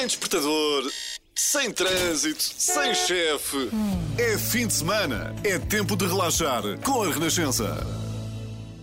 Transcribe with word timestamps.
sem 0.00 0.06
despertador, 0.06 0.90
sem 1.34 1.70
trânsito, 1.72 2.42
sem 2.42 2.94
chefe. 2.94 3.68
É 4.16 4.38
fim 4.38 4.66
de 4.66 4.72
semana, 4.72 5.34
é 5.44 5.58
tempo 5.58 5.94
de 5.94 6.06
relaxar 6.06 6.62
com 6.82 7.02
a 7.02 7.12
Renascença. 7.12 7.86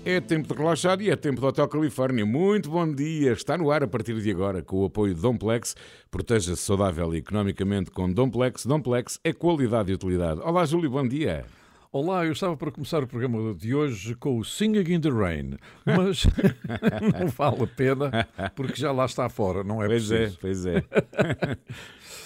É 0.06 0.22
tempo 0.22 0.48
de 0.48 0.54
relaxar 0.54 1.02
e 1.02 1.10
é 1.10 1.16
tempo 1.16 1.42
do 1.42 1.48
Hotel 1.48 1.68
Califórnia. 1.68 2.24
Muito 2.24 2.70
bom 2.70 2.94
dia. 2.94 3.34
Está 3.34 3.58
no 3.58 3.72
ar 3.72 3.84
a 3.84 3.88
partir 3.88 4.22
de 4.22 4.30
agora 4.30 4.62
com 4.62 4.78
o 4.78 4.86
apoio 4.86 5.16
de 5.16 5.20
Domplex. 5.20 5.76
Proteja-se 6.12 6.62
saudável 6.62 7.12
e 7.16 7.18
economicamente 7.18 7.90
com 7.90 8.12
Domplex. 8.14 8.68
Domplex 8.68 9.20
é 9.24 9.34
qualidade 9.34 9.92
e 9.92 9.96
utilidade. 9.96 10.40
Olá, 10.42 10.66
Júlio, 10.66 10.92
bom 10.92 11.08
dia. 11.08 11.46
Olá, 11.90 12.26
eu 12.26 12.34
estava 12.34 12.58
para 12.58 12.70
começar 12.70 13.02
o 13.02 13.08
programa 13.08 13.54
de 13.54 13.74
hoje 13.74 14.14
com 14.16 14.38
o 14.38 14.44
Singing 14.44 14.94
in 14.94 15.00
the 15.00 15.10
Rain, 15.10 15.52
mas 15.86 16.26
não 17.18 17.28
vale 17.30 17.64
a 17.64 17.68
pena 17.68 18.28
porque 18.56 18.76
já 18.76 18.92
lá 18.92 19.06
está 19.06 19.30
fora, 19.30 19.64
não 19.64 19.82
é 19.82 19.88
Pois 19.88 20.12
é, 20.12 20.18
preciso. 20.30 20.40
pois 20.42 20.66
é. 20.66 20.84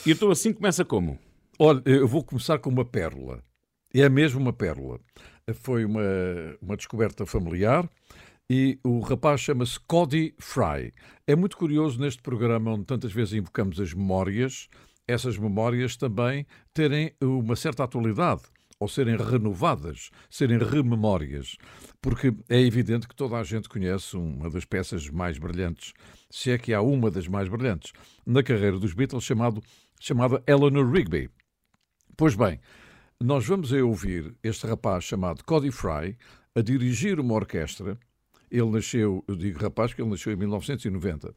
e 0.05 0.11
então 0.11 0.31
assim 0.31 0.51
começa 0.51 0.83
como? 0.83 1.19
Olha, 1.59 1.81
eu 1.85 2.07
vou 2.07 2.23
começar 2.23 2.57
com 2.57 2.71
uma 2.71 2.83
pérola. 2.83 3.43
É 3.93 4.09
mesmo 4.09 4.39
uma 4.39 4.51
pérola. 4.51 4.99
Foi 5.53 5.85
uma, 5.85 6.01
uma 6.59 6.75
descoberta 6.75 7.23
familiar 7.25 7.87
e 8.49 8.79
o 8.83 8.99
rapaz 8.99 9.41
chama-se 9.41 9.79
Cody 9.81 10.33
Fry. 10.39 10.91
É 11.27 11.35
muito 11.35 11.55
curioso 11.55 11.99
neste 11.99 12.21
programa 12.23 12.71
onde 12.71 12.85
tantas 12.85 13.11
vezes 13.11 13.33
invocamos 13.33 13.79
as 13.79 13.93
memórias, 13.93 14.67
essas 15.07 15.37
memórias 15.37 15.95
também 15.95 16.47
terem 16.73 17.13
uma 17.21 17.55
certa 17.55 17.83
atualidade 17.83 18.41
ou 18.81 18.87
serem 18.87 19.15
renovadas, 19.15 20.09
serem 20.27 20.57
rememórias, 20.57 21.55
porque 22.01 22.33
é 22.49 22.59
evidente 22.59 23.07
que 23.07 23.15
toda 23.15 23.37
a 23.37 23.43
gente 23.43 23.69
conhece 23.69 24.17
uma 24.17 24.49
das 24.49 24.65
peças 24.65 25.07
mais 25.07 25.37
brilhantes, 25.37 25.93
se 26.31 26.49
é 26.49 26.57
que 26.57 26.73
há 26.73 26.81
uma 26.81 27.11
das 27.11 27.27
mais 27.27 27.47
brilhantes, 27.47 27.93
na 28.25 28.41
carreira 28.41 28.79
dos 28.79 28.95
Beatles, 28.95 29.23
chamado, 29.23 29.61
chamada 29.99 30.41
Eleanor 30.47 30.91
Rigby. 30.91 31.29
Pois 32.17 32.33
bem, 32.33 32.59
nós 33.19 33.45
vamos 33.45 33.71
ouvir 33.71 34.33
este 34.43 34.65
rapaz 34.65 35.03
chamado 35.03 35.43
Cody 35.43 35.69
Fry 35.69 36.17
a 36.55 36.61
dirigir 36.61 37.19
uma 37.19 37.35
orquestra. 37.35 37.99
Ele 38.49 38.71
nasceu, 38.71 39.23
eu 39.27 39.35
digo 39.35 39.59
rapaz, 39.59 39.93
que 39.93 40.01
ele 40.01 40.09
nasceu 40.09 40.33
em 40.33 40.37
1990. 40.37 41.35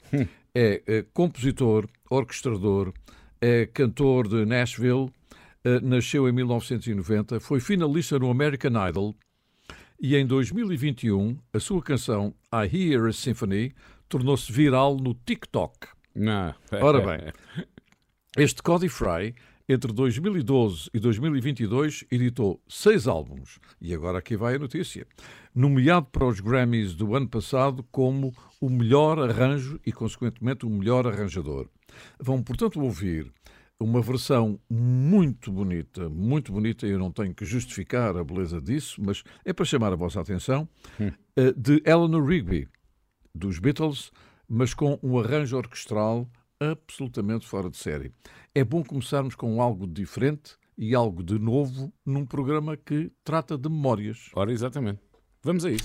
É, 0.56 0.83
é 0.86 1.02
compositor, 1.12 1.88
orquestrador, 2.08 2.92
é 3.40 3.66
cantor 3.66 4.28
de 4.28 4.46
Nashville, 4.46 5.11
nasceu 5.82 6.28
em 6.28 6.32
1990, 6.32 7.40
foi 7.40 7.60
finalista 7.60 8.18
no 8.18 8.30
American 8.30 8.72
Idol 8.88 9.14
e 10.00 10.16
em 10.16 10.26
2021 10.26 11.38
a 11.52 11.58
sua 11.58 11.82
canção 11.82 12.34
I 12.52 12.92
Hear 12.92 13.06
a 13.06 13.12
Symphony 13.12 13.72
tornou-se 14.08 14.52
viral 14.52 14.96
no 14.96 15.14
TikTok. 15.14 15.88
Não. 16.14 16.54
Ora 16.70 17.00
bem, 17.00 17.32
este 18.36 18.62
Cody 18.62 18.88
Fry, 18.88 19.34
entre 19.68 19.92
2012 19.92 20.90
e 20.92 21.00
2022, 21.00 22.04
editou 22.10 22.60
seis 22.68 23.08
álbuns. 23.08 23.58
E 23.80 23.94
agora 23.94 24.18
aqui 24.18 24.36
vai 24.36 24.56
a 24.56 24.58
notícia. 24.58 25.06
Nomeado 25.54 26.06
para 26.12 26.26
os 26.26 26.40
Grammys 26.40 26.94
do 26.94 27.16
ano 27.16 27.28
passado 27.28 27.82
como 27.90 28.34
o 28.60 28.68
melhor 28.68 29.18
arranjo 29.18 29.80
e, 29.86 29.90
consequentemente, 29.90 30.66
o 30.66 30.70
melhor 30.70 31.06
arranjador. 31.06 31.68
Vão, 32.20 32.42
portanto, 32.42 32.80
ouvir 32.80 33.32
uma 33.80 34.00
versão 34.00 34.58
muito 34.69 35.50
bonita, 35.53 36.08
muito 36.08 36.53
bonita, 36.53 36.86
eu 36.86 36.98
não 36.98 37.11
tenho 37.11 37.34
que 37.34 37.44
justificar 37.44 38.17
a 38.17 38.25
beleza 38.25 38.61
disso, 38.61 39.00
mas 39.05 39.22
é 39.44 39.53
para 39.53 39.64
chamar 39.64 39.92
a 39.92 39.97
vossa 39.97 40.20
atenção, 40.20 40.69
eh, 41.36 41.53
de 41.56 41.83
Eleanor 41.84 42.25
Rigby, 42.25 42.69
dos 43.34 43.58
Beatles, 43.58 44.12
mas 44.48 44.72
com 44.72 44.98
um 45.02 45.19
arranjo 45.19 45.56
orquestral 45.56 46.28
absolutamente 46.61 47.47
fora 47.47 47.69
de 47.69 47.77
série. 47.77 48.12
É 48.55 48.64
bom 48.64 48.83
começarmos 48.84 49.34
com 49.34 49.61
algo 49.61 49.86
diferente 49.86 50.56
e 50.78 50.95
algo 50.95 51.22
de 51.22 51.39
novo 51.39 51.92
num 52.05 52.25
programa 52.25 52.77
que 52.77 53.11
trata 53.22 53.56
de 53.58 53.69
memórias. 53.69 54.30
Ora, 54.34 54.52
exatamente. 54.52 55.01
Vamos 55.42 55.64
a 55.64 55.70
isso. 55.70 55.84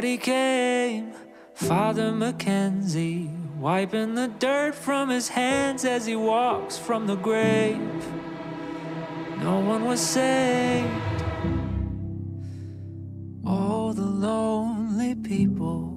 Nobody 0.00 0.16
came. 0.16 1.12
Father 1.52 2.10
Mackenzie 2.10 3.28
wiping 3.58 4.14
the 4.14 4.28
dirt 4.28 4.74
from 4.74 5.10
his 5.10 5.28
hands 5.28 5.84
as 5.84 6.06
he 6.06 6.16
walks 6.16 6.78
from 6.78 7.06
the 7.06 7.16
grave. 7.16 7.78
No 9.40 9.58
one 9.60 9.84
was 9.84 10.00
saved. 10.00 10.88
All 13.44 13.92
the 13.92 14.00
lonely 14.00 15.16
people. 15.16 15.89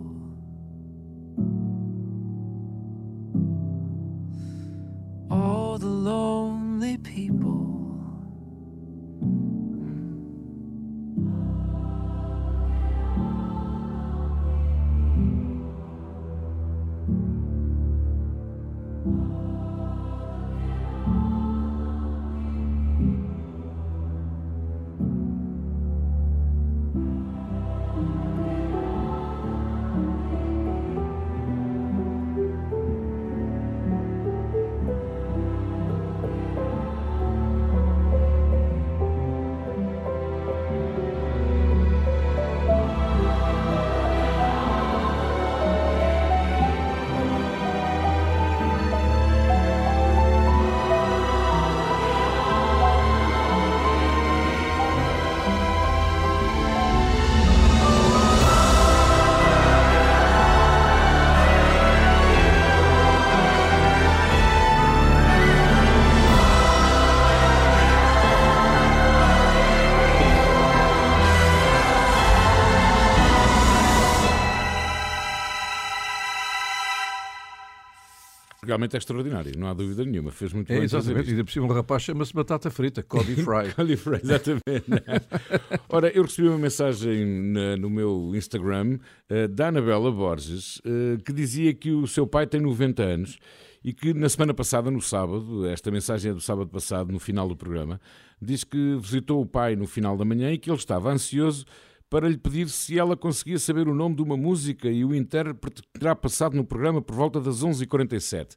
Realmente 78.74 78.96
é 78.96 78.98
extraordinário, 78.98 79.52
não 79.58 79.68
há 79.68 79.74
dúvida 79.74 80.04
nenhuma. 80.04 80.32
Fez 80.32 80.52
muito 80.54 80.72
É, 80.72 80.76
bem. 80.76 80.84
exatamente. 80.84 81.32
E 81.34 81.52
cima, 81.52 81.66
um 81.66 81.70
rapaz 81.70 82.02
chama-se 82.04 82.34
Batata 82.34 82.70
Frita, 82.70 83.04
Cody 83.04 83.36
Fry. 83.36 83.72
Cody 83.76 83.96
Fry, 83.96 84.20
exatamente. 84.24 84.64
Ora, 85.90 86.10
eu 86.10 86.24
recebi 86.24 86.48
uma 86.48 86.58
mensagem 86.58 87.26
na- 87.26 87.78
no 87.78 87.90
meu 87.90 88.32
Instagram 88.36 88.98
eh, 89.30 89.48
da 89.48 89.68
Anabela 89.68 90.12
Borges 90.12 90.82
eh, 90.86 91.18
que 91.24 91.32
dizia 91.32 91.74
que 91.74 91.92
o 91.92 92.08
seu 92.08 92.26
pai 92.26 92.48
tem 92.48 92.60
90 92.62 93.04
anos 93.04 93.38
e 93.84 93.94
que 93.94 94.14
na 94.14 94.30
semana 94.30 94.54
passada, 94.54 94.90
no 94.90 95.02
sábado, 95.02 95.66
esta 95.68 95.92
mensagem 95.92 96.32
é 96.32 96.34
do 96.34 96.40
sábado 96.42 96.70
passado, 96.70 97.12
no 97.12 97.20
final 97.20 97.48
do 97.50 97.56
programa, 97.56 98.00
diz 98.42 98.64
que 98.64 98.96
visitou 98.96 99.42
o 99.42 99.46
pai 99.46 99.76
no 99.76 99.86
final 99.86 100.16
da 100.18 100.24
manhã 100.26 100.52
e 100.52 100.58
que 100.58 100.70
ele 100.70 100.78
estava 100.78 101.12
ansioso 101.12 101.66
para 102.14 102.30
lhe 102.30 102.38
pedir 102.38 102.70
se 102.70 103.00
ela 103.00 103.18
conseguia 103.18 103.58
saber 103.58 103.88
o 103.88 103.96
nome 103.96 104.16
de 104.16 104.22
uma 104.22 104.38
música 104.38 104.88
e 104.88 105.04
o 105.04 105.16
intérprete 105.16 105.82
que 105.82 106.00
terá 106.00 106.16
passado 106.16 106.56
no 106.56 106.64
programa 106.64 107.02
por 107.02 107.16
volta 107.16 107.42
das 107.42 107.64
11h47. 107.64 108.56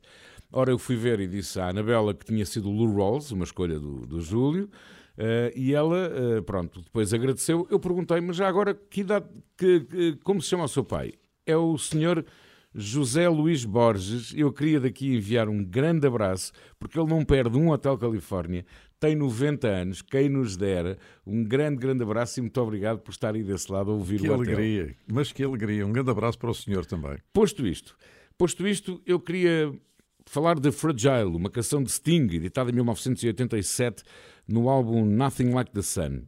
Ora, 0.52 0.70
eu 0.70 0.78
fui 0.78 0.94
ver 0.94 1.20
e 1.20 1.26
disse 1.26 1.58
à 1.58 1.68
Anabela 1.70 2.12
que 2.12 2.26
tinha 2.26 2.44
sido 2.44 2.68
Lou 2.70 2.94
Rawls, 2.94 3.30
uma 3.32 3.44
escolha 3.44 3.80
do, 3.80 4.04
do 4.06 4.20
Júlio, 4.20 4.68
eh, 5.16 5.54
e 5.56 5.72
ela, 5.72 5.96
eh, 6.36 6.42
pronto, 6.42 6.82
depois 6.82 7.14
agradeceu. 7.14 7.66
Eu 7.70 7.80
perguntei, 7.80 8.20
mas 8.20 8.36
já 8.36 8.46
agora, 8.46 8.74
que 8.74 9.00
idade, 9.00 9.24
que, 9.56 9.80
que- 9.80 10.16
como 10.22 10.42
se 10.42 10.50
chama 10.50 10.64
o 10.64 10.68
seu 10.68 10.84
pai? 10.84 11.14
É 11.46 11.56
o 11.56 11.78
senhor 11.78 12.26
José 12.74 13.26
Luís 13.26 13.64
Borges. 13.64 14.34
Eu 14.36 14.52
queria 14.52 14.78
daqui 14.78 15.14
enviar 15.16 15.48
um 15.48 15.64
grande 15.64 16.06
abraço, 16.06 16.52
porque 16.78 17.00
ele 17.00 17.08
não 17.08 17.24
perde 17.24 17.56
um 17.56 17.70
Hotel 17.70 17.96
Califórnia, 17.96 18.66
tem 19.06 19.14
90 19.14 19.68
anos, 19.68 20.02
quem 20.02 20.28
nos 20.28 20.56
dera. 20.56 20.98
Um 21.24 21.44
grande, 21.44 21.76
grande 21.76 22.02
abraço 22.02 22.40
e 22.40 22.42
muito 22.42 22.60
obrigado 22.60 22.98
por 22.98 23.12
estar 23.12 23.34
aí 23.34 23.44
desse 23.44 23.70
lado 23.70 23.92
a 23.92 23.94
ouvir 23.94 24.20
Que 24.20 24.28
o 24.28 24.34
Hotel. 24.34 24.54
alegria. 24.54 24.96
Mas 25.06 25.32
que 25.32 25.44
alegria. 25.44 25.86
Um 25.86 25.92
grande 25.92 26.10
abraço 26.10 26.38
para 26.38 26.50
o 26.50 26.54
senhor 26.54 26.84
também. 26.84 27.18
Posto 27.32 27.66
isto, 27.66 27.96
posto 28.36 28.66
isto, 28.66 29.00
eu 29.06 29.20
queria 29.20 29.72
falar 30.24 30.58
de 30.58 30.72
Fragile, 30.72 31.36
uma 31.36 31.48
canção 31.48 31.82
de 31.82 31.90
Sting, 31.92 32.26
editada 32.34 32.70
em 32.70 32.74
1987 32.74 34.02
no 34.48 34.68
álbum 34.68 35.04
Nothing 35.04 35.50
Like 35.52 35.70
the 35.70 35.82
Sun. 35.82 36.22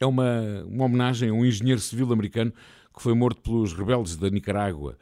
É 0.00 0.06
uma, 0.06 0.64
uma 0.66 0.84
homenagem 0.84 1.28
a 1.28 1.32
um 1.32 1.44
engenheiro 1.44 1.80
civil 1.80 2.10
americano 2.12 2.52
que 2.94 3.02
foi 3.02 3.14
morto 3.14 3.42
pelos 3.42 3.74
rebeldes 3.74 4.16
da 4.16 4.30
Nicarágua. 4.30 4.96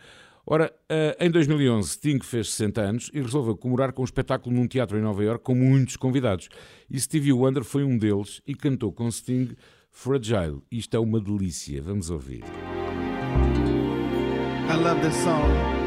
Ora, 0.47 0.71
eh, 0.89 1.17
em 1.21 1.31
2011, 1.31 1.91
Sting 1.91 2.21
fez 2.23 2.51
60 2.51 2.81
anos 2.83 3.11
e 3.15 3.21
resolveu 3.21 3.57
comemorar 3.57 3.93
com 3.93 4.03
um 4.03 4.05
espetáculo 4.05 4.55
num 4.55 4.67
teatro 4.67 4.99
em 4.99 5.01
Nova 5.01 5.25
Iorque 5.25 5.45
com 5.45 5.55
muitos 5.55 5.97
convidados. 5.97 6.49
E 6.91 7.01
Stevie 7.01 7.33
Wonder 7.33 7.65
foi 7.65 7.83
um 7.83 7.97
deles 7.97 8.43
e 8.47 8.55
cantou 8.55 8.93
com 8.93 9.11
Sting 9.11 9.57
Fragile. 9.91 10.61
Isto 10.71 10.97
é 10.97 11.01
uma 11.01 11.21
delícia. 11.21 11.81
Vamos 11.81 12.11
ouvir. 12.11 12.45
I 14.69 14.77
love 14.77 15.01
this 15.01 15.15
song. 15.17 15.84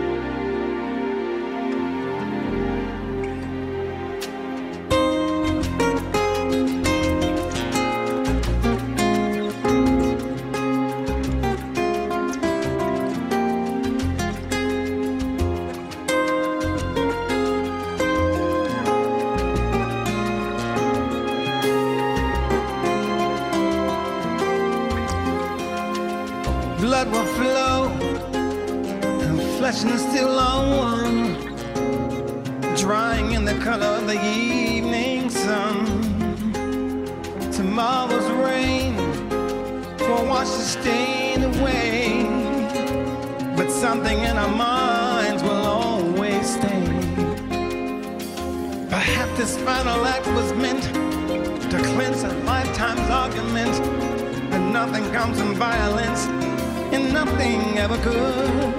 And 56.98 57.14
nothing 57.14 57.78
ever 57.78 57.98
could 57.98 58.74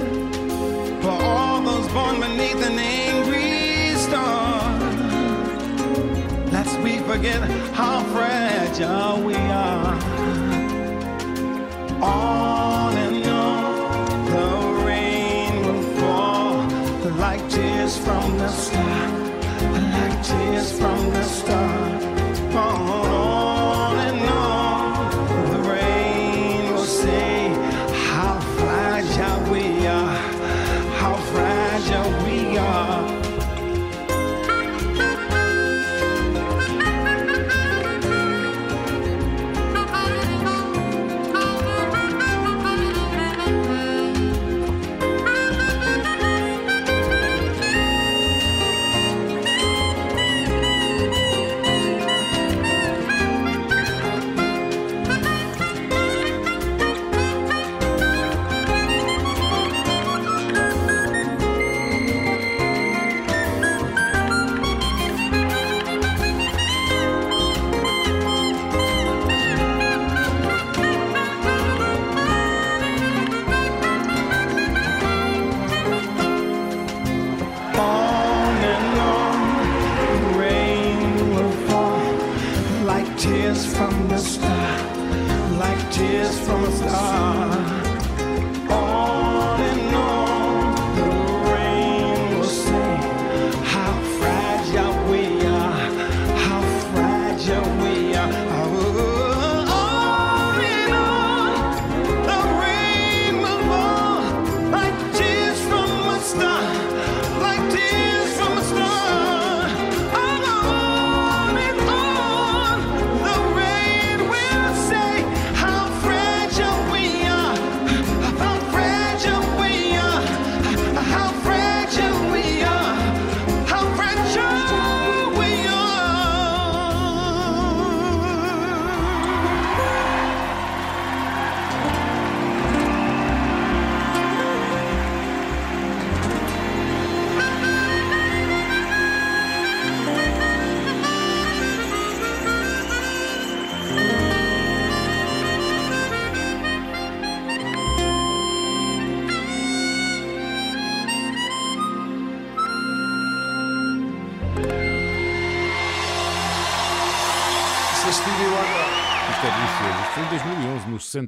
for 1.02 1.16
all 1.22 1.60
those 1.60 1.86
born 1.92 2.18
beneath 2.20 2.60
an 2.70 2.78
angry 2.78 3.94
star. 4.06 4.58
Lest 6.50 6.74
we 6.80 6.98
forget 7.10 7.40
how 7.80 8.02
fragile 8.14 9.22
we 9.22 9.36
are. 9.36 9.94
On 12.02 12.92
and 13.06 13.24
on, 13.26 14.24
the 14.34 14.48
rain 14.86 15.52
will 15.66 15.84
fall 15.98 16.56
like 17.24 17.42
tears 17.48 17.96
from 17.98 18.26
the 18.38 18.48
star, 18.48 19.08
like 19.94 20.16
tears 20.30 20.72
from 20.80 20.98
the 21.10 21.22
star. 21.22 21.78
On 22.64 23.37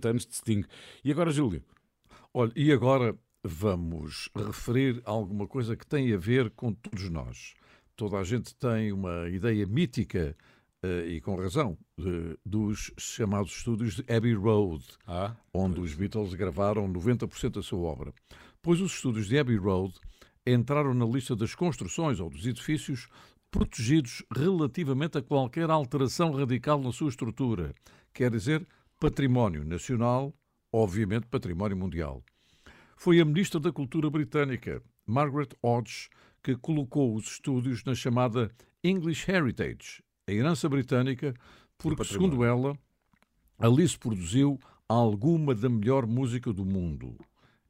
2011, 0.00 0.02
nos 0.02 0.02
60 0.02 0.08
anos 0.08 0.26
de 0.26 0.34
Sting. 0.36 0.64
E 1.04 1.10
agora, 1.12 1.30
Júlio? 1.30 1.62
Olha, 2.32 2.52
e 2.56 2.72
agora 2.72 3.16
vamos 3.44 4.28
referir 4.34 5.00
alguma 5.04 5.46
coisa 5.46 5.76
que 5.76 5.86
tem 5.86 6.12
a 6.12 6.18
ver 6.18 6.50
com 6.50 6.72
todos 6.72 7.08
nós. 7.08 7.54
Toda 7.96 8.18
a 8.18 8.24
gente 8.24 8.54
tem 8.54 8.92
uma 8.92 9.28
ideia 9.28 9.66
mítica, 9.66 10.36
eh, 10.82 11.06
e 11.06 11.20
com 11.20 11.36
razão, 11.36 11.76
dos 12.44 12.92
chamados 12.98 13.52
estúdios 13.52 13.96
de 13.96 14.12
Abbey 14.12 14.34
Road, 14.34 14.84
Ah, 15.06 15.36
onde 15.52 15.80
os 15.80 15.94
Beatles 15.94 16.34
gravaram 16.34 16.88
90% 16.88 17.54
da 17.56 17.62
sua 17.62 17.80
obra. 17.80 18.12
Pois 18.62 18.80
os 18.80 18.92
estúdios 18.94 19.28
de 19.28 19.38
Abbey 19.38 19.56
Road 19.56 19.94
entraram 20.46 20.94
na 20.94 21.04
lista 21.04 21.36
das 21.36 21.54
construções 21.54 22.20
ou 22.20 22.30
dos 22.30 22.46
edifícios 22.46 23.08
protegidos 23.50 24.22
relativamente 24.34 25.18
a 25.18 25.22
qualquer 25.22 25.70
alteração 25.70 26.30
radical 26.32 26.80
na 26.80 26.92
sua 26.92 27.08
estrutura, 27.08 27.74
quer 28.14 28.30
dizer, 28.30 28.66
património 29.00 29.64
nacional, 29.64 30.34
obviamente 30.70 31.26
património 31.26 31.76
mundial. 31.76 32.22
Foi 32.96 33.18
a 33.18 33.24
Ministra 33.24 33.58
da 33.58 33.72
Cultura 33.72 34.10
britânica, 34.10 34.82
Margaret 35.06 35.48
Hodge, 35.62 36.10
que 36.42 36.54
colocou 36.54 37.14
os 37.16 37.24
estúdios 37.24 37.82
na 37.82 37.94
chamada 37.94 38.50
English 38.84 39.30
Heritage, 39.30 40.02
a 40.28 40.32
herança 40.32 40.68
britânica, 40.68 41.34
porque, 41.78 42.04
segundo 42.04 42.44
ela, 42.44 42.78
ali 43.58 43.88
se 43.88 43.98
produziu 43.98 44.60
alguma 44.86 45.54
da 45.54 45.70
melhor 45.70 46.06
música 46.06 46.52
do 46.52 46.64
mundo. 46.64 47.16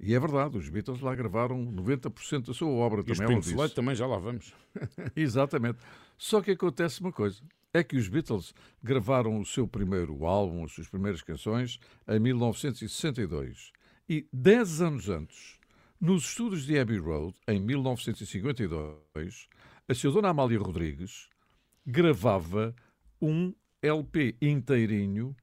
E 0.00 0.14
é 0.14 0.18
verdade, 0.18 0.58
os 0.58 0.68
Beatles 0.68 1.00
lá 1.00 1.14
gravaram 1.14 1.64
90% 1.64 2.46
da 2.46 2.54
sua 2.54 2.70
obra, 2.70 3.04
e 3.06 3.12
os 3.12 3.18
também 3.18 3.34
ela 3.34 3.42
Pink. 3.42 3.54
Floyd 3.54 3.74
também 3.74 3.94
já 3.94 4.06
lá 4.06 4.18
vamos. 4.18 4.52
Exatamente. 5.14 5.78
Só 6.18 6.40
que 6.40 6.50
acontece 6.50 7.00
uma 7.00 7.12
coisa: 7.12 7.40
é 7.72 7.82
que 7.82 7.96
os 7.96 8.08
Beatles 8.08 8.52
gravaram 8.82 9.40
o 9.40 9.46
seu 9.46 9.66
primeiro 9.66 10.24
álbum, 10.24 10.64
as 10.64 10.72
suas 10.72 10.88
primeiras 10.88 11.22
canções, 11.22 11.78
em 12.08 12.18
1962. 12.18 13.72
E 14.08 14.26
dez 14.32 14.80
anos 14.80 15.08
antes, 15.08 15.58
nos 16.00 16.24
estúdios 16.24 16.64
de 16.64 16.78
Abbey 16.78 16.98
Road, 16.98 17.34
em 17.46 17.60
1952, 17.60 19.48
a 19.88 19.94
sua 19.94 20.12
dona 20.12 20.30
Amália 20.30 20.58
Rodrigues 20.58 21.28
gravava 21.86 22.74
um 23.20 23.54
LP 23.82 24.36
inteirinho 24.42 25.36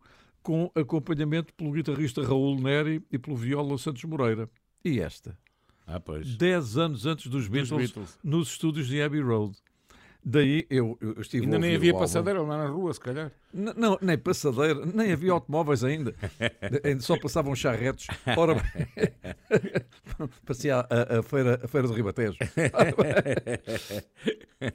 com 0.43 0.71
acompanhamento 0.75 1.53
pelo 1.53 1.71
guitarrista 1.71 2.23
Raul 2.23 2.59
Neri 2.59 3.03
e 3.11 3.17
pelo 3.17 3.35
viola 3.35 3.77
Santos 3.77 4.03
Moreira. 4.03 4.49
E 4.83 4.99
esta? 4.99 5.37
Ah, 5.85 5.99
pois. 5.99 6.35
Dez 6.35 6.77
anos 6.77 7.05
antes 7.05 7.27
dos 7.27 7.47
Beatles, 7.47 7.91
Beatles. 7.91 8.19
nos 8.23 8.49
estúdios 8.49 8.87
de 8.87 9.01
Abbey 9.01 9.21
Road. 9.21 9.57
Daí 10.29 10.67
eu, 10.69 10.97
eu 10.99 11.21
estive 11.21 11.45
Ainda 11.45 11.55
a 11.55 11.59
nem 11.59 11.75
ouvir 11.75 11.89
havia 11.91 11.99
passadeira 11.99 12.41
lá 12.41 12.57
na 12.57 12.67
rua, 12.67 12.93
se 12.93 12.99
calhar. 12.99 13.31
N- 13.53 13.73
Não, 13.77 13.97
nem 14.01 14.17
passadeira, 14.17 14.85
nem 14.85 15.13
havia 15.13 15.31
automóveis 15.31 15.85
ainda. 15.85 16.13
Só 16.99 17.17
passavam 17.17 17.55
charretes. 17.55 18.07
Ora 18.35 18.55
bem, 18.55 18.63
parecia 20.45 20.79
a, 20.79 21.19
a 21.19 21.23
feira, 21.23 21.61
a 21.63 21.67
feira 21.69 21.87
do 21.87 21.93
Ribatejo. 21.93 22.37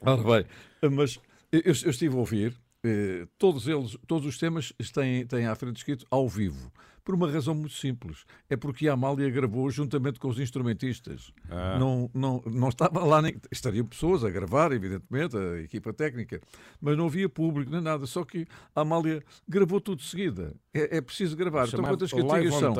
Ora 0.01 0.23
bem, 0.23 0.45
mas 0.91 1.19
eu, 1.51 1.61
eu 1.65 1.71
estive 1.71 2.15
a 2.15 2.19
ouvir, 2.19 2.55
eh, 2.83 3.27
todos 3.37 3.67
eles, 3.67 3.95
todos 4.07 4.25
os 4.27 4.37
temas 4.39 4.73
têm, 4.93 5.25
têm 5.27 5.45
à 5.45 5.53
frente 5.55 5.77
escrito 5.77 6.05
ao 6.09 6.27
vivo. 6.27 6.71
Por 7.03 7.15
uma 7.15 7.29
razão 7.29 7.53
muito 7.53 7.73
simples. 7.73 8.25
É 8.49 8.55
porque 8.55 8.87
a 8.87 8.93
Amália 8.93 9.29
gravou 9.29 9.69
juntamente 9.69 10.19
com 10.19 10.29
os 10.29 10.39
instrumentistas. 10.39 11.33
Não, 11.79 12.09
não, 12.13 12.41
não 12.45 12.69
estava 12.69 13.03
lá, 13.03 13.21
nem, 13.21 13.35
estariam 13.51 13.85
pessoas 13.85 14.23
a 14.23 14.29
gravar, 14.29 14.71
evidentemente, 14.71 15.35
a 15.35 15.59
equipa 15.59 15.91
técnica, 15.91 16.39
mas 16.79 16.97
não 16.97 17.07
havia 17.07 17.27
público 17.27 17.71
nem 17.71 17.81
nada. 17.81 18.05
Só 18.05 18.23
que 18.23 18.47
a 18.75 18.81
Amália 18.81 19.21
gravou 19.47 19.81
tudo 19.81 19.99
de 19.99 20.05
seguida. 20.05 20.55
É, 20.73 20.97
é 20.97 21.01
preciso 21.01 21.35
gravar. 21.35 21.67
Então, 21.67 21.83
quantas 21.83 22.11
cantigas 22.11 22.55
são? 22.55 22.73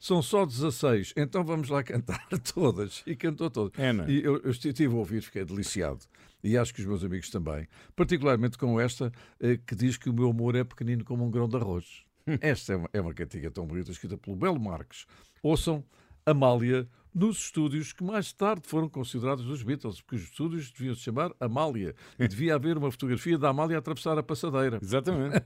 São 0.00 0.22
só 0.22 0.46
16, 0.46 1.12
então 1.14 1.44
vamos 1.44 1.68
lá 1.68 1.82
cantar 1.82 2.26
todas. 2.54 3.02
E 3.06 3.14
cantou 3.14 3.50
todas. 3.50 3.78
É, 3.78 3.92
não 3.92 4.04
é? 4.04 4.10
E 4.10 4.24
eu, 4.24 4.38
eu 4.38 4.50
estive 4.50 4.86
a 4.86 4.96
ouvir, 4.96 5.20
fiquei 5.20 5.44
deliciado. 5.44 6.00
E 6.42 6.56
acho 6.56 6.72
que 6.72 6.80
os 6.80 6.86
meus 6.86 7.04
amigos 7.04 7.28
também. 7.28 7.68
Particularmente 7.94 8.56
com 8.56 8.80
esta, 8.80 9.12
eh, 9.38 9.58
que 9.58 9.74
diz 9.74 9.98
que 9.98 10.08
o 10.08 10.14
meu 10.14 10.30
amor 10.30 10.56
é 10.56 10.64
pequenino 10.64 11.04
como 11.04 11.22
um 11.22 11.30
grão 11.30 11.46
de 11.46 11.56
arroz. 11.56 12.02
Esta 12.40 12.72
é 12.72 12.76
uma, 12.76 12.90
é 12.92 13.00
uma 13.00 13.14
cantiga 13.14 13.50
tão 13.50 13.66
bonita, 13.66 13.90
escrita 13.90 14.16
pelo 14.16 14.36
Belo 14.36 14.60
Marques. 14.60 15.06
Ouçam 15.42 15.84
Amália 16.24 16.88
nos 17.14 17.38
estúdios 17.38 17.92
que 17.92 18.04
mais 18.04 18.32
tarde 18.32 18.62
foram 18.66 18.88
considerados 18.88 19.44
dos 19.44 19.62
Beatles, 19.62 20.00
porque 20.00 20.16
os 20.16 20.22
estúdios 20.22 20.70
deviam 20.70 20.94
se 20.94 21.00
chamar 21.02 21.32
Amália. 21.40 21.94
E 22.18 22.28
devia 22.28 22.54
haver 22.54 22.78
uma 22.78 22.90
fotografia 22.90 23.36
da 23.36 23.48
Amália 23.48 23.76
a 23.76 23.78
atravessar 23.80 24.16
a 24.16 24.22
passadeira. 24.22 24.78
Exatamente. 24.80 25.36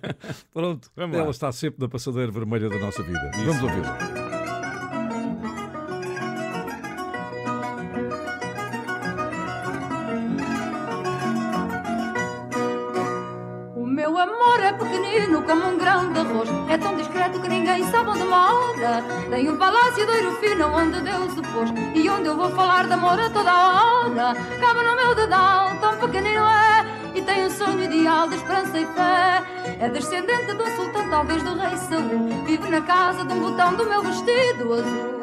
Pronto, 0.52 0.90
Vamos 0.94 1.16
ela 1.16 1.24
lá. 1.24 1.30
está 1.30 1.50
sempre 1.50 1.80
na 1.80 1.88
passadeira 1.88 2.30
vermelha 2.30 2.68
da 2.68 2.78
nossa 2.78 3.02
vida. 3.02 3.30
Vamos 3.36 3.62
ouvi-la. 3.62 4.43
Como 15.44 15.68
um 15.68 15.78
grão 15.78 16.12
de 16.12 16.18
arroz. 16.20 16.48
É 16.68 16.78
tão 16.78 16.96
discreto 16.96 17.40
que 17.40 17.48
ninguém 17.48 17.84
sabe 17.90 18.10
onde 18.10 18.24
mora 18.24 19.02
Tem 19.30 19.48
um 19.48 19.56
palácio 19.56 20.06
de 20.06 20.12
ouro 20.12 20.36
fino 20.38 20.66
onde 20.68 21.00
Deus 21.00 21.36
o 21.36 21.42
pôs. 21.42 21.70
E 21.94 22.08
onde 22.08 22.26
eu 22.28 22.36
vou 22.36 22.50
falar 22.50 22.86
de 22.86 22.92
amor 22.92 23.18
a 23.18 23.30
toda 23.30 23.52
hora. 23.52 24.34
Cabe 24.60 24.82
no 24.82 24.96
meu 24.96 25.14
dedal, 25.14 25.76
tão 25.80 25.96
pequenino 25.96 26.44
é. 26.44 26.84
E 27.14 27.22
tem 27.22 27.46
um 27.46 27.50
sonho 27.50 27.82
ideal 27.82 28.28
de 28.28 28.36
esperança 28.36 28.78
e 28.78 28.86
fé. 28.86 29.42
É 29.80 29.88
descendente 29.88 30.54
de 30.54 30.62
um 30.62 30.76
sultão, 30.76 31.08
talvez 31.08 31.42
do 31.42 31.54
rei 31.56 31.76
Saul. 31.76 32.44
Vive 32.44 32.68
na 32.70 32.80
casa 32.80 33.24
de 33.24 33.32
um 33.32 33.40
botão 33.40 33.74
do 33.74 33.86
meu 33.86 34.02
vestido 34.02 34.74
azul. 34.74 35.22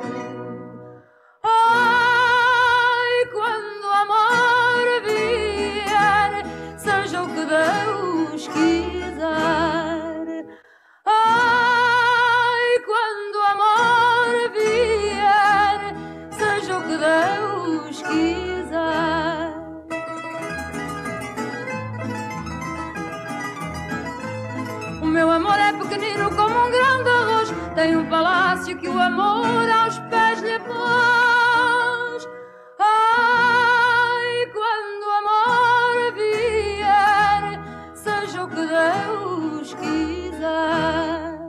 Ai, 1.43 3.25
quando 3.33 3.83
o 3.83 3.93
amor 4.03 5.01
vier, 5.05 6.45
seja 6.77 7.23
o 7.23 7.27
que 7.27 7.45
Deus 7.45 8.47
quiser. 8.47 9.80
Pequenino 25.91 26.29
como 26.35 26.67
um 26.67 26.71
grão 26.71 27.03
de 27.03 27.09
arroz. 27.09 27.53
Tem 27.75 27.97
um 27.97 28.05
palácio 28.05 28.77
que 28.77 28.87
o 28.87 28.97
amor 28.97 29.69
aos 29.69 29.99
pés 29.99 30.41
lhe 30.41 30.57
pôs. 30.59 32.29
Ai, 32.79 34.47
quando 34.53 35.03
o 35.03 35.11
amor 35.21 36.13
vier, 36.13 37.59
seja 37.93 38.43
o 38.43 38.47
que 38.47 38.55
Deus 38.55 39.73
quiser. 39.73 41.41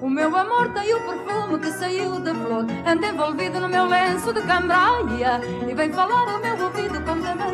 O 0.00 0.08
meu 0.08 0.34
amor 0.36 0.72
tem 0.72 0.94
o 0.94 1.00
perfume 1.00 1.58
que 1.58 1.72
saiu 1.72 2.20
da 2.20 2.34
flor 2.34 2.64
Anda 2.86 3.08
envolvido 3.08 3.60
no 3.60 3.68
meu 3.68 3.84
lenço 3.86 4.32
de 4.32 4.40
cambraia 4.42 5.40
E 5.68 5.74
vem 5.74 5.92
falar 5.92 6.28
ao 6.30 6.40
meu 6.40 6.57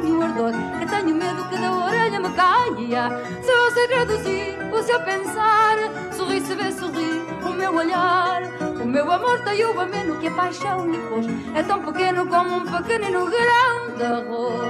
tamanho 0.04 0.22
ardor 0.22 0.52
Que 0.78 0.86
tenho 0.86 1.16
medo 1.16 1.48
que 1.48 1.56
da 1.56 1.72
orelha 1.72 2.20
me 2.20 2.30
caia. 2.30 3.08
Se 3.42 3.50
eu 3.50 3.70
sei 3.72 3.88
traduzir 3.88 4.58
o 4.72 4.82
seu 4.82 5.00
pensar 5.00 5.76
Sorri 6.12 6.40
se 6.40 6.54
vê 6.54 6.70
sorrir 6.72 7.22
o 7.44 7.50
meu 7.50 7.74
olhar. 7.74 8.42
O 8.82 8.86
meu 8.86 9.10
amor 9.10 9.40
tem 9.40 9.64
o 9.64 9.80
ameno 9.80 10.18
que 10.18 10.28
a 10.28 10.30
paixão 10.32 10.90
lhe 10.90 10.98
pôs. 11.08 11.26
É 11.54 11.62
tão 11.62 11.82
pequeno 11.82 12.26
como 12.26 12.56
um 12.56 12.64
pequenino 12.64 13.26
grão 13.26 13.96
de 13.96 14.04
arroz 14.04 14.63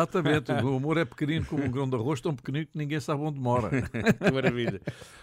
Exatamente, 0.00 0.50
o 0.52 0.56
meu 0.56 0.76
amor 0.76 0.96
é 0.96 1.04
pequenino 1.04 1.44
como 1.44 1.62
um 1.62 1.70
grão 1.70 1.88
de 1.88 1.94
arroz, 1.94 2.20
tão 2.20 2.34
pequenino 2.34 2.66
que 2.66 2.78
ninguém 2.78 2.98
sabe 3.00 3.22
onde 3.22 3.38
mora. 3.38 3.70
Que 3.90 4.30
maravilha. 4.32 4.80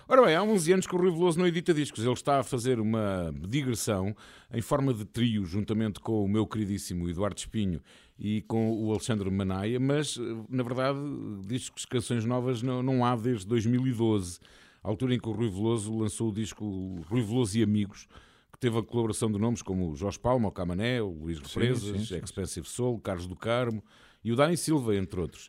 Ora 0.08 0.26
bem, 0.26 0.36
há 0.36 0.44
11 0.44 0.74
anos 0.74 0.88
que 0.88 0.96
o 0.96 0.98
Rui 1.00 1.12
Veloso 1.12 1.40
não 1.40 1.48
edita 1.48 1.74
discos. 1.74 2.04
Ele 2.04 2.14
está 2.14 2.40
a 2.40 2.44
fazer 2.44 2.80
uma 2.80 3.34
digressão 3.48 4.16
em 4.54 4.62
forma 4.62 4.94
de 4.94 5.04
trio, 5.06 5.46
juntamente 5.46 6.00
com 6.00 6.24
o 6.24 6.28
meu 6.28 6.46
queridíssimo 6.46 7.10
Eduardo 7.10 7.38
Espinho 7.38 7.82
e 8.20 8.42
com 8.44 8.72
o 8.72 8.92
Alexandre 8.92 9.30
Manaia, 9.30 9.80
mas, 9.80 10.18
na 10.50 10.64
verdade, 10.64 11.00
discos, 11.46 11.86
canções 11.86 12.26
novas 12.26 12.62
não, 12.62 12.82
não 12.82 13.06
há 13.06 13.16
desde 13.16 13.46
2012. 13.48 14.40
altura 14.84 15.16
em 15.16 15.20
que 15.20 15.28
o 15.28 15.32
Rui 15.32 15.50
Veloso 15.50 15.96
lançou 15.98 16.30
o 16.30 16.34
disco 16.34 17.02
Rui 17.10 17.22
Veloso 17.22 17.58
e 17.58 17.64
Amigos, 17.64 18.08
que 18.52 18.60
teve 18.60 18.78
a 18.78 18.84
colaboração 18.84 19.32
de 19.32 19.38
nomes 19.38 19.62
como 19.62 19.92
o 19.92 19.96
Jorge 19.96 20.20
Palma, 20.20 20.48
o 20.50 20.52
Camané, 20.52 21.02
o 21.02 21.10
Luís 21.10 21.40
Represas, 21.40 22.00
sim, 22.00 22.06
sim. 22.06 22.22
Expensive 22.24 22.68
Soul, 22.68 23.00
Carlos 23.00 23.28
do 23.28 23.36
Carmo 23.36 23.84
e 24.28 24.32
o 24.34 24.36
Dani 24.36 24.58
Silva, 24.58 24.94
entre 24.94 25.22
outros. 25.22 25.48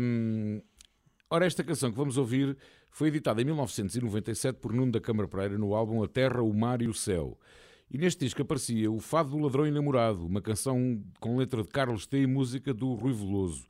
Hum, 0.00 0.62
ora, 1.28 1.44
esta 1.44 1.62
canção 1.62 1.90
que 1.90 1.96
vamos 1.96 2.16
ouvir 2.16 2.56
foi 2.90 3.08
editada 3.08 3.42
em 3.42 3.44
1997 3.44 4.60
por 4.60 4.72
Nuno 4.72 4.92
da 4.92 5.00
Câmara 5.00 5.28
Pereira 5.28 5.58
no 5.58 5.74
álbum 5.74 6.02
A 6.02 6.08
Terra, 6.08 6.40
o 6.40 6.54
Mar 6.54 6.80
e 6.80 6.88
o 6.88 6.94
Céu. 6.94 7.38
E 7.90 7.98
neste 7.98 8.24
disco 8.24 8.40
aparecia 8.40 8.90
o 8.90 8.98
Fado 8.98 9.28
do 9.28 9.38
Ladrão 9.38 9.66
Enamorado, 9.66 10.24
uma 10.24 10.40
canção 10.40 11.04
com 11.20 11.36
letra 11.36 11.62
de 11.62 11.68
Carlos 11.68 12.06
T 12.06 12.22
e 12.22 12.26
música 12.26 12.72
do 12.72 12.94
Rui 12.94 13.12
Veloso. 13.12 13.66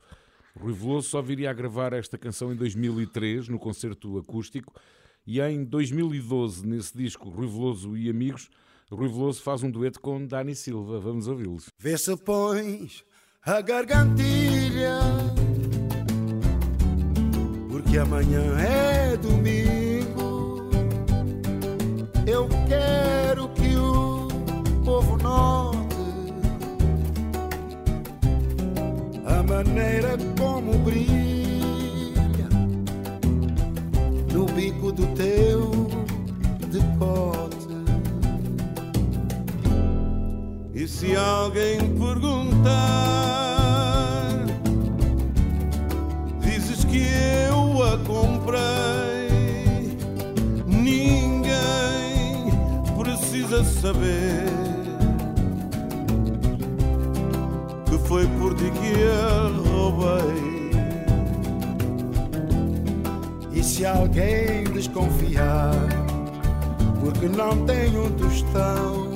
Rui 0.57 0.71
Veloso 0.71 1.09
só 1.09 1.21
viria 1.21 1.49
a 1.49 1.53
gravar 1.53 1.91
esta 1.91 2.17
canção 2.17 2.53
em 2.53 2.55
2003, 2.55 3.49
no 3.49 3.59
concerto 3.59 4.17
acústico, 4.17 4.73
e 5.27 5.41
em 5.41 5.65
2012, 5.65 6.65
nesse 6.65 6.97
disco 6.97 7.29
Rui 7.29 7.47
Veloso 7.47 7.97
e 7.97 8.09
Amigos, 8.09 8.49
Rui 8.89 9.09
Veloso 9.09 9.41
faz 9.41 9.63
um 9.63 9.69
dueto 9.69 9.99
com 9.99 10.25
Dani 10.25 10.55
Silva. 10.55 10.97
Vamos 10.97 11.27
ouvi-los. 11.27 11.65
Vê 11.77 11.97
se 11.97 12.15
pões 12.15 13.03
a 13.45 13.59
gargantilha, 13.59 14.99
porque 17.69 17.97
amanhã 17.97 18.57
é 18.57 19.17
domingo. 19.17 20.69
Eu 22.25 22.47
quero 22.69 23.49
que 23.49 23.75
o 23.75 24.29
povo 24.85 25.17
note 25.17 25.77
a 29.25 29.43
maneira 29.43 30.17
como 30.39 30.77
brilha 30.79 32.47
no 34.31 34.45
bico 34.45 34.93
do 34.93 35.05
teu 35.15 35.69
decote. 36.71 37.42
E 40.83 40.87
se 40.87 41.15
alguém 41.15 41.79
perguntar, 41.95 42.73
dizes 46.41 46.83
que 46.83 47.07
eu 47.47 47.81
a 47.83 47.97
comprei. 47.99 48.59
Ninguém 50.67 52.51
precisa 53.01 53.63
saber 53.63 54.43
que 57.85 57.97
foi 58.05 58.27
por 58.37 58.53
ti 58.53 58.69
que 58.71 59.05
a 59.09 59.47
roubei. 59.69 60.73
E 63.53 63.63
se 63.63 63.85
alguém 63.85 64.65
desconfiar, 64.65 65.71
porque 66.99 67.29
não 67.29 67.65
tem 67.65 67.97
um 67.97 68.11
tostão, 68.17 69.12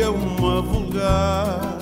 É 0.00 0.08
uma 0.08 0.62
vulgar 0.62 1.78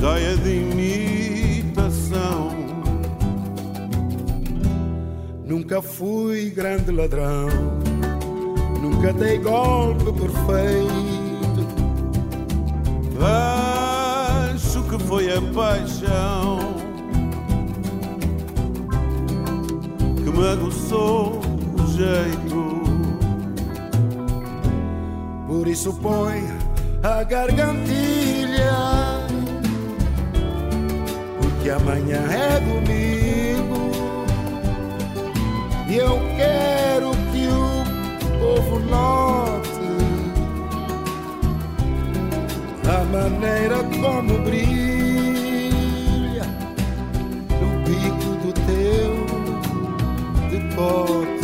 joia 0.00 0.36
de 0.38 0.56
imitação. 0.56 2.56
nunca 5.66 5.82
fui 5.82 6.50
grande 6.50 6.92
ladrão, 6.92 7.48
nunca 8.80 9.12
dei 9.12 9.36
golpe 9.38 10.04
perfeito. 10.04 11.66
Acho 14.54 14.84
que 14.84 14.96
foi 15.04 15.36
a 15.36 15.42
paixão 15.52 16.58
que 20.16 20.30
me 20.30 20.46
aguçou 20.46 21.40
o 21.74 21.86
jeito. 21.88 22.45
Por 25.66 25.72
isso 25.72 25.92
põe 25.94 26.46
a 27.02 27.24
gargantilha, 27.24 28.70
porque 31.40 31.70
amanhã 31.70 32.22
é 32.30 32.60
domingo 32.60 33.90
e 35.88 35.96
eu 35.96 36.20
quero 36.36 37.10
que 37.32 37.48
o 37.48 37.82
povo 38.38 38.78
note 38.78 39.80
a 42.88 43.04
maneira 43.06 43.82
como 44.00 44.38
brilha 44.44 46.46
no 47.60 47.82
bico 47.82 48.36
do 48.40 48.52
teu. 48.52 49.16
Por 50.76 51.35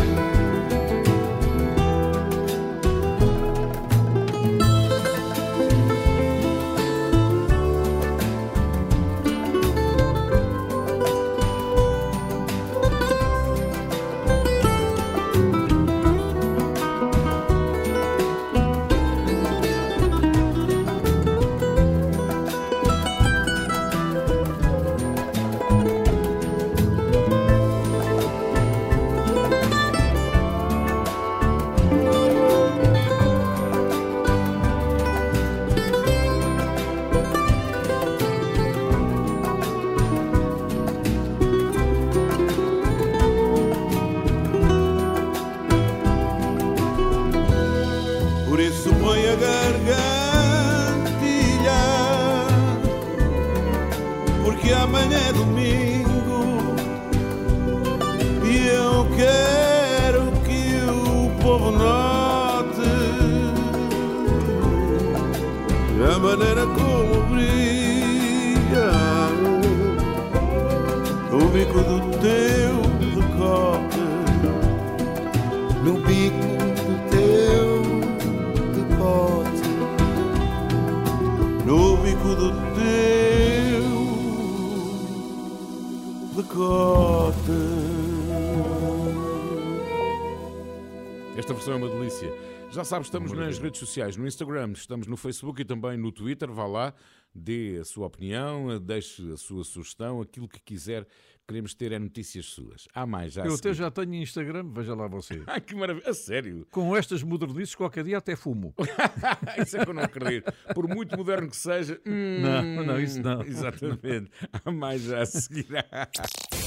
Já 92.83 92.87
sabes, 92.87 93.07
estamos 93.07 93.31
nas 93.31 93.61
redes 93.61 93.79
sociais, 93.79 94.17
no 94.17 94.27
Instagram, 94.27 94.73
estamos 94.73 95.07
no 95.07 95.17
Facebook 95.17 95.63
e 95.63 95.65
também 95.65 95.97
no 95.97 96.11
Twitter. 96.11 96.51
Vá 96.51 96.67
lá, 96.67 96.93
dê 97.33 97.79
a 97.81 97.85
sua 97.85 98.09
opinião, 98.09 98.77
deixe 98.81 99.23
a 99.31 99.37
sua 99.37 99.63
sugestão, 99.63 100.21
aquilo 100.21 100.49
que 100.49 100.59
quiser. 100.59 101.07
Queremos 101.49 101.75
ter 101.75 101.93
é 101.93 101.99
notícias 101.99 102.47
suas. 102.47 102.87
Há 102.95 103.05
mais 103.05 103.33
já. 103.33 103.43
a 103.43 103.47
Eu 103.47 103.55
até 103.55 103.75
já 103.75 103.91
tenho 103.91 104.15
Instagram, 104.15 104.65
veja 104.73 104.95
lá 104.95 105.09
você. 105.09 105.43
Ai, 105.49 105.61
que 105.61 105.75
maravilha. 105.75 106.09
A 106.09 106.15
sério? 106.15 106.67
Com 106.71 106.97
estas 106.97 107.23
modernices, 107.23 107.75
qualquer 107.75 108.05
dia 108.05 108.19
até 108.19 108.37
fumo. 108.37 108.73
Isso 109.61 109.77
é 109.77 109.85
que 109.85 109.91
eu 109.91 109.95
não 109.95 110.03
acredito. 110.03 110.53
Por 110.75 110.87
muito 110.89 111.17
moderno 111.17 111.49
que 111.51 111.57
seja. 111.57 112.01
hum, 112.07 112.41
Não, 112.41 112.85
não, 112.87 113.01
isso 113.01 113.21
não. 113.21 113.43
Exatamente. 113.47 114.31
Há 114.65 114.71
mais 114.71 115.03
já 115.03 115.21
a 115.23 115.27
seguir. 115.27 115.67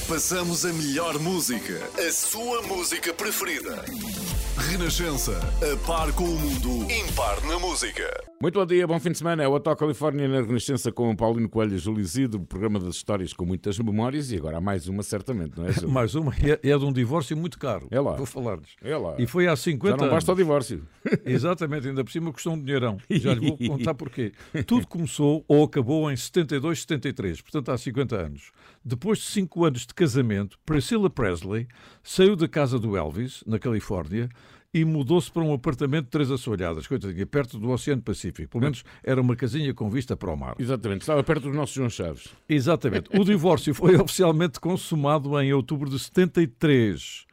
Passamos 0.08 0.64
a 0.66 0.72
melhor 0.72 1.18
música. 1.18 1.80
A 1.98 2.12
sua 2.12 2.62
música 2.62 3.12
preferida. 3.14 3.82
Renascença, 4.70 5.32
a 5.62 5.86
par 5.86 6.12
com 6.12 6.24
o 6.24 6.38
mundo, 6.38 6.90
impar 6.92 7.40
na 7.46 7.58
música. 7.58 8.04
Muito 8.40 8.58
bom 8.58 8.66
dia, 8.66 8.86
bom 8.86 8.98
fim 9.00 9.12
de 9.12 9.18
semana. 9.18 9.42
É 9.42 9.48
o 9.48 9.52
Hotel 9.52 9.74
Califórnia 9.76 10.28
na 10.28 10.42
Renascença 10.42 10.92
com 10.92 11.10
o 11.10 11.16
Paulino 11.16 11.48
Coelho, 11.48 11.78
Júlio 11.78 12.00
Isidro, 12.02 12.40
programa 12.40 12.78
das 12.78 12.96
histórias 12.96 13.32
com 13.32 13.46
muitas 13.46 13.78
memórias 13.78 14.30
e 14.30 14.36
agora 14.36 14.58
há 14.58 14.60
mais 14.60 14.75
uma, 14.86 15.02
certamente, 15.02 15.56
não 15.56 15.66
é? 15.66 15.70
Mais 15.88 16.14
uma, 16.14 16.32
é, 16.34 16.68
é 16.70 16.78
de 16.78 16.84
um 16.84 16.92
divórcio 16.92 17.36
muito 17.36 17.58
caro. 17.58 17.88
É 17.90 17.98
lá. 17.98 18.12
Vou 18.16 18.26
falar-lhes. 18.26 18.68
É 18.82 18.96
lá. 18.96 19.14
E 19.18 19.26
foi 19.26 19.46
há 19.46 19.56
50 19.56 19.90
Já 19.92 19.96
não 19.96 20.04
anos. 20.04 20.14
basta 20.14 20.32
o 20.32 20.36
divórcio. 20.36 20.82
Exatamente, 21.24 21.88
ainda 21.88 22.04
por 22.04 22.10
cima 22.10 22.32
custou 22.32 22.52
um 22.52 22.62
dinheirão. 22.62 22.98
Já 23.10 23.32
lhe 23.32 23.48
vou 23.48 23.56
contar 23.66 23.94
porquê. 23.94 24.32
Tudo 24.66 24.86
começou 24.86 25.44
ou 25.48 25.64
acabou 25.64 26.10
em 26.10 26.16
72, 26.16 26.80
73, 26.82 27.40
portanto 27.40 27.70
há 27.70 27.78
50 27.78 28.16
anos. 28.16 28.52
Depois 28.84 29.18
de 29.18 29.24
5 29.24 29.64
anos 29.64 29.80
de 29.86 29.94
casamento, 29.94 30.58
Priscilla 30.64 31.10
Presley 31.10 31.66
saiu 32.02 32.36
da 32.36 32.46
casa 32.46 32.78
do 32.78 32.96
Elvis, 32.96 33.42
na 33.46 33.58
Califórnia, 33.58 34.28
e 34.76 34.84
mudou-se 34.84 35.32
para 35.32 35.42
um 35.42 35.54
apartamento 35.54 36.04
de 36.04 36.10
três 36.10 36.30
assoalhadas, 36.30 36.86
coitadinha, 36.86 37.24
perto 37.24 37.58
do 37.58 37.70
Oceano 37.70 38.02
Pacífico. 38.02 38.50
Pelo 38.50 38.64
menos 38.64 38.84
era 39.02 39.18
uma 39.18 39.34
casinha 39.34 39.72
com 39.72 39.88
vista 39.88 40.14
para 40.14 40.30
o 40.30 40.36
mar. 40.36 40.54
Exatamente, 40.58 41.00
estava 41.00 41.24
perto 41.24 41.44
dos 41.44 41.54
nossos 41.56 41.74
João 41.74 41.88
Chaves. 41.88 42.28
Exatamente. 42.46 43.08
O 43.18 43.24
divórcio 43.24 43.72
foi 43.74 43.96
oficialmente 43.96 44.60
consumado 44.60 45.40
em 45.40 45.50
outubro 45.54 45.88
de 45.88 45.98
73, 45.98 47.24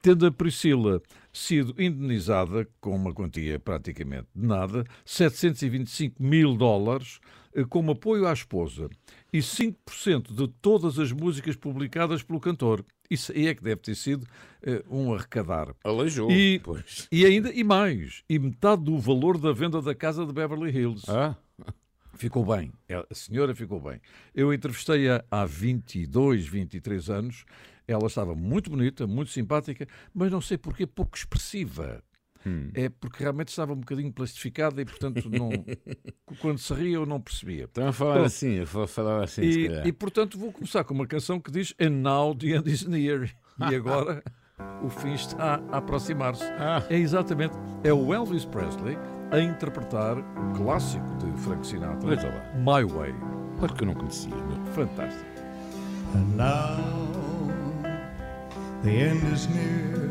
tendo 0.00 0.24
a 0.24 0.32
Priscila 0.32 1.02
sido 1.30 1.74
indenizada 1.78 2.66
com 2.80 2.96
uma 2.96 3.12
quantia 3.12 3.60
praticamente 3.60 4.28
de 4.34 4.46
nada, 4.46 4.82
725 5.04 6.22
mil 6.22 6.56
dólares, 6.56 7.20
eh, 7.54 7.62
como 7.68 7.92
apoio 7.92 8.26
à 8.26 8.32
esposa, 8.32 8.88
e 9.30 9.40
5% 9.42 10.32
de 10.32 10.48
todas 10.62 10.98
as 10.98 11.12
músicas 11.12 11.56
publicadas 11.56 12.22
pelo 12.22 12.40
cantor. 12.40 12.82
Isso 13.10 13.32
aí 13.32 13.46
é 13.48 13.54
que 13.54 13.62
deve 13.62 13.80
ter 13.80 13.94
sido 13.94 14.26
eh, 14.62 14.82
um 14.88 15.12
arrecadar. 15.14 15.74
Aleijou. 15.84 16.30
E, 16.30 16.60
Pois. 16.62 17.08
e 17.10 17.24
ainda 17.24 17.52
e 17.52 17.62
mais, 17.64 18.22
e 18.28 18.38
metade 18.38 18.82
do 18.84 18.98
valor 18.98 19.38
da 19.38 19.52
venda 19.52 19.80
da 19.80 19.94
casa 19.94 20.26
de 20.26 20.32
Beverly 20.32 20.70
Hills. 20.76 21.04
Ah, 21.10 21.36
Ficou 22.14 22.46
bem, 22.46 22.72
a 22.88 23.14
senhora 23.14 23.54
ficou 23.54 23.78
bem. 23.78 24.00
Eu 24.34 24.50
entrevistei-a 24.52 25.22
há 25.30 25.44
22, 25.44 26.46
23 26.46 27.10
anos. 27.10 27.44
Ela 27.86 28.06
estava 28.06 28.34
muito 28.34 28.70
bonita, 28.70 29.06
muito 29.06 29.30
simpática, 29.30 29.86
mas 30.14 30.32
não 30.32 30.40
sei 30.40 30.56
porquê 30.56 30.86
pouco 30.86 31.14
expressiva. 31.16 32.02
É 32.74 32.88
porque 32.88 33.22
realmente 33.22 33.48
estava 33.48 33.72
um 33.72 33.76
bocadinho 33.76 34.12
plastificada 34.12 34.80
e, 34.80 34.84
portanto, 34.84 35.28
não, 35.30 35.50
quando 36.40 36.58
se 36.58 36.72
ria 36.74 36.94
eu 36.96 37.06
não 37.06 37.20
percebia. 37.20 37.64
estão 37.64 37.88
a 37.88 37.92
falar 37.92 38.18
Bom, 38.18 38.24
assim, 38.24 38.50
eu 38.54 38.66
vou 38.66 38.86
falar 38.86 39.24
assim, 39.24 39.42
se 39.50 39.60
E, 39.60 39.68
calhar. 39.68 39.86
e, 39.86 39.92
portanto, 39.92 40.38
vou 40.38 40.52
começar 40.52 40.84
com 40.84 40.94
uma 40.94 41.06
canção 41.06 41.40
que 41.40 41.50
diz 41.50 41.74
And 41.80 41.90
now 42.02 42.34
the 42.34 42.48
end 42.48 42.70
is 42.70 42.84
near. 42.86 43.28
E 43.70 43.74
agora 43.74 44.22
o 44.82 44.88
fim 44.90 45.14
está 45.14 45.60
a 45.72 45.78
aproximar-se. 45.78 46.44
Ah. 46.58 46.84
É 46.90 46.96
exatamente, 46.98 47.54
é 47.82 47.92
o 47.92 48.12
Elvis 48.12 48.44
Presley 48.44 48.96
a 49.32 49.40
interpretar 49.40 50.18
o 50.18 50.52
clássico 50.56 51.06
de 51.16 51.32
Frank 51.40 51.66
Sinatra, 51.66 52.08
Veja 52.14 52.28
lá. 52.28 52.54
My 52.58 52.84
Way. 52.84 53.14
Claro 53.58 53.74
que 53.74 53.82
eu 53.82 53.86
não 53.86 53.94
conhecia. 53.94 54.34
meu. 54.34 54.64
Fantástico. 54.72 55.24
And 56.14 56.36
now 56.36 56.76
the 58.82 58.90
end 58.90 59.32
is 59.32 59.46
near, 59.48 60.10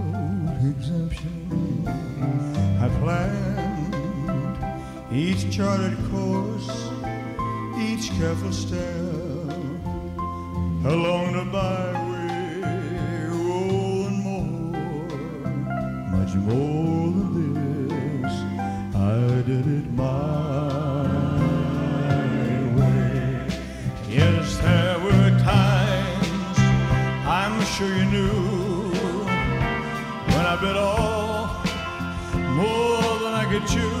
exemption. 0.69 1.87
I 2.79 2.87
planned 2.99 3.95
each 5.11 5.51
charted 5.55 5.97
course, 6.09 6.89
each 7.79 8.11
careful 8.17 8.51
step 8.51 8.79
along 10.85 11.33
the 11.33 11.45
byway, 11.51 12.61
oh, 13.31 14.07
and 14.07 14.17
more, 14.23 14.77
much 16.15 16.33
more 16.35 17.11
than 17.11 17.53
this. 17.89 18.33
I 18.95 19.41
did 19.47 19.67
it 19.67 19.87
my 19.93 21.03
way. 22.77 23.47
Yes, 24.09 24.57
there 24.57 24.99
were 24.99 25.29
times 25.39 26.57
I'm 27.27 27.63
sure 27.65 27.93
you 27.95 28.05
knew 28.05 28.40
it 30.63 30.77
all, 30.77 31.47
more 32.35 33.19
than 33.19 33.33
I 33.33 33.47
could 33.49 33.67
chew. 33.67 34.00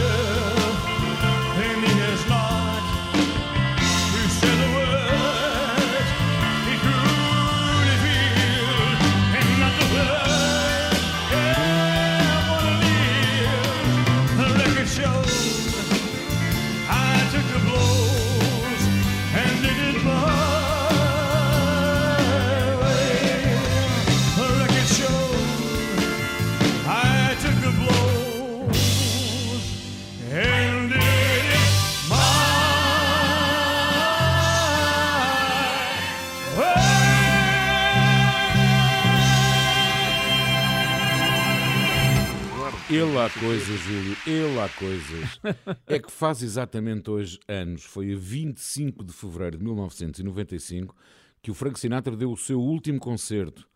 Júlio, 43.77 44.17
ele 44.25 44.59
há 44.59 44.69
coisas. 44.69 45.39
É 45.87 45.99
que 45.99 46.11
faz 46.11 46.41
exatamente 46.41 47.09
hoje 47.09 47.39
anos, 47.47 47.83
foi 47.83 48.13
a 48.13 48.17
25 48.17 49.03
de 49.03 49.13
fevereiro 49.13 49.57
de 49.57 49.63
1995, 49.63 50.95
que 51.41 51.51
o 51.51 51.53
Frank 51.53 51.79
Sinatra 51.79 52.15
deu 52.15 52.31
o 52.31 52.37
seu 52.37 52.59
último 52.59 52.99
concerto. 52.99 53.67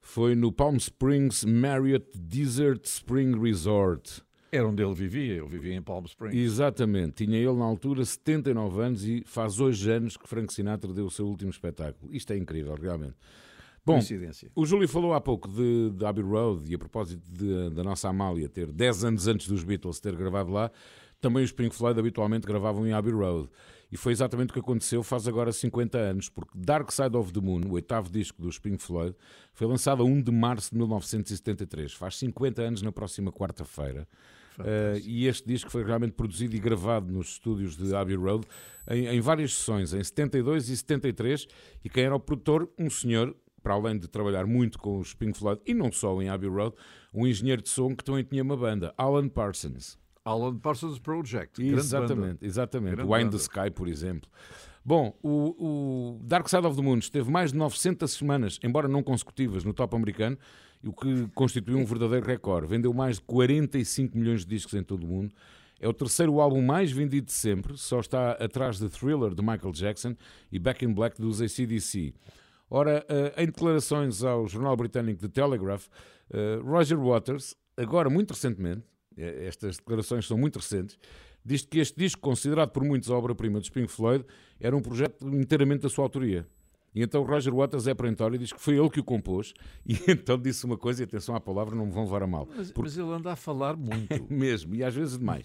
Foi 0.00 0.34
no 0.34 0.52
Palm 0.52 0.76
Springs 0.76 1.44
Marriott 1.44 2.06
Desert 2.18 2.84
Spring 2.84 3.40
Resort. 3.40 4.22
Era 4.50 4.68
onde 4.68 4.82
ele 4.82 4.94
vivia, 4.94 5.34
ele 5.34 5.48
vivia 5.48 5.74
em 5.74 5.82
Palm 5.82 6.04
Springs. 6.04 6.36
Exatamente. 6.36 7.24
Tinha 7.24 7.38
ele 7.38 7.54
na 7.54 7.64
altura 7.64 8.04
79 8.04 8.82
anos 8.82 9.04
e 9.04 9.22
faz 9.24 9.60
hoje 9.60 9.90
anos 9.90 10.16
que 10.16 10.28
Frank 10.28 10.52
Sinatra 10.52 10.92
deu 10.92 11.06
o 11.06 11.10
seu 11.10 11.26
último 11.26 11.50
espetáculo. 11.50 12.14
Isto 12.14 12.32
é 12.32 12.36
incrível, 12.36 12.74
realmente. 12.74 13.16
Bom, 13.84 13.96
o 14.54 14.64
Júlio 14.64 14.88
falou 14.88 15.12
há 15.12 15.20
pouco 15.20 15.48
de, 15.48 15.90
de 15.90 16.04
Abbey 16.04 16.22
Road 16.24 16.70
e 16.70 16.74
a 16.74 16.78
propósito 16.78 17.22
de- 17.32 17.70
da 17.70 17.82
nossa 17.82 18.08
Amália 18.08 18.48
ter 18.48 18.70
10 18.70 19.04
anos 19.04 19.26
antes 19.26 19.48
dos 19.48 19.64
Beatles 19.64 19.98
ter 19.98 20.14
gravado 20.14 20.52
lá, 20.52 20.70
também 21.20 21.42
os 21.42 21.50
Pink 21.52 21.74
Floyd 21.74 21.98
habitualmente 21.98 22.46
gravavam 22.46 22.86
em 22.86 22.92
Abbey 22.92 23.12
Road. 23.12 23.48
E 23.90 23.96
foi 23.96 24.12
exatamente 24.12 24.50
o 24.50 24.52
que 24.54 24.60
aconteceu 24.60 25.02
faz 25.02 25.28
agora 25.28 25.52
50 25.52 25.98
anos, 25.98 26.28
porque 26.28 26.52
Dark 26.56 26.90
Side 26.90 27.16
of 27.16 27.32
the 27.32 27.40
Moon, 27.40 27.60
o 27.68 27.72
oitavo 27.72 28.08
disco 28.10 28.40
dos 28.40 28.58
Pink 28.58 28.82
Floyd, 28.82 29.14
foi 29.52 29.66
lançado 29.66 30.02
a 30.02 30.06
1 30.06 30.22
de 30.22 30.32
março 30.32 30.70
de 30.70 30.78
1973. 30.78 31.92
Faz 31.92 32.16
50 32.18 32.62
anos 32.62 32.82
na 32.82 32.90
próxima 32.92 33.30
quarta-feira. 33.30 34.08
Uh, 34.58 34.98
e 35.04 35.26
este 35.26 35.46
disco 35.46 35.70
foi 35.70 35.82
realmente 35.82 36.12
produzido 36.12 36.54
e 36.54 36.58
gravado 36.58 37.10
nos 37.10 37.28
estúdios 37.32 37.74
de 37.76 37.94
Abbey 37.94 38.16
Road 38.16 38.46
em, 38.90 39.06
em 39.06 39.20
várias 39.20 39.54
sessões, 39.54 39.92
em 39.94 40.02
72 40.04 40.68
e 40.68 40.76
73. 40.76 41.46
E 41.84 41.88
quem 41.88 42.04
era 42.04 42.14
o 42.14 42.20
produtor? 42.20 42.70
Um 42.78 42.90
senhor, 42.90 43.34
para 43.62 43.74
além 43.74 43.98
de 43.98 44.08
trabalhar 44.08 44.46
muito 44.46 44.78
com 44.78 44.98
os 44.98 45.14
Pink 45.14 45.38
Floyd, 45.38 45.60
e 45.66 45.72
não 45.72 45.92
só 45.92 46.20
em 46.20 46.28
Abbey 46.28 46.48
Road, 46.48 46.74
um 47.14 47.26
engenheiro 47.26 47.62
de 47.62 47.68
som 47.68 47.94
que 47.94 48.02
também 48.02 48.24
tinha 48.24 48.42
uma 48.42 48.56
banda, 48.56 48.92
Alan 48.96 49.28
Parsons. 49.28 49.98
Alan 50.24 50.56
Parsons 50.58 50.98
Project. 50.98 51.62
Exatamente, 51.62 52.44
exatamente. 52.44 52.96
Grande 52.96 53.10
Wind 53.10 53.24
banda. 53.24 53.36
the 53.36 53.42
Sky, 53.42 53.70
por 53.70 53.88
exemplo. 53.88 54.30
Bom, 54.84 55.16
o, 55.22 56.18
o 56.18 56.20
Dark 56.24 56.48
Side 56.48 56.66
of 56.66 56.76
the 56.76 56.82
Moon 56.82 56.98
esteve 56.98 57.30
mais 57.30 57.52
de 57.52 57.58
900 57.58 58.10
semanas, 58.10 58.58
embora 58.64 58.88
não 58.88 59.02
consecutivas, 59.02 59.64
no 59.64 59.72
top 59.72 59.94
americano, 59.94 60.36
o 60.84 60.92
que 60.92 61.28
constituiu 61.34 61.78
um 61.78 61.84
verdadeiro 61.84 62.26
recorde. 62.26 62.66
Vendeu 62.66 62.92
mais 62.92 63.16
de 63.16 63.22
45 63.22 64.18
milhões 64.18 64.40
de 64.40 64.46
discos 64.46 64.74
em 64.74 64.82
todo 64.82 65.04
o 65.04 65.06
mundo. 65.06 65.32
É 65.80 65.88
o 65.88 65.92
terceiro 65.92 66.40
álbum 66.40 66.62
mais 66.62 66.92
vendido 66.92 67.26
de 67.26 67.32
sempre, 67.32 67.76
só 67.76 68.00
está 68.00 68.32
atrás 68.32 68.78
de 68.78 68.88
Thriller 68.88 69.34
de 69.34 69.42
Michael 69.42 69.72
Jackson 69.72 70.14
e 70.50 70.58
Back 70.58 70.84
in 70.84 70.92
Black 70.92 71.20
dos 71.20 71.40
ACDC. 71.42 72.14
Ora, 72.74 73.04
eh, 73.06 73.42
em 73.42 73.46
declarações 73.46 74.24
ao 74.24 74.48
jornal 74.48 74.74
britânico 74.74 75.20
The 75.20 75.28
Telegraph, 75.28 75.88
eh, 76.30 76.58
Roger 76.64 76.98
Waters, 76.98 77.54
agora 77.76 78.08
muito 78.08 78.30
recentemente, 78.30 78.82
eh, 79.14 79.44
estas 79.46 79.76
declarações 79.76 80.26
são 80.26 80.38
muito 80.38 80.58
recentes, 80.58 80.98
diz 81.44 81.66
que 81.66 81.80
este 81.80 81.98
disco, 81.98 82.22
considerado 82.22 82.70
por 82.70 82.82
muitos 82.82 83.10
a 83.10 83.14
obra-prima 83.14 83.60
dos 83.60 83.68
Pink 83.68 83.88
Floyd, 83.88 84.24
era 84.58 84.74
um 84.74 84.80
projeto 84.80 85.28
inteiramente 85.28 85.82
da 85.82 85.90
sua 85.90 86.04
autoria. 86.04 86.48
E 86.94 87.02
então 87.02 87.22
Roger 87.22 87.54
Waters 87.54 87.86
é 87.86 87.92
perentório 87.92 88.36
e 88.36 88.38
diz 88.38 88.54
que 88.54 88.60
foi 88.60 88.78
ele 88.78 88.88
que 88.88 89.00
o 89.00 89.04
compôs, 89.04 89.52
e 89.84 89.98
então 90.08 90.38
disse 90.38 90.64
uma 90.64 90.78
coisa, 90.78 91.02
e 91.02 91.04
atenção 91.04 91.36
à 91.36 91.40
palavra, 91.42 91.76
não 91.76 91.84
me 91.84 91.92
vão 91.92 92.04
levar 92.04 92.22
a 92.22 92.26
mal. 92.26 92.48
Mas, 92.56 92.72
Porque 92.72 92.88
mas 92.88 92.96
ele 92.96 93.10
anda 93.10 93.32
a 93.32 93.36
falar 93.36 93.76
muito. 93.76 94.24
mesmo, 94.32 94.74
e 94.74 94.82
às 94.82 94.94
vezes 94.94 95.18
demais. 95.18 95.44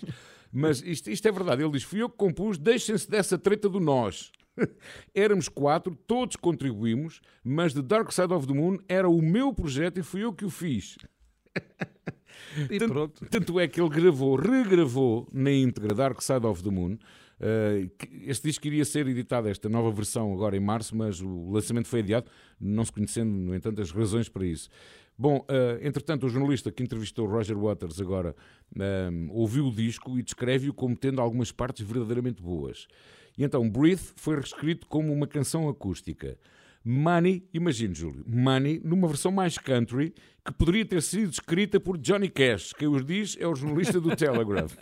Mas 0.50 0.82
isto, 0.82 1.12
isto 1.12 1.28
é 1.28 1.32
verdade, 1.34 1.62
ele 1.62 1.74
diz: 1.74 1.84
fui 1.84 2.02
eu 2.02 2.10
que 2.10 2.16
compus, 2.16 2.58
deixem-se 2.58 3.10
dessa 3.10 3.38
treta 3.38 3.68
do 3.68 3.82
nós. 3.82 4.32
Éramos 5.14 5.48
quatro, 5.48 5.96
todos 6.08 6.36
contribuímos, 6.36 7.22
mas 7.44 7.74
The 7.74 7.82
Dark 7.82 8.12
Side 8.12 8.34
of 8.34 8.48
the 8.48 8.54
Moon 8.54 8.78
era 8.88 9.08
o 9.10 9.22
meu 9.22 9.54
projeto 9.54 10.00
e 10.00 10.04
fui 10.04 10.24
eu 10.24 10.34
que 10.34 10.46
o 10.46 10.50
fiz. 10.50 10.98
E 12.70 12.78
Tanto- 12.78 12.94
pronto. 12.94 13.26
Tanto 13.30 13.60
é 13.60 13.68
que 13.68 13.82
ele 13.82 13.90
gravou, 13.90 14.36
regravou 14.36 15.28
na 15.34 15.52
íntegra 15.52 15.94
Dark 15.96 16.22
Side 16.22 16.46
of 16.46 16.64
the 16.64 16.70
Moon. 16.70 16.98
que 17.98 18.30
este 18.30 18.48
disco 18.48 18.68
iria 18.68 18.86
ser 18.86 19.08
editado, 19.08 19.48
esta 19.48 19.68
nova 19.68 19.92
versão, 19.92 20.32
agora 20.34 20.56
em 20.56 20.60
março, 20.60 20.96
mas 20.96 21.20
o 21.20 21.50
lançamento 21.50 21.88
foi 21.88 22.00
adiado, 22.02 22.30
não 22.60 22.86
se 22.86 22.92
conhecendo, 22.92 23.32
no 23.32 23.56
entanto, 23.56 23.82
as 23.82 23.92
razões 23.92 24.30
para 24.30 24.46
isso. 24.46 24.70
Bom, 25.18 25.44
eh, 25.50 25.80
entretanto, 25.82 26.28
o 26.28 26.30
jornalista 26.30 26.72
que 26.72 26.84
entrevistou 26.84 27.26
Roger 27.28 27.58
Waters 27.58 28.00
agora 28.00 28.36
eh, 28.80 29.10
ouviu 29.30 29.66
o 29.68 29.72
disco 29.72 30.18
e 30.20 30.22
descreve-o 30.22 30.74
como 30.74 30.96
tendo 30.96 31.20
algumas 31.20 31.52
partes 31.52 31.86
verdadeiramente 31.86 32.42
boas. 32.42 32.88
E 33.38 33.44
então, 33.44 33.70
Breathe 33.70 34.02
foi 34.16 34.36
reescrito 34.36 34.88
como 34.88 35.14
uma 35.14 35.28
canção 35.28 35.70
acústica. 35.70 36.38
Money, 36.84 37.44
imagine, 37.54 37.94
Júlio, 37.94 38.24
Money 38.26 38.80
numa 38.82 39.10
versão 39.10 39.30
mais 39.30 39.58
country 39.58 40.14
que 40.46 40.54
poderia 40.54 40.86
ter 40.86 41.02
sido 41.02 41.30
escrita 41.30 41.82
por 41.82 41.98
Johnny 41.98 42.30
Cash. 42.30 42.72
Quem 42.72 42.88
os 42.88 43.04
diz 43.04 43.36
é 43.38 43.46
o 43.46 43.54
jornalista 43.54 44.00
do 44.00 44.16
Telegraph. 44.16 44.74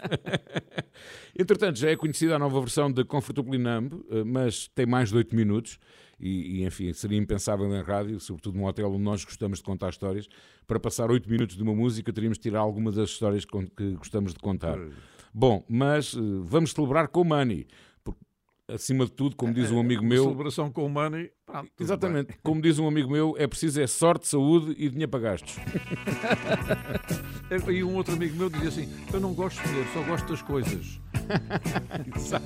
Entretanto, 1.37 1.79
já 1.79 1.89
é 1.89 1.95
conhecida 1.95 2.35
a 2.35 2.39
nova 2.39 2.59
versão 2.59 2.91
de 2.91 3.03
Comfortably 3.03 3.57
Numb, 3.57 4.05
eh, 4.11 4.23
mas 4.23 4.67
tem 4.67 4.85
mais 4.85 5.09
de 5.09 5.17
8 5.17 5.35
minutos. 5.35 5.79
E, 6.19 6.59
e, 6.59 6.63
enfim, 6.63 6.93
seria 6.93 7.17
impensável 7.17 7.65
em 7.75 7.81
rádio, 7.81 8.19
sobretudo 8.19 8.55
num 8.55 8.65
hotel 8.65 8.91
onde 8.91 9.03
nós 9.03 9.25
gostamos 9.25 9.57
de 9.57 9.63
contar 9.63 9.89
histórias. 9.89 10.29
Para 10.67 10.79
passar 10.79 11.09
8 11.09 11.27
minutos 11.27 11.57
de 11.57 11.63
uma 11.63 11.73
música, 11.73 12.13
teríamos 12.13 12.37
de 12.37 12.43
tirar 12.43 12.59
algumas 12.59 12.93
das 12.93 13.09
histórias 13.09 13.43
que, 13.43 13.65
que 13.75 13.91
gostamos 13.95 14.31
de 14.31 14.39
contar. 14.39 14.77
Bom, 15.33 15.65
mas 15.67 16.13
eh, 16.13 16.19
vamos 16.43 16.71
celebrar 16.71 17.07
com 17.07 17.23
Money. 17.23 17.65
Acima 18.67 19.05
de 19.05 19.11
tudo, 19.11 19.35
como 19.35 19.53
diz 19.53 19.69
um 19.71 19.79
amigo 19.79 20.01
Uma 20.01 20.09
meu. 20.09 20.23
Celebração 20.23 20.71
com 20.71 20.85
o 20.85 20.89
Money. 20.89 21.29
pronto, 21.45 21.71
Exatamente. 21.79 22.33
Como 22.41 22.59
diz 22.59 22.79
um 22.79 22.87
amigo 22.87 23.11
meu, 23.11 23.35
é 23.37 23.45
preciso 23.45 23.79
é 23.79 23.85
sorte, 23.85 24.27
saúde 24.27 24.71
e 24.77 24.89
dinheiro 24.89 25.11
para 25.11 25.19
gastos. 25.19 25.55
bem. 27.47 27.77
E 27.77 27.83
um 27.83 27.93
outro 27.95 28.15
amigo 28.15 28.35
meu 28.35 28.49
dizia 28.49 28.69
assim: 28.69 28.89
Eu 29.13 29.19
não 29.19 29.35
gosto 29.35 29.61
de 29.61 29.67
dinheiro, 29.67 29.87
só 29.93 30.01
gosto 30.01 30.27
das 30.27 30.41
coisas. 30.41 30.99
Exato. 32.15 32.45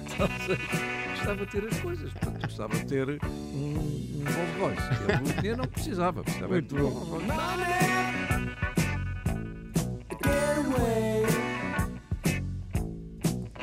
Gostava 1.12 1.46
de 1.46 1.52
ter 1.52 1.66
as 1.66 1.80
coisas, 1.80 2.12
portanto, 2.14 2.42
gostava 2.42 2.76
de 2.76 2.86
ter 2.86 3.10
um, 3.24 3.58
um 3.58 4.24
Rolls 4.26 4.60
Royce. 4.60 5.30
O 5.32 5.42
dinheiro 5.42 5.58
não 5.58 5.68
precisava, 5.68 6.22
precisava 6.22 6.54
Muito 6.54 6.76
de 6.76 6.82
um 6.82 6.90
bom. 6.90 7.00
Rolls 7.00 7.22
Royce. 7.22 8.20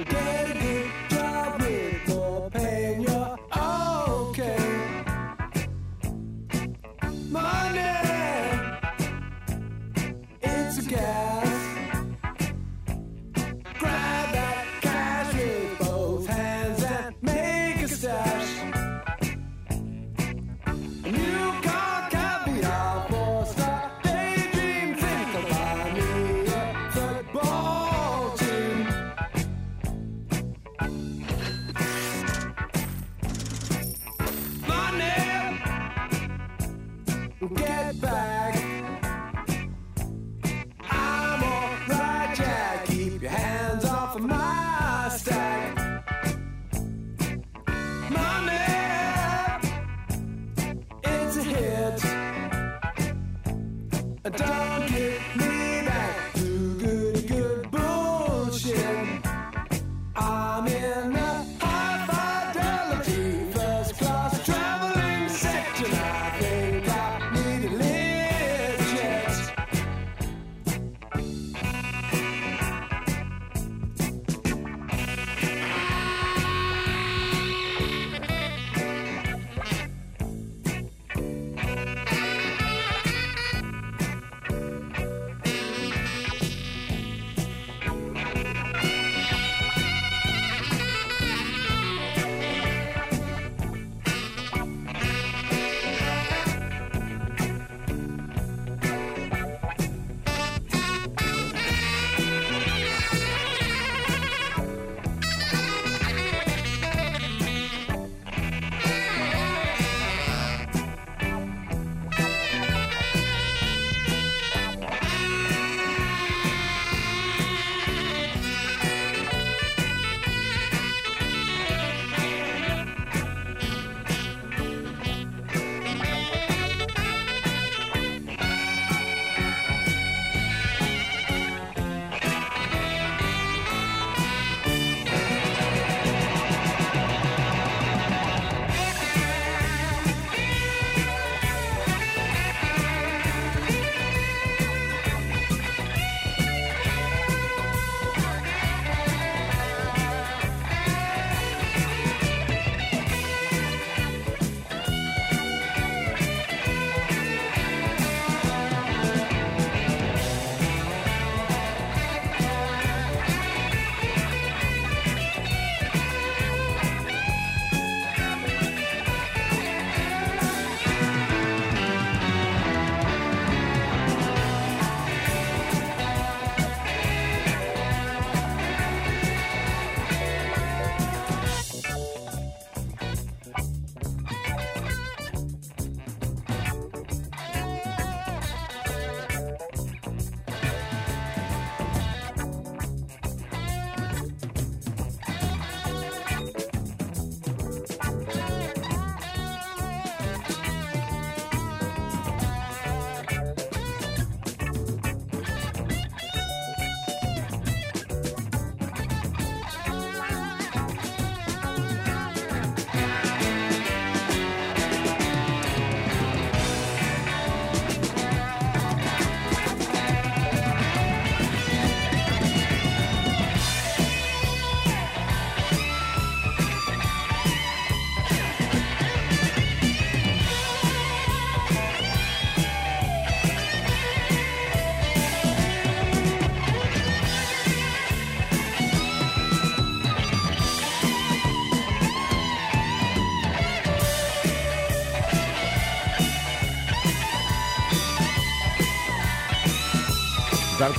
Get 0.09 0.86
together. 10.89 11.26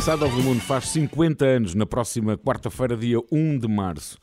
Dark 0.08 0.20
Side 0.20 0.24
of 0.24 0.38
the 0.38 0.44
Moon 0.44 0.60
faz 0.62 0.88
50 0.90 1.46
anos 1.46 1.76
na 1.76 1.86
próxima 1.86 2.38
quarta-feira, 2.38 2.96
dia 2.96 3.18
1 3.30 3.60
de 3.60 3.68
março. 3.68 4.18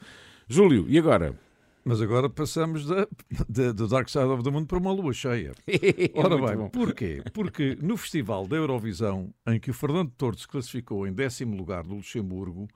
Júlio, 0.49 0.87
e 0.89 0.99
agora? 0.99 1.39
Mas 1.85 2.01
agora 2.01 2.31
passamos 2.31 2.87
da, 2.87 3.07
da- 3.47 3.73
do 3.73 3.87
Dark 3.87 4.09
Side 4.09 4.25
of 4.25 4.43
the 4.43 4.51
Moon 4.51 4.65
para 4.65 4.79
uma 4.79 4.91
lua 4.93 5.13
cheia. 5.13 5.53
Ora 6.15 6.39
Muito 6.39 6.47
bem, 6.47 6.57
bom. 6.57 6.69
porquê? 6.71 7.23
Porque 7.35 7.77
no 7.83 7.99
Festival 7.99 8.47
da 8.47 8.57
Eurovisão, 8.57 9.33
em 9.47 9.61
que 9.61 9.71
o 9.71 9.75
Fernando 9.75 10.11
Torres 10.17 10.41
se 10.41 10.49
classificou 10.49 11.07
em 11.07 11.13
décimo 11.13 11.55
lugar 11.55 11.83
do 11.83 11.97
Luxemburgo, 11.97 12.67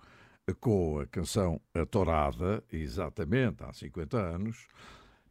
com 0.60 1.00
a 1.00 1.06
canção 1.06 1.58
A 1.74 1.86
Torada, 1.86 2.62
exatamente 2.70 3.64
há 3.64 3.72
50 3.72 4.18
anos, 4.18 4.66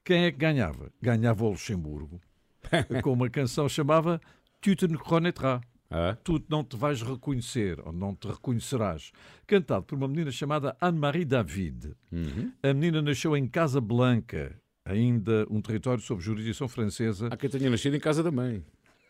quem 0.04 0.26
é 0.26 0.32
que 0.32 0.38
ganhava? 0.40 0.92
Ganhava 1.00 1.44
o 1.46 1.50
Luxemburgo, 1.50 2.20
com 3.04 3.14
uma 3.14 3.30
canção 3.30 3.70
chamada 3.70 4.20
Tu 4.62 4.76
te 4.76 4.88
ne 4.88 4.98
connaîtras. 4.98 5.62
Ah, 5.90 6.18
Tu 6.24 6.44
não 6.50 6.64
te 6.64 6.76
vais 6.76 7.02
reconhecer, 7.02 7.80
ou 7.86 7.94
não 7.94 8.14
te 8.14 8.28
reconhecerás. 8.28 9.12
Cantado 9.46 9.84
por 9.84 9.96
uma 9.96 10.08
menina 10.08 10.32
chamada 10.32 10.76
Anne-Marie 10.82 11.26
David. 11.26 11.94
uhum. 12.12 12.52
A 12.62 12.74
menina 12.74 13.02
nasceu 13.02 13.36
em 13.38 13.48
Casablanca, 13.48 14.56
ainda 14.84 15.46
um 15.50 15.62
território 15.62 16.02
sob 16.02 16.22
jurisdição 16.22 16.68
francesa. 16.68 17.28
Há 17.32 17.38
quem 17.38 17.50
tenha 17.50 17.70
nascido 17.70 17.96
em 17.96 18.00
casa 18.00 18.22
da 18.22 18.32
mãe. 18.32 18.64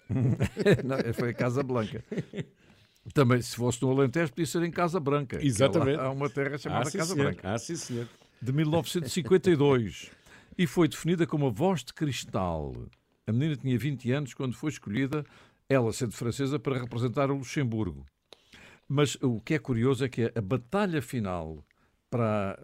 Não, 0.86 1.14
foi 1.14 1.32
em 1.32 1.34
Casablanca. 1.34 2.04
Também, 3.14 3.42
se 3.42 3.56
fosse 3.56 3.82
no 3.82 3.92
Alentejo, 3.92 4.32
podia 4.32 4.46
ser 4.46 4.64
em 4.64 4.72
Casa 4.72 5.00
Branca. 5.00 5.38
que 5.38 5.48
Exatamente. 5.48 6.00
Há 6.00 6.10
uma 6.10 6.30
terra 6.30 6.58
chamada 6.58 6.88
ah, 6.88 6.92
sim, 6.92 6.98
Casa 6.98 7.14
senhor. 7.14 7.26
Branca. 7.26 7.54
Ah, 7.54 7.58
sim, 7.58 7.76
senhor. 7.76 8.08
De 8.42 8.52
1952. 8.54 10.12
E 10.58 10.68
foi 10.68 10.88
definida 10.88 11.26
como 11.26 11.48
a 11.48 11.50
voz 11.50 11.84
de 11.84 11.94
cristal. 11.94 12.76
A 13.26 13.32
menina 13.32 13.56
tinha 13.56 13.78
20 13.78 14.12
anos 14.12 14.34
quando 14.34 14.56
foi 14.56 14.70
escolhida, 14.72 15.26
ela 15.70 15.92
sendo 15.92 16.14
francesa, 16.14 16.60
para 16.60 16.80
representar 16.80 17.30
o 17.30 17.38
Luxemburgo. 17.38 18.06
Mas 18.88 19.16
o 19.22 19.42
que 19.42 19.54
é 19.54 19.60
curioso 19.60 20.06
é 20.06 20.10
que 20.10 20.32
a 20.34 20.42
batalha 20.42 21.02
final 21.02 21.64
para, 22.10 22.58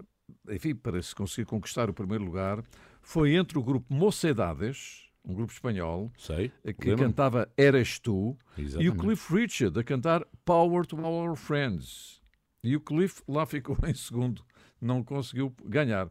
enfim, 0.49 0.73
para 0.73 1.01
se 1.01 1.13
conseguir 1.13 1.45
conquistar 1.45 1.89
o 1.89 1.93
primeiro 1.93 2.23
lugar 2.23 2.63
foi 3.01 3.35
entre 3.35 3.57
o 3.57 3.63
grupo 3.63 3.93
Mocedades, 3.93 5.09
um 5.25 5.33
grupo 5.33 5.51
espanhol, 5.51 6.11
Sei. 6.17 6.49
que 6.49 6.89
lembro-me. 6.89 7.09
cantava 7.09 7.51
Eres 7.57 7.99
Tu, 7.99 8.37
e 8.57 8.61
o 8.61 8.65
Exatamente. 8.65 8.97
Cliff 8.97 9.33
Richard 9.33 9.79
a 9.79 9.83
cantar 9.83 10.25
Power 10.45 10.85
to 10.85 10.97
Our 10.97 11.35
Friends. 11.35 12.21
E 12.63 12.75
o 12.77 12.79
Cliff 12.79 13.21
lá 13.27 13.45
ficou 13.45 13.77
em 13.85 13.93
segundo, 13.93 14.43
não 14.79 15.03
conseguiu 15.03 15.53
ganhar. 15.65 16.09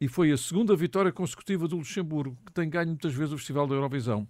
E 0.00 0.08
foi 0.08 0.32
a 0.32 0.36
segunda 0.36 0.74
vitória 0.74 1.12
consecutiva 1.12 1.68
do 1.68 1.76
Luxemburgo, 1.76 2.36
que 2.46 2.52
tem 2.52 2.68
ganho 2.68 2.88
muitas 2.88 3.14
vezes 3.14 3.32
o 3.32 3.38
Festival 3.38 3.66
da 3.66 3.74
Eurovisão. 3.74 4.26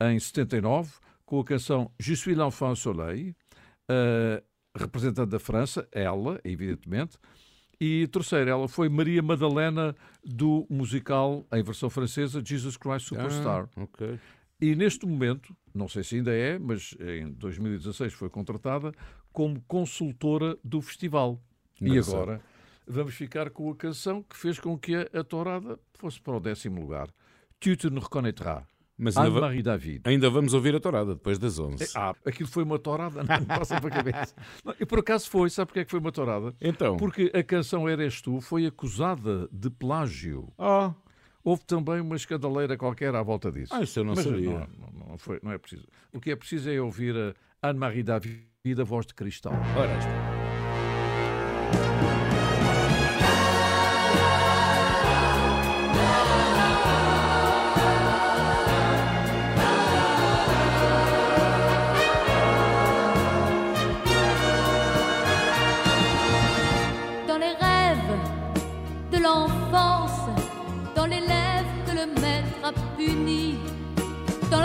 Em 0.00 0.18
79, 0.18 0.92
com 1.26 1.40
a 1.40 1.44
canção 1.44 1.90
Je 2.00 2.14
suis 2.14 2.34
l'enfant 2.34 2.74
soleil, 2.74 3.34
a 3.88 4.42
representante 4.78 5.30
da 5.30 5.38
França, 5.38 5.86
ela, 5.92 6.40
evidentemente, 6.44 7.18
e 7.78 8.06
terceira, 8.06 8.50
ela 8.50 8.68
foi 8.68 8.88
Maria 8.88 9.22
Madalena 9.22 9.94
do 10.24 10.66
musical, 10.70 11.46
em 11.52 11.62
versão 11.62 11.90
francesa, 11.90 12.42
Jesus 12.42 12.76
Christ 12.76 13.08
Superstar. 13.08 13.68
Ah, 13.76 13.82
ok. 13.82 14.18
E 14.58 14.74
neste 14.74 15.04
momento, 15.04 15.54
não 15.74 15.86
sei 15.86 16.02
se 16.02 16.16
ainda 16.16 16.32
é, 16.32 16.58
mas 16.58 16.96
em 16.98 17.30
2016 17.32 18.14
foi 18.14 18.30
contratada 18.30 18.92
como 19.30 19.60
consultora 19.62 20.56
do 20.64 20.80
festival. 20.80 21.38
E 21.78 21.98
agora 21.98 22.40
vamos 22.86 23.14
ficar 23.14 23.50
com 23.50 23.70
a 23.70 23.76
canção 23.76 24.22
que 24.22 24.36
fez 24.36 24.58
com 24.58 24.78
que 24.78 24.94
a, 24.94 25.02
a 25.12 25.22
tourada 25.22 25.78
fosse 25.94 26.18
para 26.18 26.36
o 26.36 26.40
décimo 26.40 26.80
lugar. 26.80 27.10
Tu 27.60 27.76
te 27.76 27.90
ne 27.90 28.00
reconnaîtras. 28.00 28.64
Mas 28.98 29.16
ainda, 29.16 29.30
va- 29.30 29.36
Anne-Marie 29.38 29.62
David. 29.62 30.00
ainda 30.04 30.30
vamos 30.30 30.54
ouvir 30.54 30.74
a 30.74 30.80
tourada 30.80 31.14
depois 31.14 31.38
das 31.38 31.58
11. 31.58 31.92
Ah, 31.94 32.14
aquilo 32.24 32.48
foi 32.48 32.62
uma 32.64 32.78
tourada, 32.78 33.22
não 33.22 33.44
passa 33.44 33.78
para 33.80 33.88
a 33.88 34.02
cabeça. 34.02 34.34
Não, 34.64 34.74
e 34.80 34.86
por 34.86 35.00
acaso 35.00 35.28
foi, 35.28 35.50
sabe 35.50 35.66
porque 35.68 35.80
é 35.80 35.84
que 35.84 35.90
foi 35.90 36.00
uma 36.00 36.10
tourada? 36.12 36.54
Então. 36.60 36.96
Porque 36.96 37.30
a 37.34 37.42
canção 37.42 37.88
Eres 37.88 38.22
Tu 38.22 38.40
foi 38.40 38.64
acusada 38.66 39.48
de 39.52 39.68
plágio. 39.70 40.52
Ah, 40.58 40.94
Houve 41.44 41.64
também 41.64 42.00
uma 42.00 42.16
escandaleira 42.16 42.76
qualquer 42.76 43.14
à 43.14 43.22
volta 43.22 43.52
disso. 43.52 43.72
Ah, 43.72 43.80
isso 43.82 44.00
eu 44.00 44.04
não 44.04 44.14
Mas 44.16 44.24
sabia. 44.24 44.50
Não, 44.50 44.90
não- 44.92 45.08
não 45.10 45.18
foi, 45.18 45.38
não 45.42 45.52
é 45.52 45.58
preciso. 45.58 45.86
O 46.12 46.18
que 46.20 46.30
é 46.32 46.36
preciso 46.36 46.68
é 46.68 46.80
ouvir 46.80 47.14
a 47.62 47.68
Anne-Marie 47.68 48.02
David, 48.02 48.46
a 48.80 48.82
voz 48.84 49.06
de 49.06 49.14
cristal. 49.14 49.52
ora 49.78 49.96
está. 49.98 50.35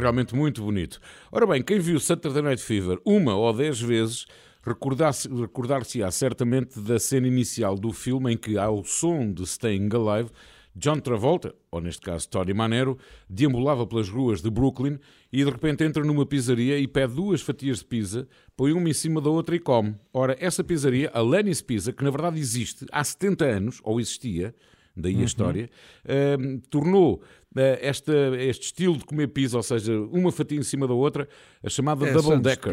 realmente 0.00 0.34
muito 0.34 0.62
bonito. 0.62 1.00
Ora 1.30 1.46
bem, 1.46 1.62
quem 1.62 1.78
viu 1.78 2.00
Saturday 2.00 2.42
Night 2.42 2.62
Fever 2.62 2.98
uma 3.04 3.36
ou 3.36 3.52
dez 3.52 3.80
vezes 3.80 4.26
recordar-se- 4.62 5.28
recordar-se-á 5.28 6.10
certamente 6.10 6.78
da 6.80 6.98
cena 6.98 7.26
inicial 7.28 7.76
do 7.76 7.92
filme 7.92 8.32
em 8.32 8.36
que, 8.36 8.58
ao 8.58 8.84
som 8.84 9.32
de 9.32 9.46
Staying 9.46 9.88
Alive, 9.94 10.30
John 10.76 11.00
Travolta, 11.00 11.52
ou 11.70 11.80
neste 11.80 12.00
caso 12.02 12.28
Tony 12.28 12.54
Manero, 12.54 12.96
deambulava 13.28 13.84
pelas 13.86 14.08
ruas 14.08 14.40
de 14.40 14.48
Brooklyn 14.48 14.98
e 15.32 15.44
de 15.44 15.50
repente 15.50 15.82
entra 15.82 16.04
numa 16.04 16.24
pizzaria 16.24 16.78
e 16.78 16.86
pede 16.86 17.14
duas 17.14 17.40
fatias 17.42 17.78
de 17.78 17.86
pizza, 17.86 18.28
põe 18.56 18.72
uma 18.72 18.88
em 18.88 18.92
cima 18.92 19.20
da 19.20 19.28
outra 19.30 19.56
e 19.56 19.58
come. 19.58 19.96
Ora, 20.12 20.36
essa 20.38 20.62
pizzaria, 20.62 21.10
a 21.12 21.20
Lenny's 21.20 21.60
Pizza, 21.60 21.92
que 21.92 22.04
na 22.04 22.10
verdade 22.10 22.38
existe 22.38 22.86
há 22.92 23.02
70 23.02 23.44
anos, 23.44 23.80
ou 23.82 23.98
existia, 23.98 24.54
daí 24.96 25.20
a 25.20 25.24
história, 25.24 25.68
ehm, 26.06 26.58
tornou 26.70 27.20
eh, 27.22 27.39
esta, 27.56 28.12
este 28.38 28.66
estilo 28.66 28.96
de 28.96 29.04
comer 29.04 29.28
pizza, 29.28 29.56
ou 29.56 29.62
seja, 29.62 29.98
uma 30.12 30.30
fatia 30.30 30.58
em 30.58 30.62
cima 30.62 30.86
da 30.86 30.94
outra, 30.94 31.28
a 31.62 31.68
chamada 31.68 32.06
É 32.08 32.12
Double 32.12 32.38
Decker. 32.40 32.72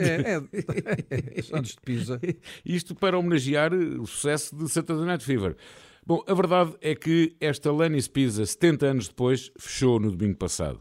É, 0.00 0.32
é, 0.32 1.38
é 1.38 1.42
Santos 1.42 1.72
de 1.72 1.80
Pisa. 1.84 2.20
Isto 2.64 2.94
para 2.94 3.18
homenagear 3.18 3.74
o 3.74 4.06
sucesso 4.06 4.56
de 4.56 4.68
Saturday 4.68 5.04
Night 5.04 5.24
Fever. 5.24 5.56
Bom, 6.06 6.22
a 6.26 6.34
verdade 6.34 6.74
é 6.80 6.94
que 6.94 7.36
esta 7.40 7.72
Lenny's 7.72 8.08
Pizza, 8.08 8.46
70 8.46 8.86
anos 8.86 9.08
depois, 9.08 9.50
fechou 9.58 9.98
no 10.00 10.10
domingo 10.10 10.38
passado. 10.38 10.80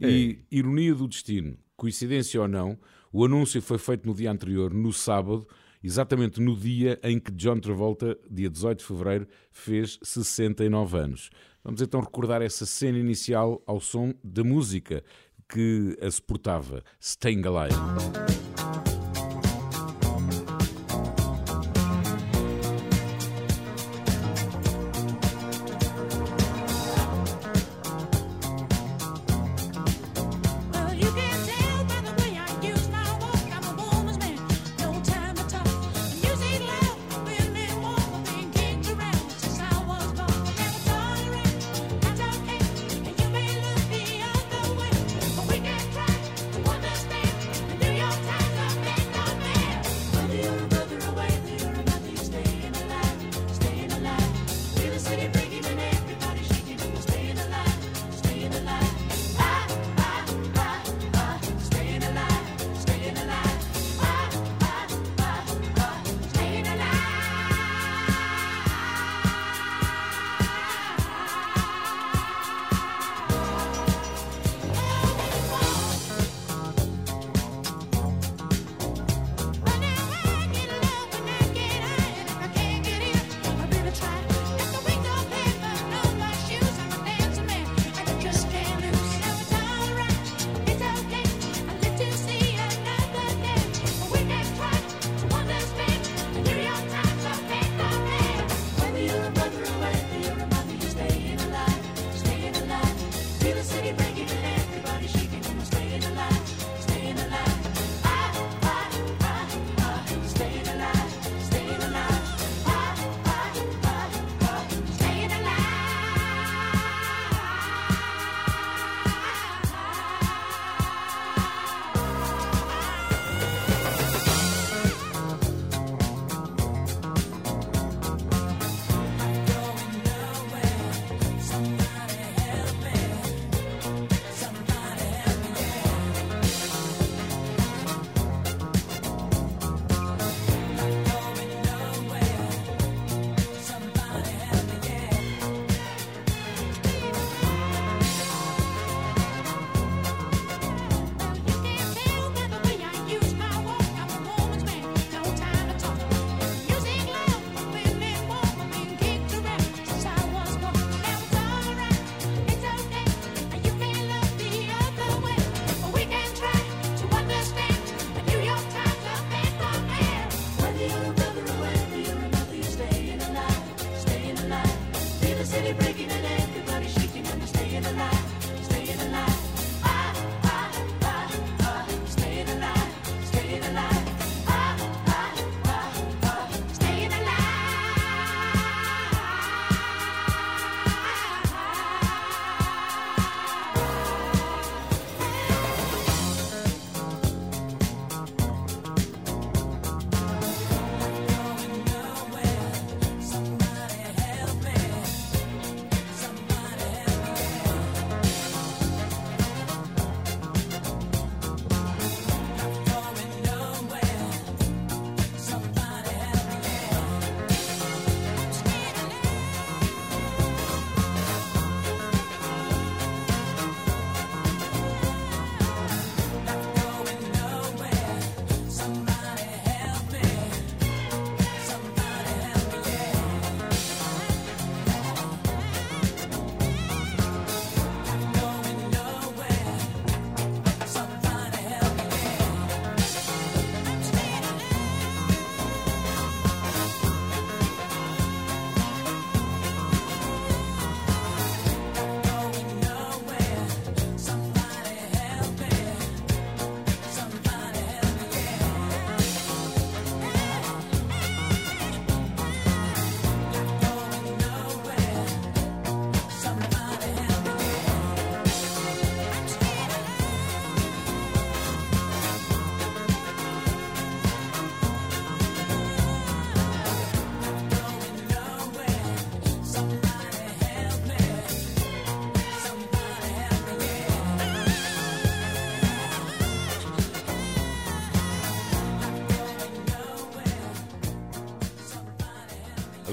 E, 0.00 0.40
ironia 0.50 0.94
do 0.94 1.08
destino, 1.08 1.58
coincidência 1.76 2.40
ou 2.40 2.48
não, 2.48 2.78
o 3.12 3.24
anúncio 3.24 3.60
foi 3.60 3.78
feito 3.78 4.06
no 4.06 4.14
dia 4.14 4.30
anterior, 4.30 4.72
no 4.72 4.92
sábado, 4.92 5.46
exatamente 5.82 6.40
no 6.40 6.56
dia 6.56 6.98
em 7.02 7.18
que 7.18 7.30
John 7.32 7.58
Travolta, 7.58 8.18
dia 8.30 8.50
18 8.50 8.78
de 8.78 8.84
fevereiro, 8.84 9.26
fez 9.50 9.98
69 10.02 10.98
anos. 10.98 11.30
Vamos 11.66 11.82
então 11.82 12.00
recordar 12.00 12.42
essa 12.42 12.64
cena 12.64 12.96
inicial 12.96 13.60
ao 13.66 13.80
som 13.80 14.14
da 14.22 14.44
música 14.44 15.02
que 15.48 15.98
a 16.00 16.08
suportava, 16.08 16.84
Staying 17.00 17.42
Alive. 17.44 18.85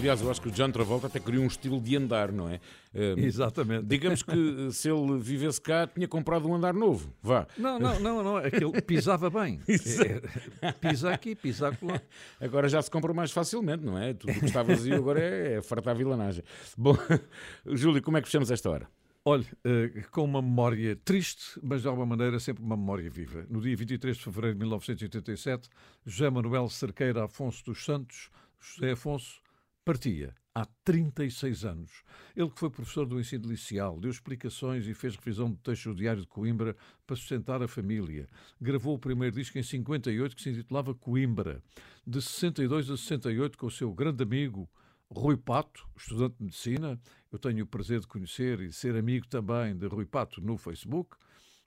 Aliás, 0.03 0.19
eu 0.19 0.29
acho 0.29 0.41
que 0.41 0.49
o 0.49 0.51
John 0.51 0.69
Travolta 0.69 1.07
até 1.07 1.17
criou 1.17 1.45
um 1.45 1.47
estilo 1.47 1.79
de 1.79 1.95
andar, 1.95 2.29
não 2.29 2.49
é? 2.49 2.59
Eh, 2.93 3.13
Exatamente. 3.19 3.85
Digamos 3.85 4.21
que 4.21 4.33
se 4.73 4.89
ele 4.89 5.17
vivesse 5.17 5.61
cá, 5.61 5.87
tinha 5.87 6.09
comprado 6.09 6.45
um 6.45 6.53
andar 6.53 6.73
novo. 6.73 7.09
Vá. 7.21 7.47
Não, 7.57 7.79
não, 7.79 7.97
não, 8.01 8.21
não. 8.21 8.35
Aquele 8.35 8.81
pisava 8.81 9.29
bem. 9.29 9.61
É, 10.61 10.71
pisa 10.73 11.11
aqui, 11.11 11.35
pisa 11.35 11.69
acolá. 11.69 12.01
Agora 12.39 12.67
já 12.67 12.81
se 12.81 12.91
compra 12.91 13.13
mais 13.13 13.31
facilmente, 13.31 13.83
não 13.83 13.97
é? 13.97 14.13
Tudo 14.13 14.33
o 14.33 14.39
que 14.39 14.45
está 14.45 14.61
vazio 14.61 14.95
agora 14.95 15.21
é, 15.21 15.53
é 15.55 15.61
fartar 15.61 15.95
vilanagem. 15.95 16.43
Bom, 16.77 16.97
Júlio, 17.65 18.01
como 18.01 18.17
é 18.17 18.21
que 18.21 18.27
fechamos 18.27 18.51
esta 18.51 18.69
hora? 18.69 18.87
Olha, 19.23 19.45
eh, 19.63 20.03
com 20.11 20.25
uma 20.25 20.41
memória 20.41 20.97
triste, 20.97 21.57
mas 21.61 21.81
de 21.83 21.87
alguma 21.87 22.05
maneira 22.05 22.39
sempre 22.39 22.61
uma 22.61 22.75
memória 22.75 23.09
viva. 23.09 23.45
No 23.49 23.61
dia 23.61 23.75
23 23.75 24.17
de 24.17 24.23
fevereiro 24.23 24.55
de 24.55 24.59
1987, 24.59 25.69
José 26.05 26.29
Manuel 26.29 26.67
Cerqueira 26.67 27.23
Afonso 27.23 27.63
dos 27.63 27.85
Santos, 27.85 28.29
José 28.59 28.91
Afonso, 28.91 29.42
partia 29.83 30.33
há 30.55 30.65
36 30.85 31.65
anos. 31.65 32.03
Ele 32.35 32.49
que 32.49 32.59
foi 32.59 32.69
professor 32.69 33.05
do 33.05 33.19
ensino 33.19 33.49
liceal, 33.49 33.99
deu 33.99 34.11
explicações 34.11 34.87
e 34.87 34.93
fez 34.93 35.15
revisão 35.15 35.51
do 35.51 35.57
texto 35.57 35.89
do 35.89 35.95
Diário 35.95 36.21
de 36.21 36.27
Coimbra 36.27 36.75
para 37.05 37.15
sustentar 37.15 37.61
a 37.61 37.67
família. 37.67 38.27
Gravou 38.61 38.95
o 38.95 38.99
primeiro 38.99 39.35
disco 39.35 39.57
em 39.57 39.63
58 39.63 40.35
que 40.35 40.41
se 40.41 40.49
intitulava 40.49 40.93
Coimbra. 40.93 41.61
De 42.05 42.21
62 42.21 42.89
a 42.89 42.97
68 42.97 43.57
com 43.57 43.67
o 43.67 43.71
seu 43.71 43.93
grande 43.93 44.23
amigo 44.23 44.69
Rui 45.09 45.37
Pato, 45.37 45.87
estudante 45.97 46.37
de 46.37 46.43
medicina. 46.45 46.99
Eu 47.31 47.39
tenho 47.39 47.63
o 47.63 47.67
prazer 47.67 47.99
de 47.99 48.07
conhecer 48.07 48.59
e 48.61 48.71
ser 48.71 48.95
amigo 48.95 49.27
também 49.27 49.75
de 49.75 49.87
Rui 49.87 50.05
Pato 50.05 50.41
no 50.41 50.57
Facebook. 50.57 51.17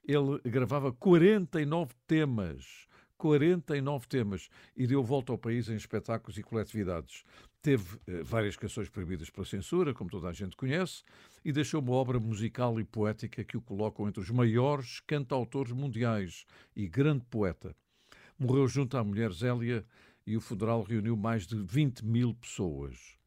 Ele 0.04 0.40
gravava 0.44 0.92
49 0.92 1.92
temas. 2.06 2.86
49 3.18 4.06
temas 4.08 4.48
e 4.76 4.86
deu 4.86 5.02
volta 5.02 5.32
ao 5.32 5.38
país 5.38 5.68
em 5.68 5.74
espetáculos 5.74 6.36
e 6.36 6.42
coletividades. 6.42 7.24
Teve 7.66 7.98
eh, 8.06 8.22
várias 8.22 8.54
canções 8.54 8.88
proibidas 8.88 9.28
pela 9.28 9.44
censura, 9.44 9.92
como 9.92 10.08
toda 10.08 10.28
a 10.28 10.32
gente 10.32 10.54
conhece, 10.54 11.02
e 11.44 11.50
deixou 11.50 11.82
uma 11.82 11.94
obra 11.94 12.20
musical 12.20 12.78
e 12.78 12.84
poética 12.84 13.42
que 13.42 13.56
o 13.56 13.60
colocam 13.60 14.06
entre 14.06 14.20
os 14.20 14.30
maiores 14.30 15.00
cantautores 15.00 15.72
mundiais 15.72 16.46
e 16.76 16.86
grande 16.86 17.24
poeta. 17.24 17.74
Morreu 18.38 18.68
junto 18.68 18.96
à 18.96 19.02
mulher 19.02 19.32
Zélia 19.32 19.84
e 20.24 20.36
o 20.36 20.40
funeral 20.40 20.80
reuniu 20.84 21.16
mais 21.16 21.44
de 21.44 21.60
20 21.60 22.04
mil 22.04 22.34
pessoas. 22.34 23.18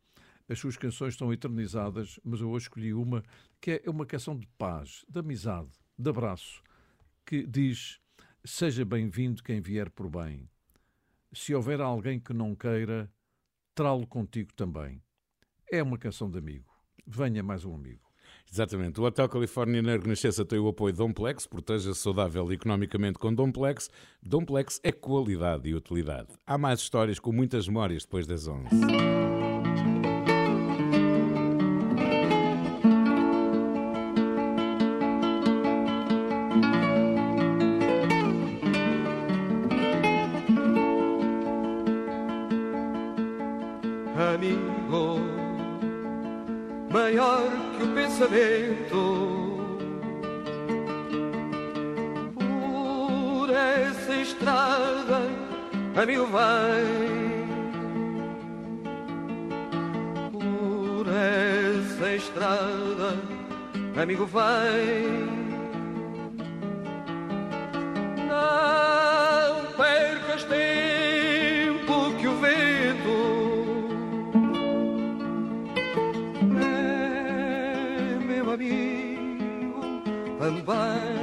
As 0.48 0.58
suas 0.58 0.78
canções 0.78 1.16
estão 1.16 1.34
eternizadas, 1.34 2.18
mas 2.24 2.40
eu 2.40 2.50
hoje 2.50 2.68
escolhi 2.68 2.94
uma 2.94 3.22
que 3.60 3.82
é 3.86 3.90
uma 3.90 4.06
canção 4.06 4.38
de 4.38 4.48
paz, 4.58 5.04
de 5.10 5.20
amizade, 5.20 5.68
de 5.98 6.10
abraço, 6.10 6.64
que 7.26 7.46
diz: 7.46 8.00
Seja 8.46 8.86
bem-vindo 8.86 9.44
quem 9.44 9.60
vier 9.60 9.90
por 9.90 10.10
bem. 10.10 10.50
Se 11.34 11.54
houver 11.54 11.82
alguém 11.82 12.22
que 12.22 12.32
não 12.32 12.56
queira, 12.56 13.12
trá-lo 13.80 14.06
contigo 14.06 14.50
também. 14.58 15.02
É 15.72 15.82
uma 15.82 15.98
canção 15.98 16.30
de 16.30 16.38
amigo. 16.38 16.66
Venha 17.08 17.42
mais 17.42 17.64
um 17.64 17.74
amigo. 17.74 18.02
Exatamente. 18.52 19.00
O 19.00 19.06
Hotel 19.06 19.30
Califórnia 19.30 19.82
na 19.82 19.96
Renascença 19.96 20.44
tem 20.44 20.60
o 20.60 20.68
apoio 20.68 20.94
Domplex, 20.94 21.48
proteja-se 21.48 21.98
saudável 21.98 22.52
economicamente 22.52 23.18
com 23.18 23.34
Domplex. 23.34 23.90
Domplex 24.22 24.82
é 24.84 24.92
qualidade 24.92 25.70
e 25.70 25.76
utilidade. 25.76 26.28
Há 26.46 26.58
mais 26.58 26.82
histórias 26.82 27.20
com 27.20 27.32
muitas 27.32 27.70
memórias 27.70 28.04
depois 28.04 28.28
das 28.28 28.50
11. 28.50 28.68
Essa 53.60 54.14
estrada, 54.14 55.22
amigo, 56.02 56.26
vai. 56.28 56.84
Por 60.32 61.06
essa 61.08 62.16
estrada, 62.16 63.18
amigo, 64.02 64.26
vai. 64.26 65.06
Não 68.28 69.74
percas 69.76 70.44
tempo 70.46 72.14
que 72.20 72.28
o 72.28 72.36
vento 72.40 73.20
é 76.62 78.26
meu 78.26 78.52
amigo 78.52 79.82
também. 80.40 81.19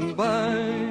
Amigo 0.00 0.22
também. 0.22 0.89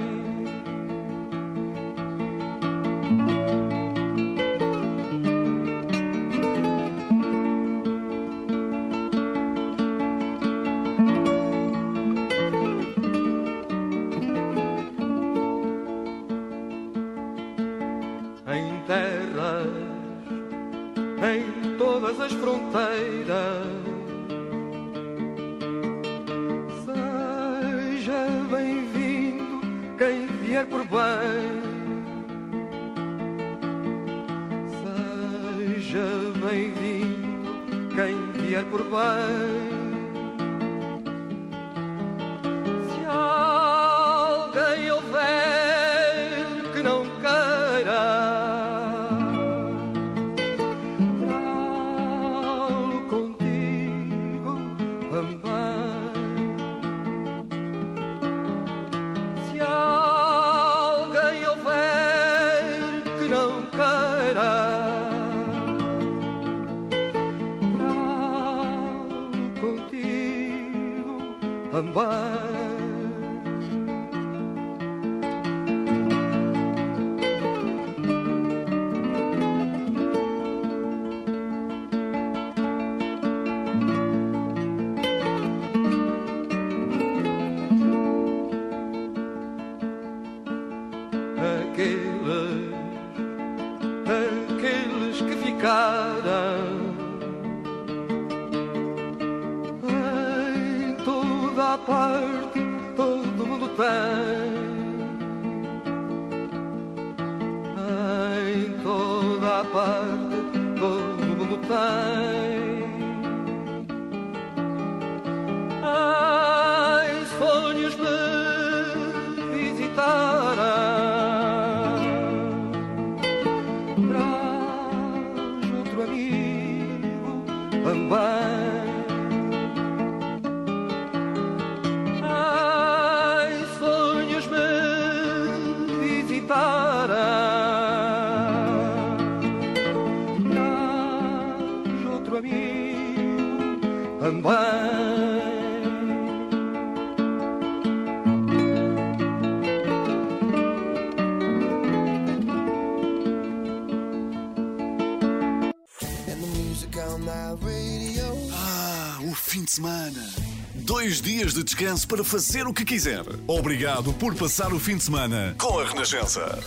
Ah, 158.53 159.19
o 159.23 159.33
fim 159.33 159.63
de 159.63 159.71
semana. 159.71 160.29
Dois 160.73 161.21
dias 161.21 161.53
de 161.53 161.63
descanso 161.63 162.07
para 162.07 162.23
fazer 162.23 162.67
o 162.67 162.73
que 162.73 162.83
quiser. 162.83 163.23
Obrigado 163.47 164.13
por 164.13 164.35
passar 164.35 164.73
o 164.73 164.79
fim 164.79 164.97
de 164.97 165.03
semana 165.03 165.55
com 165.57 165.79
a 165.79 165.85
Renascença. 165.85 166.59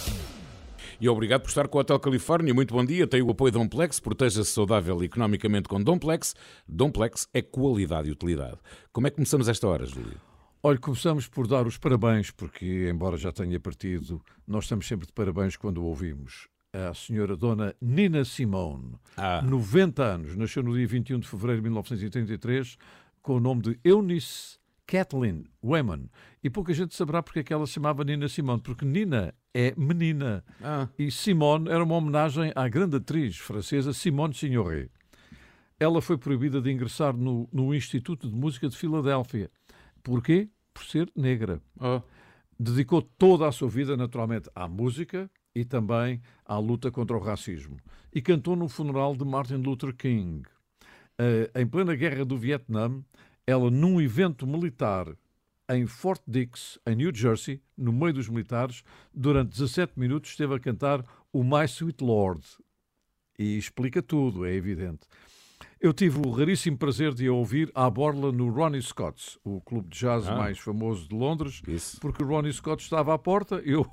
E 1.03 1.09
obrigado 1.09 1.40
por 1.40 1.48
estar 1.48 1.66
com 1.66 1.78
o 1.78 1.80
Hotel 1.80 1.98
Califórnia. 1.98 2.55
Muito 2.55 2.72
bom 2.72 2.84
dia. 2.84 3.09
Tem 3.09 3.20
o 3.20 3.28
apoio 3.32 3.50
Domplex. 3.50 3.98
Proteja-se 3.98 4.53
saudável 4.53 5.03
economicamente 5.03 5.68
com 5.68 5.82
Domplex. 5.82 6.32
Domplex 6.68 7.26
é 7.34 7.42
qualidade 7.42 8.09
e 8.09 8.12
utilidade. 8.12 8.59
Como 8.92 9.09
é 9.09 9.11
que 9.11 9.16
começamos 9.16 9.48
esta 9.48 9.66
hora, 9.66 9.84
Júlio? 9.84 10.20
Olha, 10.62 10.78
começamos 10.78 11.26
por 11.26 11.48
dar 11.48 11.66
os 11.66 11.76
parabéns, 11.76 12.30
porque, 12.30 12.88
embora 12.88 13.16
já 13.16 13.32
tenha 13.32 13.59
partido, 13.59 14.22
nós 14.46 14.62
estamos 14.62 14.86
sempre 14.86 15.05
de 15.09 15.12
parabéns 15.12 15.57
quando 15.57 15.84
ouvimos. 15.84 16.46
A 16.72 16.94
senhora 16.94 17.36
Dona 17.36 17.74
Nina 17.82 18.24
Simone, 18.24 18.94
Ah. 19.16 19.42
90 19.42 20.05
anos, 20.05 20.36
nasceu 20.36 20.62
no 20.62 20.72
dia 20.72 20.86
21 20.86 21.18
de 21.18 21.26
fevereiro 21.26 21.62
de 21.62 21.64
1933, 21.64 22.78
com 23.20 23.38
o 23.38 23.40
nome 23.40 23.62
de 23.62 23.80
Eunice 23.82 24.61
Kathleen 24.87 25.45
Wayman. 25.62 26.09
E 26.43 26.51
pouca 26.51 26.72
gente 26.72 26.95
saberá 26.95 27.22
porque 27.22 27.41
é 27.41 27.43
que 27.43 27.53
ela 27.53 27.66
se 27.66 27.74
chamava 27.74 28.05
Nina 28.05 28.28
Simone, 28.28 28.61
porque 28.61 28.85
Nina 28.85 29.35
é 29.55 29.74
menina. 29.76 30.45
Ah. 30.62 30.89
E 30.99 31.11
Simone 31.11 31.70
era 31.70 31.83
uma 31.83 31.95
homenagem 31.95 32.53
à 32.55 32.68
grande 32.68 32.97
atriz 32.97 33.39
francesa 33.39 33.93
Simone 33.93 34.35
Signoret. 34.35 34.91
Ela 35.78 36.01
foi 36.01 36.16
proibida 36.16 36.61
de 36.61 36.70
ingressar 36.70 37.16
no, 37.16 37.49
no 37.53 37.74
Instituto 37.74 38.28
de 38.28 38.35
Música 38.35 38.68
de 38.68 38.76
Filadélfia. 38.76 39.51
Porquê? 40.03 40.49
Por 40.72 40.85
ser 40.85 41.11
negra. 41.16 41.61
Dedicou 42.59 43.03
toda 43.03 43.49
a 43.49 43.53
sua 43.53 43.68
vida, 43.68 43.97
naturalmente, 43.97 44.49
à 44.55 44.68
música 44.68 45.30
e 45.55 45.64
também 45.64 46.20
à 46.45 46.59
luta 46.59 46.91
contra 46.91 47.16
o 47.16 47.20
racismo. 47.20 47.78
E 48.14 48.22
cantou 48.22 48.55
no 48.55 48.68
funeral 48.68 49.16
de 49.16 49.24
Martin 49.24 49.57
Luther 49.57 49.95
King. 49.95 50.43
Eh, 51.18 51.51
em 51.57 51.66
plena 51.66 51.95
guerra 51.95 52.24
do 52.24 52.39
Vietnã, 52.39 53.03
ela, 53.47 53.70
num 53.70 54.01
evento 54.01 54.47
militar 54.47 55.16
em 55.68 55.86
Fort 55.86 56.22
Dix, 56.26 56.78
em 56.86 56.97
New 56.97 57.14
Jersey, 57.14 57.61
no 57.76 57.93
meio 57.93 58.12
dos 58.12 58.28
militares, 58.28 58.82
durante 59.12 59.51
17 59.51 59.99
minutos 59.99 60.30
esteve 60.30 60.55
a 60.55 60.61
cantar 60.61 61.05
o 61.32 61.43
My 61.43 61.64
Sweet 61.66 62.03
Lord. 62.03 62.47
E 63.38 63.57
explica 63.57 64.03
tudo, 64.03 64.45
é 64.45 64.53
evidente. 64.53 65.07
Eu 65.83 65.93
tive 65.93 66.20
o 66.24 66.30
raríssimo 66.30 66.78
prazer 66.78 67.12
de 67.12 67.26
a 67.26 67.33
ouvir 67.33 67.68
à 67.74 67.91
borla 67.91 68.30
no 68.30 68.49
Ronnie 68.51 68.80
Scott's, 68.80 69.37
o 69.43 69.61
clube 69.61 69.89
de 69.89 69.99
jazz 69.99 70.28
Ah. 70.28 70.37
mais 70.37 70.57
famoso 70.57 71.09
de 71.09 71.14
Londres, 71.16 71.61
porque 72.01 72.22
o 72.22 72.26
Ronnie 72.28 72.53
Scott 72.53 72.80
estava 72.80 73.12
à 73.12 73.18
porta, 73.18 73.61
eu 73.66 73.85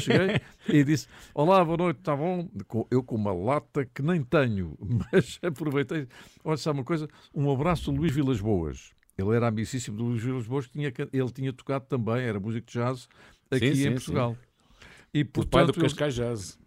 cheguei 0.00 0.40
e 0.68 0.82
disse, 0.82 1.06
olá, 1.32 1.64
boa 1.64 1.76
noite, 1.76 2.00
está 2.00 2.16
bom? 2.16 2.50
Eu 2.90 3.04
com 3.04 3.14
uma 3.14 3.32
lata 3.32 3.86
que 3.86 4.02
nem 4.02 4.20
tenho, 4.20 4.76
mas 5.12 5.38
aproveitei. 5.40 6.08
Olha, 6.42 6.56
sabe 6.56 6.80
uma 6.80 6.84
coisa? 6.84 7.08
Um 7.32 7.48
abraço 7.52 7.92
do 7.92 8.00
Luís 8.00 8.12
Vilas 8.12 8.40
Boas. 8.40 8.90
Ele 9.16 9.36
era 9.36 9.46
amicíssimo 9.46 9.96
do 9.96 10.06
Luís 10.06 10.20
Vilas 10.20 10.46
Boas, 10.48 10.66
tinha, 10.66 10.92
ele 11.12 11.30
tinha 11.30 11.52
tocado 11.52 11.84
também, 11.86 12.20
era 12.20 12.40
músico 12.40 12.66
de 12.66 12.72
jazz, 12.72 13.08
aqui 13.48 13.68
Sim, 13.68 13.74
sim, 13.76 13.88
em 13.90 13.92
Portugal. 13.92 14.36
E, 15.14 15.20
O 15.20 15.46
pai 15.46 15.64
do 15.64 15.72
portanto, 15.72 15.82
Cascais 15.82 16.16
Jazz. 16.16 16.58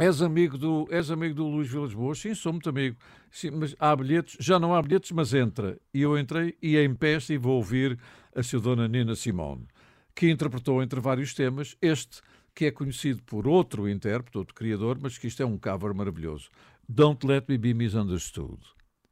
És 0.00 0.22
amigo 0.22 0.56
do, 0.56 0.88
és 0.90 1.10
amigo 1.10 1.34
do 1.34 1.46
Luís 1.46 1.68
Vilas 1.68 1.92
Boas? 1.92 2.18
Sim, 2.18 2.34
sou 2.34 2.54
muito 2.54 2.70
amigo. 2.70 2.96
Sim, 3.30 3.50
mas 3.50 3.76
há 3.78 3.94
bilhetes, 3.94 4.34
já 4.40 4.58
não 4.58 4.74
há 4.74 4.80
bilhetes, 4.80 5.12
mas 5.12 5.34
entra. 5.34 5.78
E 5.92 6.00
eu 6.00 6.18
entrei 6.18 6.56
e 6.62 6.78
em 6.78 6.94
pé 6.94 7.18
e 7.28 7.36
vou 7.36 7.56
ouvir 7.56 7.98
a 8.34 8.42
sua 8.42 8.60
dona 8.60 8.88
Nina 8.88 9.14
Simone, 9.14 9.68
que 10.14 10.30
interpretou 10.30 10.82
entre 10.82 10.98
vários 11.00 11.34
temas 11.34 11.76
este 11.82 12.22
que 12.54 12.64
é 12.64 12.70
conhecido 12.70 13.22
por 13.24 13.46
outro 13.46 13.86
intérprete, 13.86 14.38
outro 14.38 14.54
criador, 14.54 14.98
mas 14.98 15.18
que 15.18 15.26
isto 15.26 15.42
é 15.42 15.46
um 15.46 15.58
cover 15.58 15.94
maravilhoso. 15.94 16.48
Don't 16.88 17.26
Let 17.26 17.44
Me 17.46 17.58
Be 17.58 17.74
Misunderstood. 17.74 18.58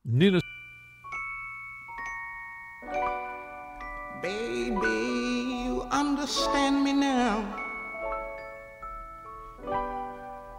Nina 0.02 0.40
Baby, 4.22 5.66
you 5.66 5.82
understand 5.92 6.82
me 6.82 6.94
now. 6.94 7.67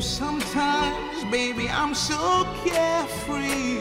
Sometimes, 0.00 1.24
baby, 1.30 1.68
I'm 1.68 1.94
so 1.94 2.46
carefree 2.64 3.78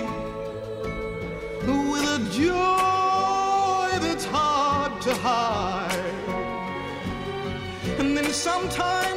with 1.91 2.03
a 2.03 2.19
joy 2.31 3.99
that's 3.99 4.25
hard 4.25 5.01
to 5.01 5.13
hide. 5.15 6.13
And 7.99 8.15
then 8.15 8.31
sometimes 8.31 9.16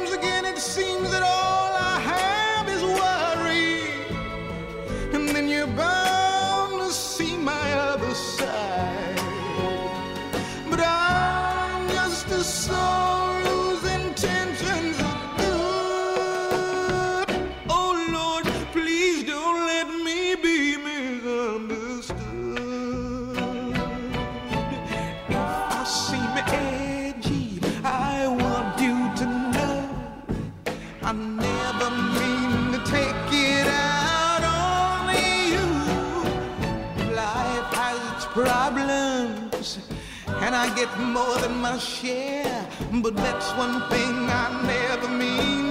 more 41.13 41.37
than 41.39 41.55
my 41.61 41.77
share. 41.77 42.67
But 43.01 43.15
that's 43.15 43.51
one 43.53 43.81
thing 43.89 44.15
I 44.29 44.47
never 44.65 45.09
mean 45.09 45.70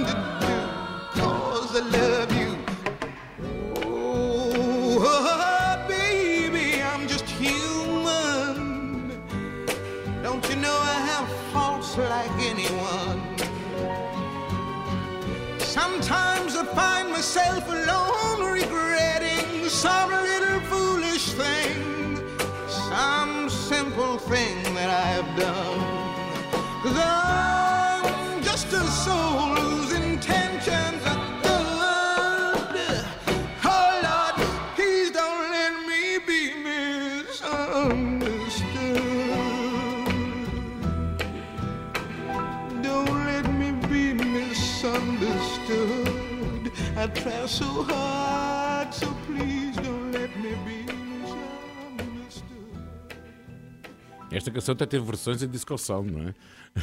Esta 54.41 54.51
canção 54.51 54.73
até 54.73 54.87
teve 54.87 55.05
versões 55.05 55.43
em 55.43 55.49
disco 55.49 55.77
sound, 55.77 56.11
não 56.11 56.29
é? 56.29 56.35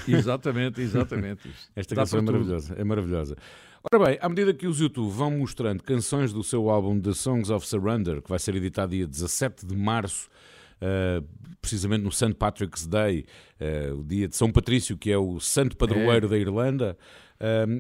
Exatamente, 0.08 0.80
exatamente. 0.80 1.50
Esta 1.76 1.96
Dá 1.96 2.04
canção 2.04 2.20
é 2.20 2.22
tudo. 2.22 2.32
maravilhosa, 2.32 2.76
é 2.78 2.84
maravilhosa. 2.84 3.38
Ora 3.92 4.06
bem, 4.06 4.20
à 4.22 4.30
medida 4.30 4.54
que 4.54 4.68
os 4.68 4.80
YouTube 4.80 5.10
vão 5.10 5.32
mostrando 5.32 5.82
canções 5.82 6.32
do 6.32 6.44
seu 6.44 6.70
álbum 6.70 7.02
The 7.02 7.14
Songs 7.14 7.50
of 7.50 7.66
Surrender, 7.66 8.22
que 8.22 8.30
vai 8.30 8.38
ser 8.38 8.54
editado 8.54 8.92
dia 8.92 9.08
17 9.08 9.66
de 9.66 9.76
março, 9.76 10.30
uh, 10.80 11.26
precisamente 11.60 12.04
no 12.04 12.12
St. 12.12 12.36
Patrick's 12.36 12.86
Day, 12.86 13.26
uh, 13.60 13.96
o 13.96 14.04
dia 14.04 14.28
de 14.28 14.36
São 14.36 14.52
Patrício, 14.52 14.96
que 14.96 15.12
é 15.12 15.18
o 15.18 15.40
santo 15.40 15.76
padroeiro 15.76 16.28
é. 16.28 16.30
da 16.30 16.38
Irlanda, 16.38 16.96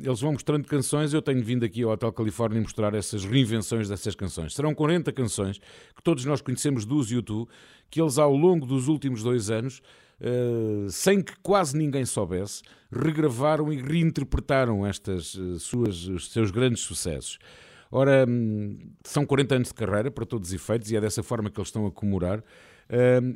eles 0.03 0.21
vão 0.21 0.33
mostrando 0.33 0.67
canções. 0.67 1.13
Eu 1.13 1.21
tenho 1.21 1.43
vindo 1.43 1.65
aqui 1.65 1.83
ao 1.83 1.91
Hotel 1.91 2.11
Califórnia 2.11 2.61
mostrar 2.61 2.93
essas 2.93 3.25
reinvenções 3.25 3.89
dessas 3.89 4.15
canções. 4.15 4.53
Serão 4.53 4.73
40 4.75 5.11
canções 5.11 5.57
que 5.57 6.03
todos 6.03 6.25
nós 6.25 6.41
conhecemos 6.41 6.85
dos 6.85 7.09
YouTube, 7.09 7.49
que 7.89 8.01
eles 8.01 8.17
ao 8.17 8.35
longo 8.35 8.65
dos 8.65 8.87
últimos 8.87 9.23
dois 9.23 9.49
anos 9.49 9.81
Uh, 10.19 10.89
sem 10.89 11.21
que 11.21 11.33
quase 11.43 11.77
ninguém 11.77 12.03
soubesse, 12.03 12.63
regravaram 12.91 13.71
e 13.71 13.79
reinterpretaram 13.79 14.83
estas 14.83 15.35
uh, 15.35 15.59
suas, 15.59 16.07
os 16.07 16.31
seus 16.31 16.49
grandes 16.49 16.81
sucessos. 16.81 17.37
Ora, 17.91 18.25
hum, 18.27 18.79
são 19.03 19.27
40 19.27 19.55
anos 19.55 19.67
de 19.67 19.75
carreira 19.75 20.09
para 20.09 20.25
todos 20.25 20.49
os 20.49 20.53
efeitos 20.55 20.89
e 20.89 20.95
é 20.95 21.01
dessa 21.01 21.21
forma 21.21 21.51
que 21.51 21.59
eles 21.59 21.67
estão 21.67 21.85
a 21.85 21.91
comemorar. 21.91 22.43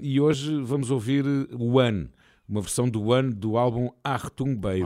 E 0.01 0.19
hoje 0.19 0.61
vamos 0.61 0.89
ouvir 0.91 1.26
One 1.53 2.09
uma 2.52 2.60
versão 2.60 2.89
do 2.89 3.02
One 3.04 3.34
do 3.34 3.58
álbum 3.58 3.89
Achtung 4.04 4.56
Baby, 4.56 4.84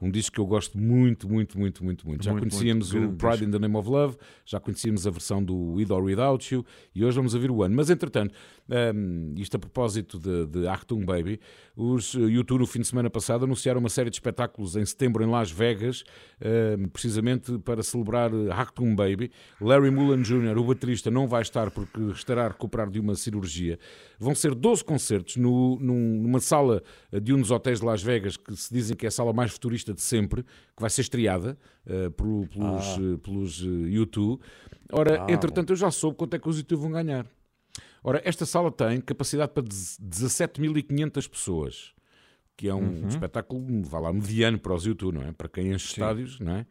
um 0.00 0.08
disco 0.08 0.34
que 0.36 0.40
eu 0.40 0.46
gosto 0.46 0.78
muito, 0.78 1.28
muito, 1.28 1.58
muito, 1.58 1.84
muito, 1.84 2.06
muito. 2.06 2.24
Já 2.24 2.30
Muito, 2.30 2.48
conhecíamos 2.48 2.92
muito 2.92 3.12
o 3.12 3.16
Pride 3.16 3.44
in 3.44 3.50
the 3.50 3.58
Name 3.58 3.76
of 3.76 3.90
Love, 3.90 4.16
já 4.46 4.60
conhecíamos 4.60 5.06
a 5.08 5.10
versão 5.10 5.42
do 5.42 5.72
With 5.72 5.90
or 5.90 6.04
Without 6.04 6.54
You 6.54 6.64
e 6.94 7.04
hoje 7.04 7.16
vamos 7.16 7.34
ouvir 7.34 7.50
o 7.50 7.58
One. 7.58 7.74
Mas 7.74 7.90
entretanto, 7.90 8.32
um, 8.94 9.34
isto 9.36 9.56
a 9.56 9.58
propósito 9.58 10.20
de, 10.20 10.46
de 10.46 10.68
Achtung 10.68 11.04
Baby, 11.04 11.40
os 11.82 12.14
uh, 12.14 12.28
YouTube 12.28 12.60
no 12.60 12.66
fim 12.66 12.80
de 12.80 12.86
semana 12.88 13.08
passado 13.08 13.44
anunciaram 13.44 13.80
uma 13.80 13.88
série 13.88 14.10
de 14.10 14.16
espetáculos 14.16 14.76
em 14.76 14.84
setembro 14.84 15.24
em 15.24 15.26
Las 15.26 15.50
Vegas, 15.50 16.04
um, 16.78 16.88
precisamente 16.88 17.58
para 17.60 17.82
celebrar 17.82 18.30
Achtung 18.52 18.94
Baby. 18.94 19.30
Larry 19.60 19.90
Mullen 19.90 20.22
Jr., 20.22 20.58
o 20.58 20.64
baterista, 20.64 21.10
não 21.10 21.26
vai 21.26 21.42
estar 21.42 21.70
porque 21.70 22.00
estará 22.12 22.44
a 22.46 22.48
recuperar 22.48 22.90
de 22.90 23.00
uma 23.00 23.14
cirurgia. 23.14 23.78
Vão 24.18 24.34
ser 24.34 24.54
12 24.54 24.84
concertos 24.84 25.36
no, 25.36 25.78
num- 25.80 26.20
numa 26.22 26.40
sala 26.40 26.82
de 27.22 27.32
um 27.32 27.40
dos 27.40 27.50
hotéis 27.50 27.80
de 27.80 27.86
Las 27.86 28.02
Vegas, 28.02 28.36
que 28.36 28.54
se 28.54 28.72
dizem 28.72 28.96
que 28.96 29.06
é 29.06 29.08
a 29.08 29.12
sala 29.12 29.32
mais 29.32 29.50
futurista 29.52 29.94
de 29.94 30.02
sempre, 30.02 30.42
que 30.42 30.80
vai 30.80 30.90
ser 30.90 31.00
estreada 31.00 31.56
pelos, 32.16 32.48
Ah. 32.60 33.18
pelos 33.22 33.58
YouTube. 33.60 34.40
Ora, 34.92 35.24
Ah, 35.24 35.32
entretanto, 35.32 35.70
eu 35.72 35.76
já 35.76 35.90
soube 35.90 36.16
quanto 36.16 36.34
é 36.34 36.38
que 36.38 36.48
os 36.48 36.58
YouTube 36.58 36.80
vão 36.80 36.90
ganhar. 36.90 37.26
Ora, 38.02 38.20
esta 38.24 38.46
sala 38.46 38.70
tem 38.72 39.00
capacidade 39.00 39.52
para 39.52 39.62
17.500 39.62 41.28
pessoas, 41.28 41.92
que 42.56 42.68
é 42.68 42.74
um 42.74 43.02
Uhum. 43.02 43.08
espetáculo, 43.08 43.82
vá 43.84 43.98
lá, 44.00 44.12
mediano 44.12 44.58
para 44.58 44.74
os 44.74 44.84
YouTube, 44.86 45.14
não 45.14 45.22
é? 45.22 45.32
Para 45.32 45.48
quem 45.48 45.72
enche 45.72 45.86
estádios, 45.92 46.38
não 46.40 46.52
é? 46.52 46.66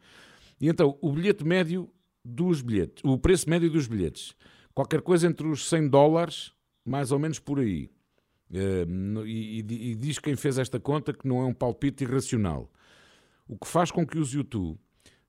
E 0.60 0.68
então, 0.68 0.98
o 1.00 1.12
bilhete 1.12 1.44
médio 1.44 1.88
dos 2.24 2.60
bilhetes, 2.62 3.02
o 3.04 3.16
preço 3.18 3.48
médio 3.48 3.70
dos 3.70 3.86
bilhetes, 3.86 4.34
qualquer 4.74 5.00
coisa 5.02 5.26
entre 5.26 5.46
os 5.46 5.68
100 5.68 5.88
dólares, 5.88 6.52
mais 6.84 7.12
ou 7.12 7.18
menos 7.18 7.38
por 7.38 7.58
aí. 7.60 7.88
Eh, 8.52 8.84
e, 9.26 9.60
e- 9.60 9.90
e 9.92 9.94
diz 9.94 10.18
quem 10.18 10.34
fez 10.36 10.58
esta 10.58 10.78
conta 10.80 11.12
que 11.12 11.26
não 11.26 11.40
é 11.40 11.44
um 11.44 11.54
palpite 11.54 12.02
irracional. 12.04 12.70
O 13.48 13.56
que 13.56 13.66
faz 13.66 13.90
com 13.90 14.06
que 14.06 14.18
os 14.18 14.32
YouTube 14.32 14.78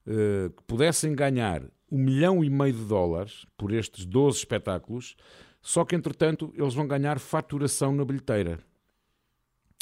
que 0.03 0.63
pudessem 0.65 1.13
ganhar 1.15 1.61
um 1.91 1.97
milhão 1.99 2.43
e 2.43 2.49
meio 2.49 2.73
de 2.73 2.83
dólares 2.85 3.45
por 3.55 3.71
estes 3.71 4.03
12 4.03 4.39
espetáculos, 4.39 5.15
só 5.61 5.85
que 5.85 5.95
entretanto 5.95 6.53
eles 6.57 6.73
vão 6.73 6.87
ganhar 6.87 7.19
faturação 7.19 7.93
na 7.93 8.03
bilheteira. 8.05 8.59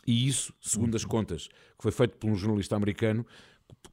E 0.07 0.27
isso, 0.27 0.53
segundo 0.61 0.95
as 0.95 1.05
contas 1.05 1.47
que 1.47 1.83
foi 1.83 1.91
feito 1.91 2.17
por 2.17 2.29
um 2.29 2.35
jornalista 2.35 2.75
americano, 2.75 3.25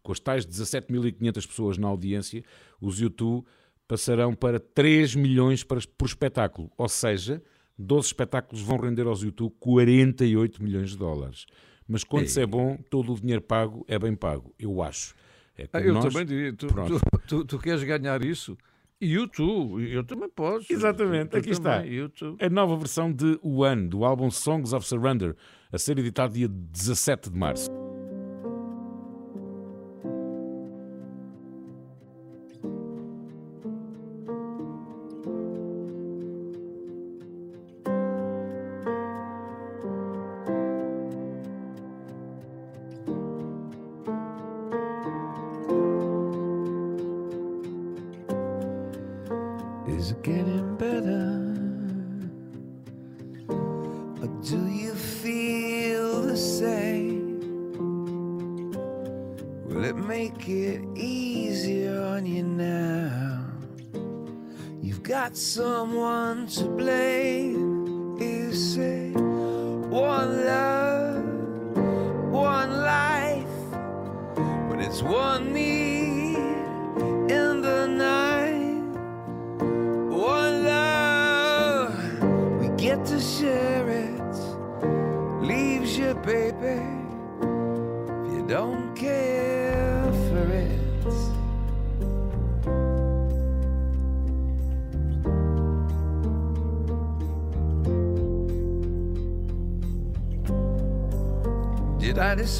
com 0.02 0.12
as 0.12 0.20
tais 0.20 0.46
17.500 0.46 1.46
pessoas 1.46 1.78
na 1.78 1.88
audiência, 1.88 2.42
os 2.80 3.00
YouTube 3.00 3.44
passarão 3.86 4.34
para 4.34 4.58
3 4.58 5.14
milhões 5.14 5.62
para- 5.62 5.80
por 5.98 6.06
espetáculo. 6.06 6.70
Ou 6.76 6.88
seja, 6.88 7.42
12 7.78 8.08
espetáculos 8.08 8.62
vão 8.62 8.78
render 8.78 9.06
aos 9.06 9.22
YouTube 9.22 9.54
48 9.60 10.62
milhões 10.62 10.90
de 10.90 10.96
dólares. 10.96 11.44
Mas 11.86 12.02
quando 12.02 12.26
se 12.28 12.40
é 12.40 12.46
bom, 12.46 12.76
todo 12.90 13.12
o 13.12 13.20
dinheiro 13.20 13.42
pago 13.42 13.84
é 13.86 13.98
bem 13.98 14.14
pago, 14.16 14.52
eu 14.58 14.82
acho. 14.82 15.14
É 15.56 15.68
Ah, 15.72 15.80
eu 15.80 15.94
nós- 15.94 16.04
também 16.12 16.26
diria. 16.26 16.52
Tu, 16.52 16.66
tu, 16.66 17.00
tu- 17.28 17.44
tu 17.44 17.58
queres 17.58 17.82
ganhar 17.84 18.22
isso? 18.24 18.56
E 19.00 19.12
eu 19.14 19.28
eu 19.78 20.02
também 20.04 20.28
posso. 20.30 20.72
Exatamente, 20.72 21.30
Tu 21.30 21.36
aqui 21.36 21.50
está. 21.50 21.78
também, 21.78 21.92
eu 21.94 22.08
tu. 22.08 22.36
A 22.40 22.48
nova 22.48 22.76
versão 22.76 23.12
de 23.12 23.38
One, 23.42 23.88
do 23.88 24.04
álbum 24.04 24.30
Songs 24.30 24.72
of 24.72 24.86
Surrender, 24.86 25.36
a 25.70 25.78
ser 25.78 25.98
editado 25.98 26.32
dia 26.32 26.48
17 26.48 27.30
de 27.30 27.36
março. 27.38 27.85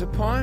upon 0.03 0.36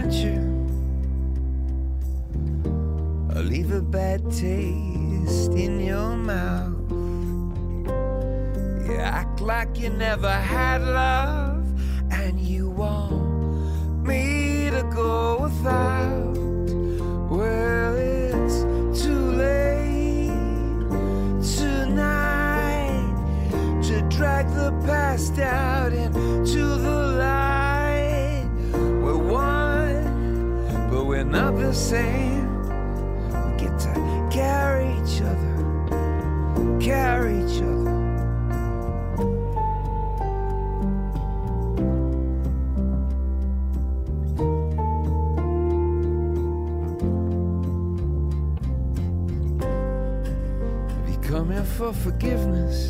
for 51.78 51.92
forgiveness? 51.92 52.90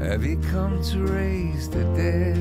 Have 0.00 0.24
you 0.24 0.36
come 0.50 0.82
to 0.90 0.98
raise 0.98 1.68
the 1.68 1.84
dead? 1.94 2.36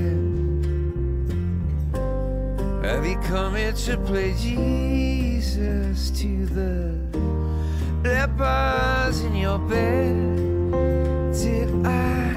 Have 2.83 3.05
you 3.05 3.19
come 3.27 3.55
here 3.55 3.73
to 3.73 3.97
play 3.97 4.33
Jesus 4.37 6.09
to 6.21 6.45
the 6.47 6.97
lepers 8.03 9.21
in 9.21 9.35
your 9.35 9.59
bed? 9.59 11.31
Did 11.33 11.85
I 11.85 12.33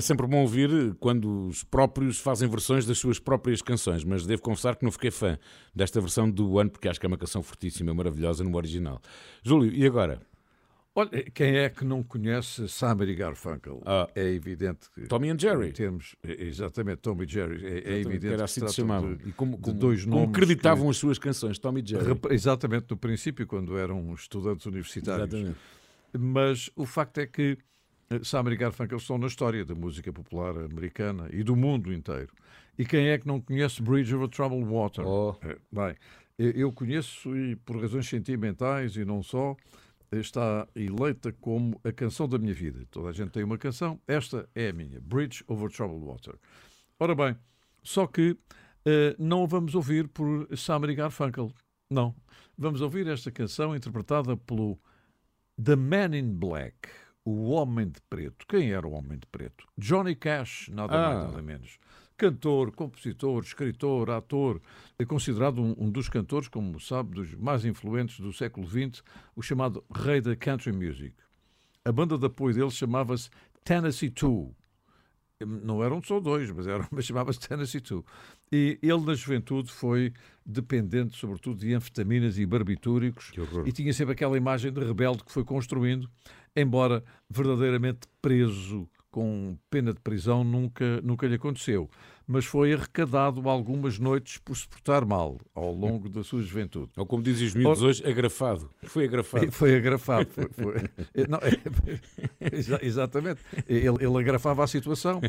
É 0.00 0.02
sempre 0.02 0.26
bom 0.26 0.38
ouvir 0.40 0.94
quando 0.98 1.48
os 1.48 1.62
próprios 1.62 2.18
fazem 2.18 2.48
versões 2.48 2.86
das 2.86 2.96
suas 2.96 3.18
próprias 3.18 3.60
canções, 3.60 4.02
mas 4.02 4.24
devo 4.24 4.40
confessar 4.40 4.74
que 4.74 4.82
não 4.82 4.90
fiquei 4.90 5.10
fã 5.10 5.38
desta 5.74 6.00
versão 6.00 6.30
do 6.30 6.52
One, 6.52 6.70
porque 6.70 6.88
acho 6.88 6.98
que 6.98 7.04
é 7.04 7.08
uma 7.08 7.18
canção 7.18 7.42
fortíssima, 7.42 7.92
maravilhosa 7.92 8.42
no 8.42 8.56
original. 8.56 8.98
Júlio, 9.42 9.70
e 9.70 9.84
agora? 9.84 10.22
Olha, 10.94 11.10
quem 11.34 11.54
é 11.58 11.68
que 11.68 11.84
não 11.84 12.02
conhece 12.02 12.66
Simon 12.66 13.02
e 13.04 13.14
Garfunkel? 13.14 13.82
é 14.14 14.24
evidente 14.30 14.88
que. 14.94 15.02
Ah. 15.02 15.06
Tommy 15.06 15.28
and 15.28 15.38
Jerry. 15.38 15.68
Em 15.68 15.72
termos, 15.72 16.16
é- 16.24 16.44
exatamente, 16.44 17.00
Tommy 17.02 17.26
e 17.26 17.28
Jerry. 17.30 17.62
É, 17.62 17.92
é 17.92 18.00
evidente 18.00 18.26
era 18.28 18.36
que 18.38 18.42
assim 18.44 18.60
se 18.60 18.66
que 18.66 18.72
se 18.72 18.76
trata 18.76 18.88
chamavam. 18.94 19.14
de- 19.16 19.28
E 19.28 19.32
como, 19.32 19.58
como, 19.58 19.78
dois 19.78 20.04
como 20.04 20.16
nomes 20.16 20.32
creditavam 20.34 20.84
que- 20.84 20.90
as 20.92 20.96
suas 20.96 21.18
canções, 21.18 21.58
Tommy 21.58 21.82
e 21.82 21.86
Jerry. 21.90 22.18
Exatamente, 22.30 22.86
no 22.88 22.96
princípio, 22.96 23.46
quando 23.46 23.76
eram 23.76 24.14
estudantes 24.14 24.64
universitários. 24.64 25.28
Exatamente. 25.34 25.58
Mas 26.18 26.70
o 26.74 26.86
facto 26.86 27.18
é 27.18 27.26
que 27.26 27.58
Simon 28.22 28.56
Garfunkel 28.56 28.98
estão 28.98 29.18
na 29.18 29.28
história 29.28 29.64
da 29.64 29.74
música 29.74 30.12
popular 30.12 30.56
americana 30.58 31.28
e 31.32 31.44
do 31.44 31.54
mundo 31.54 31.92
inteiro. 31.92 32.32
E 32.76 32.84
quem 32.84 33.08
é 33.08 33.18
que 33.18 33.26
não 33.26 33.40
conhece 33.40 33.80
Bridge 33.80 34.14
over 34.14 34.28
Troubled 34.28 34.64
Water? 34.64 35.06
Oh. 35.06 35.36
Eh, 35.42 35.56
Bem, 35.70 35.94
eu 36.36 36.72
conheço 36.72 37.36
e 37.36 37.54
por 37.54 37.80
razões 37.80 38.08
sentimentais 38.08 38.96
e 38.96 39.04
não 39.04 39.22
só, 39.22 39.54
está 40.10 40.66
eleita 40.74 41.32
como 41.40 41.80
a 41.84 41.92
canção 41.92 42.28
da 42.28 42.36
minha 42.36 42.52
vida. 42.54 42.84
Toda 42.90 43.10
a 43.10 43.12
gente 43.12 43.30
tem 43.30 43.44
uma 43.44 43.56
canção, 43.56 44.00
esta 44.08 44.48
é 44.56 44.70
a 44.70 44.72
minha, 44.72 45.00
Bridge 45.00 45.44
over 45.46 45.70
Troubled 45.70 46.04
Water. 46.04 46.34
Ora 46.98 47.14
bem, 47.14 47.36
só 47.82 48.08
que 48.08 48.36
eh, 48.84 49.14
não 49.20 49.44
a 49.44 49.46
vamos 49.46 49.76
ouvir 49.76 50.08
por 50.08 50.48
Simon 50.56 50.94
Garfunkel. 50.96 51.52
Não. 51.88 52.14
Vamos 52.58 52.80
ouvir 52.80 53.06
esta 53.06 53.30
canção 53.30 53.76
interpretada 53.76 54.36
pelo 54.36 54.78
The 55.62 55.76
Man 55.76 56.16
in 56.16 56.32
Black, 56.34 56.88
o 57.24 57.50
Homem 57.50 57.88
de 57.88 58.00
Preto. 58.08 58.46
Quem 58.46 58.72
era 58.72 58.86
o 58.86 58.92
Homem 58.92 59.18
de 59.18 59.26
Preto? 59.26 59.66
Johnny 59.76 60.14
Cash, 60.14 60.68
nada 60.72 60.94
Ah. 60.94 61.14
mais, 61.14 61.26
nada 61.30 61.42
menos. 61.42 61.78
Cantor, 62.16 62.70
compositor, 62.72 63.42
escritor, 63.42 64.10
ator, 64.10 64.60
é 64.98 65.04
considerado 65.06 65.62
um, 65.62 65.74
um 65.78 65.90
dos 65.90 66.08
cantores, 66.08 66.48
como 66.48 66.78
sabe, 66.78 67.14
dos 67.14 67.34
mais 67.34 67.64
influentes 67.64 68.20
do 68.20 68.32
século 68.32 68.66
XX, 68.66 69.02
o 69.34 69.42
chamado 69.42 69.82
rei 69.94 70.20
da 70.20 70.36
country 70.36 70.72
music. 70.72 71.14
A 71.84 71.90
banda 71.90 72.18
de 72.18 72.26
apoio 72.26 72.54
dele 72.54 72.70
chamava-se 72.70 73.30
Tennessee 73.64 74.10
Two. 74.10 74.54
Não 75.44 75.82
eram 75.82 76.02
só 76.02 76.20
dois, 76.20 76.50
mas, 76.50 76.66
eram, 76.66 76.86
mas 76.90 77.04
chamava-se 77.04 77.40
Tennessee 77.40 77.80
Two. 77.80 78.04
E 78.52 78.78
ele, 78.82 79.00
na 79.04 79.14
juventude, 79.14 79.70
foi 79.70 80.12
dependente, 80.44 81.16
sobretudo, 81.16 81.58
de 81.58 81.72
anfetaminas 81.72 82.38
e 82.38 82.44
barbitúricos. 82.44 83.32
E 83.66 83.72
tinha 83.72 83.92
sempre 83.92 84.12
aquela 84.12 84.36
imagem 84.36 84.72
de 84.72 84.80
rebelde 84.80 85.24
que 85.24 85.32
foi 85.32 85.44
construindo, 85.44 86.10
embora 86.54 87.02
verdadeiramente 87.28 88.00
preso 88.20 88.88
com 89.10 89.56
pena 89.68 89.92
de 89.92 90.00
prisão 90.00 90.44
nunca, 90.44 91.00
nunca 91.02 91.26
lhe 91.26 91.34
aconteceu. 91.34 91.90
Mas 92.26 92.44
foi 92.44 92.72
arrecadado 92.72 93.48
algumas 93.48 93.98
noites 93.98 94.38
por 94.38 94.56
se 94.56 94.68
portar 94.68 95.04
mal 95.04 95.40
ao 95.54 95.72
longo 95.74 96.08
da 96.08 96.22
sua 96.22 96.40
juventude. 96.42 96.92
Ou 96.96 97.04
como 97.04 97.22
dizem 97.22 97.48
os 97.48 97.54
miúdos 97.54 97.82
hoje, 97.82 98.06
agrafado. 98.06 98.70
Foi 98.84 99.04
agrafado. 99.04 99.50
Foi 99.52 99.74
agrafado. 99.76 100.28
Foi, 100.30 100.48
foi. 100.48 100.74
Não, 101.28 101.38
é- 101.38 101.58
exa- 102.56 102.78
exatamente. 102.82 103.40
Ele, 103.66 103.96
ele 104.04 104.18
agrafava 104.18 104.62
a 104.62 104.66
situação. 104.68 105.20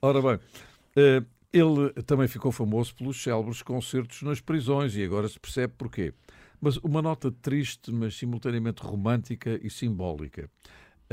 Ora 0.00 0.20
bem, 0.20 0.38
eh, 0.96 1.22
ele 1.52 1.90
também 2.04 2.26
ficou 2.26 2.50
famoso 2.50 2.94
pelos 2.96 3.22
célebres 3.22 3.62
concertos 3.62 4.22
nas 4.22 4.40
prisões 4.40 4.96
e 4.96 5.04
agora 5.04 5.28
se 5.28 5.38
percebe 5.38 5.74
porquê. 5.78 6.12
Mas 6.60 6.76
uma 6.78 7.02
nota 7.02 7.30
triste, 7.30 7.92
mas 7.92 8.16
simultaneamente 8.16 8.82
romântica 8.82 9.58
e 9.62 9.68
simbólica. 9.70 10.48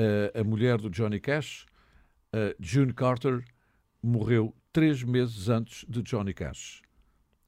Eh, 0.01 0.39
a 0.39 0.43
mulher 0.45 0.77
do 0.77 0.89
Johnny 0.89 1.19
Cash, 1.19 1.65
eh, 2.31 2.55
June 2.57 2.93
Carter, 2.93 3.43
morreu 4.01 4.55
três 4.71 5.03
meses 5.03 5.49
antes 5.49 5.83
de 5.89 6.01
Johnny 6.01 6.33
Cash. 6.33 6.81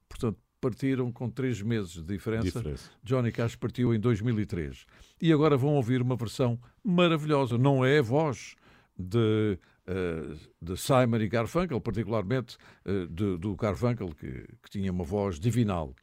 Portanto, 0.10 0.38
partiram 0.60 1.12
com 1.14 1.30
três 1.30 1.62
meses 1.62 1.94
de 1.94 2.04
diferença. 2.04 2.44
Diferença. 2.60 2.90
Johnny 3.02 3.32
Cash 3.32 3.56
partiu 3.56 3.94
em 3.96 4.00
2003. 4.00 4.86
E 5.22 5.32
agora 5.32 5.56
vão 5.56 5.76
ouvir 5.76 6.02
uma 6.02 6.16
versão 6.18 6.60
maravilhosa. 6.84 7.58
Não 7.58 7.86
é 7.86 8.00
a 8.00 8.02
voz 8.02 8.56
de, 9.00 9.58
eh, 9.88 10.36
de 10.62 10.76
Simon 10.78 11.18
e 11.22 11.30
Garfunkel, 11.30 11.80
particularmente 11.80 12.58
eh, 12.84 13.08
de- 13.10 13.38
do 13.38 13.56
Garfunkel, 13.56 14.10
que, 14.14 14.46
que 14.62 14.70
tinha 14.70 14.92
uma 14.92 15.06
voz 15.06 15.40
divinal, 15.40 15.96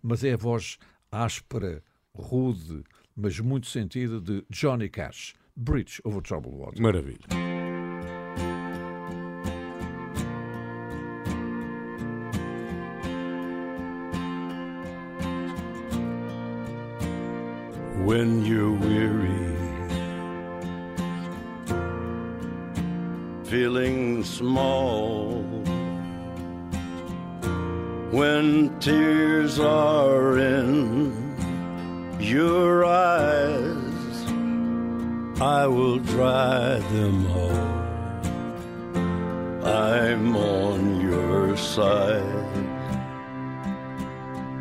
mas 0.00 0.22
é 0.22 0.34
a 0.34 0.36
voz 0.36 0.78
áspera, 1.10 1.82
rude, 2.14 2.84
mas 3.16 3.40
muito 3.40 3.66
sentida 3.66 4.20
de 4.20 4.44
Johnny 4.48 4.88
Cash. 4.88 5.34
Bridge 5.56 6.00
over 6.04 6.20
Troubled 6.20 6.54
Water. 6.54 6.80
Maravilha. 6.80 7.46
when 18.06 18.46
you're 18.46 18.70
weary, 18.70 19.56
feeling 23.42 24.22
small, 24.22 25.42
when 28.12 28.78
tears 28.78 29.58
are 29.58 30.38
in 30.38 31.36
your 32.20 32.84
eyes, 32.84 33.75
I 35.40 35.66
will 35.66 35.98
dry 35.98 36.78
them 36.78 37.26
all. 37.30 37.86
I'm 39.66 40.34
on 40.34 41.00
your 41.00 41.56
side. 41.56 42.22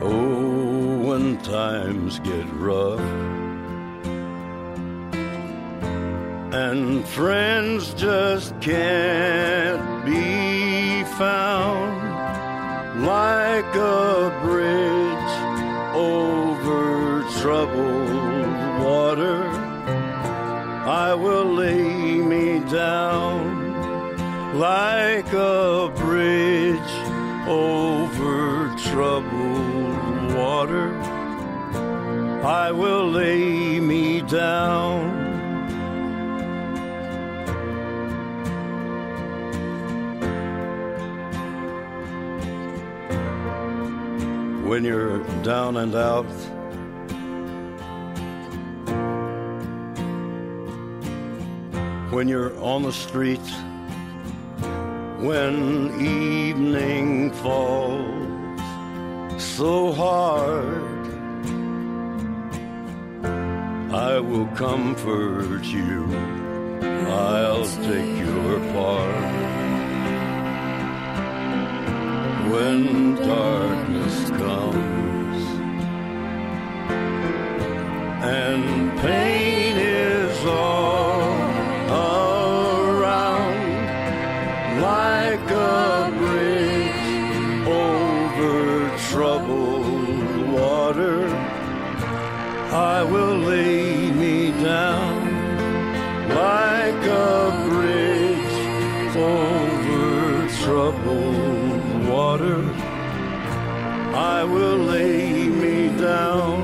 Oh, 0.01 0.97
when 0.97 1.37
times 1.43 2.19
get 2.19 2.45
rough 2.53 2.99
and 6.55 7.05
friends 7.07 7.93
just 7.93 8.59
can't 8.61 10.05
be 10.05 11.03
found 11.17 11.95
like 13.05 13.75
a 13.75 14.39
bridge 14.43 15.35
over 15.95 17.23
troubled. 17.41 18.14
I 21.05 21.13
will 21.13 21.45
lay 21.45 22.17
me 22.33 22.59
down 22.61 24.57
like 24.57 25.31
a 25.33 25.93
bridge 25.95 26.93
over 27.47 28.75
troubled 28.89 30.33
water. 30.33 30.97
I 32.43 32.71
will 32.71 33.07
lay 33.07 33.79
me 33.79 34.21
down. 34.21 35.23
When 44.67 44.83
you're 44.83 45.19
down 45.43 45.77
and 45.77 45.93
out, 45.93 46.25
when 52.15 52.29
you're 52.29 52.57
on 52.61 52.83
the 52.83 52.93
streets, 52.93 53.51
when 55.19 55.99
evening 55.99 57.29
falls 57.43 58.61
so 59.37 59.91
hard, 59.91 61.07
I 63.93 64.17
will 64.21 64.47
comfort 64.55 65.65
you. 65.65 66.05
I'll 67.09 67.65
take 67.83 68.17
your 68.17 68.59
part. 68.71 69.33
When 72.49 73.15
darkness 73.15 74.29
comes 74.29 75.43
and 78.23 78.99
pain 78.99 79.54
I 92.75 93.03
will 93.03 93.37
lay 93.37 94.11
me 94.11 94.51
down 94.61 95.15
like 96.27 97.05
a 97.05 97.67
bridge 97.69 99.15
over 99.15 100.49
troubled 100.61 102.05
water, 102.05 102.69
I 104.13 104.43
will 104.43 104.77
lay 104.77 105.47
me 105.47 105.87
down. 105.97 106.63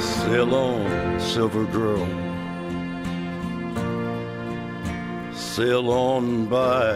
Sail 0.00 0.54
on, 0.56 1.20
silver 1.20 1.66
girl. 1.66 2.27
Sail 5.58 5.90
on 5.90 6.46
by. 6.46 6.94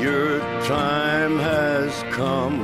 Your 0.00 0.38
time 0.68 1.36
has 1.40 1.92
come 2.14 2.58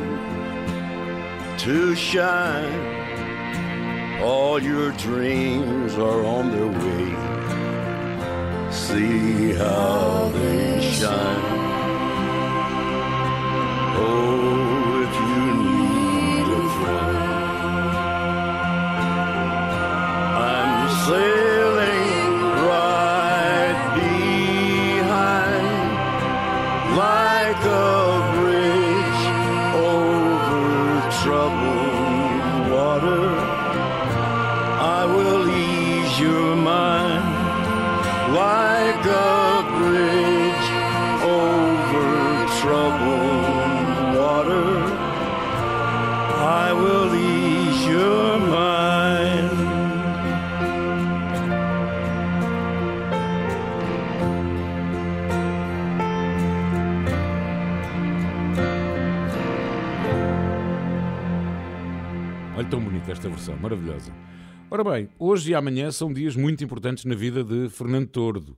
to 1.58 1.96
shine. 1.96 4.22
All 4.22 4.62
your 4.62 4.92
dreams 4.92 5.94
are 5.94 6.24
on 6.24 6.52
their 6.52 6.68
way. 6.68 7.16
See 8.70 9.54
how 9.54 10.30
they 10.32 10.80
shine. 10.80 11.42
Oh, 13.98 14.47
Olha 63.08 63.08
tão 63.08 63.08
bonita 63.08 63.12
esta 63.12 63.28
versão, 63.28 63.56
maravilhosa. 63.56 64.12
Ora 64.70 64.84
bem, 64.84 65.08
hoje 65.18 65.52
e 65.52 65.54
amanhã 65.54 65.90
são 65.90 66.12
dias 66.12 66.36
muito 66.36 66.62
importantes 66.62 67.04
na 67.06 67.14
vida 67.14 67.42
de 67.42 67.68
Fernando 67.70 68.06
Tordo. 68.06 68.56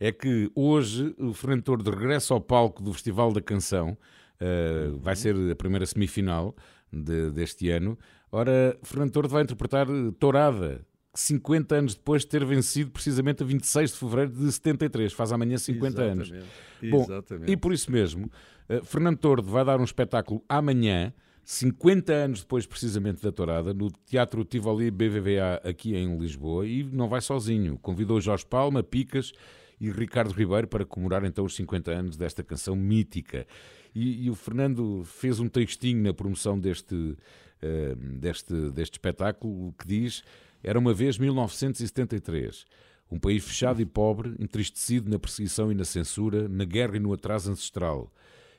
É 0.00 0.10
que 0.10 0.50
hoje 0.56 1.14
o 1.18 1.32
Fernando 1.32 1.62
Tordo 1.62 1.88
regressa 1.90 2.34
ao 2.34 2.40
palco 2.40 2.82
do 2.82 2.92
Festival 2.92 3.32
da 3.32 3.40
Canção, 3.40 3.96
uh, 4.40 4.98
vai 4.98 5.14
ser 5.14 5.36
a 5.52 5.54
primeira 5.54 5.86
semifinal 5.86 6.54
de- 6.92 7.30
deste 7.30 7.70
ano. 7.70 7.96
Ora, 8.32 8.76
Fernando 8.82 9.12
Tordo 9.12 9.28
vai 9.28 9.44
interpretar 9.44 9.86
Tourada, 10.18 10.84
50 11.14 11.76
anos 11.76 11.94
depois 11.94 12.22
de 12.22 12.28
ter 12.28 12.44
vencido 12.44 12.90
precisamente 12.90 13.42
a 13.42 13.46
26 13.46 13.92
de 13.92 13.98
fevereiro 13.98 14.32
de 14.32 14.50
73, 14.50 15.12
faz 15.12 15.30
amanhã 15.30 15.58
50 15.58 16.02
anos. 16.02 16.28
Exatamente. 16.32 16.90
Bom, 16.90 17.02
Exatamente. 17.04 17.52
e 17.52 17.56
por 17.56 17.72
isso 17.72 17.92
mesmo, 17.92 18.28
eh, 18.68 18.80
Fernando 18.82 19.18
Tordo 19.18 19.48
vai 19.48 19.64
dar 19.64 19.78
um 19.78 19.84
espetáculo 19.84 20.42
amanhã, 20.48 21.12
50 21.44 22.12
anos 22.12 22.40
depois 22.40 22.66
precisamente 22.66 23.22
da 23.22 23.32
Tourada, 23.32 23.74
no 23.74 23.90
Teatro 24.06 24.44
Tivoli 24.44 24.90
BVVA 24.90 25.60
aqui 25.64 25.96
em 25.96 26.16
Lisboa, 26.16 26.66
e 26.66 26.84
não 26.84 27.08
vai 27.08 27.20
sozinho. 27.20 27.78
Convidou 27.78 28.20
Jorge 28.20 28.46
Palma, 28.46 28.82
Picas 28.82 29.32
e 29.80 29.90
Ricardo 29.90 30.32
Ribeiro 30.32 30.68
para 30.68 30.84
comemorar 30.84 31.24
então 31.24 31.44
os 31.44 31.56
50 31.56 31.90
anos 31.90 32.16
desta 32.16 32.44
canção 32.44 32.76
mítica. 32.76 33.46
E, 33.94 34.24
e 34.24 34.30
o 34.30 34.34
Fernando 34.34 35.02
fez 35.04 35.40
um 35.40 35.48
textinho 35.48 36.02
na 36.02 36.14
promoção 36.14 36.58
deste, 36.58 37.16
eh, 37.60 37.94
deste, 37.96 38.70
deste 38.70 38.94
espetáculo 38.94 39.74
que 39.76 39.86
diz: 39.86 40.22
Era 40.62 40.78
uma 40.78 40.94
vez 40.94 41.18
1973. 41.18 42.64
Um 43.10 43.18
país 43.18 43.44
fechado 43.44 43.82
e 43.82 43.84
pobre, 43.84 44.34
entristecido 44.38 45.10
na 45.10 45.18
perseguição 45.18 45.70
e 45.70 45.74
na 45.74 45.84
censura, 45.84 46.48
na 46.48 46.64
guerra 46.64 46.96
e 46.96 47.00
no 47.00 47.12
atraso 47.12 47.50
ancestral. 47.50 48.10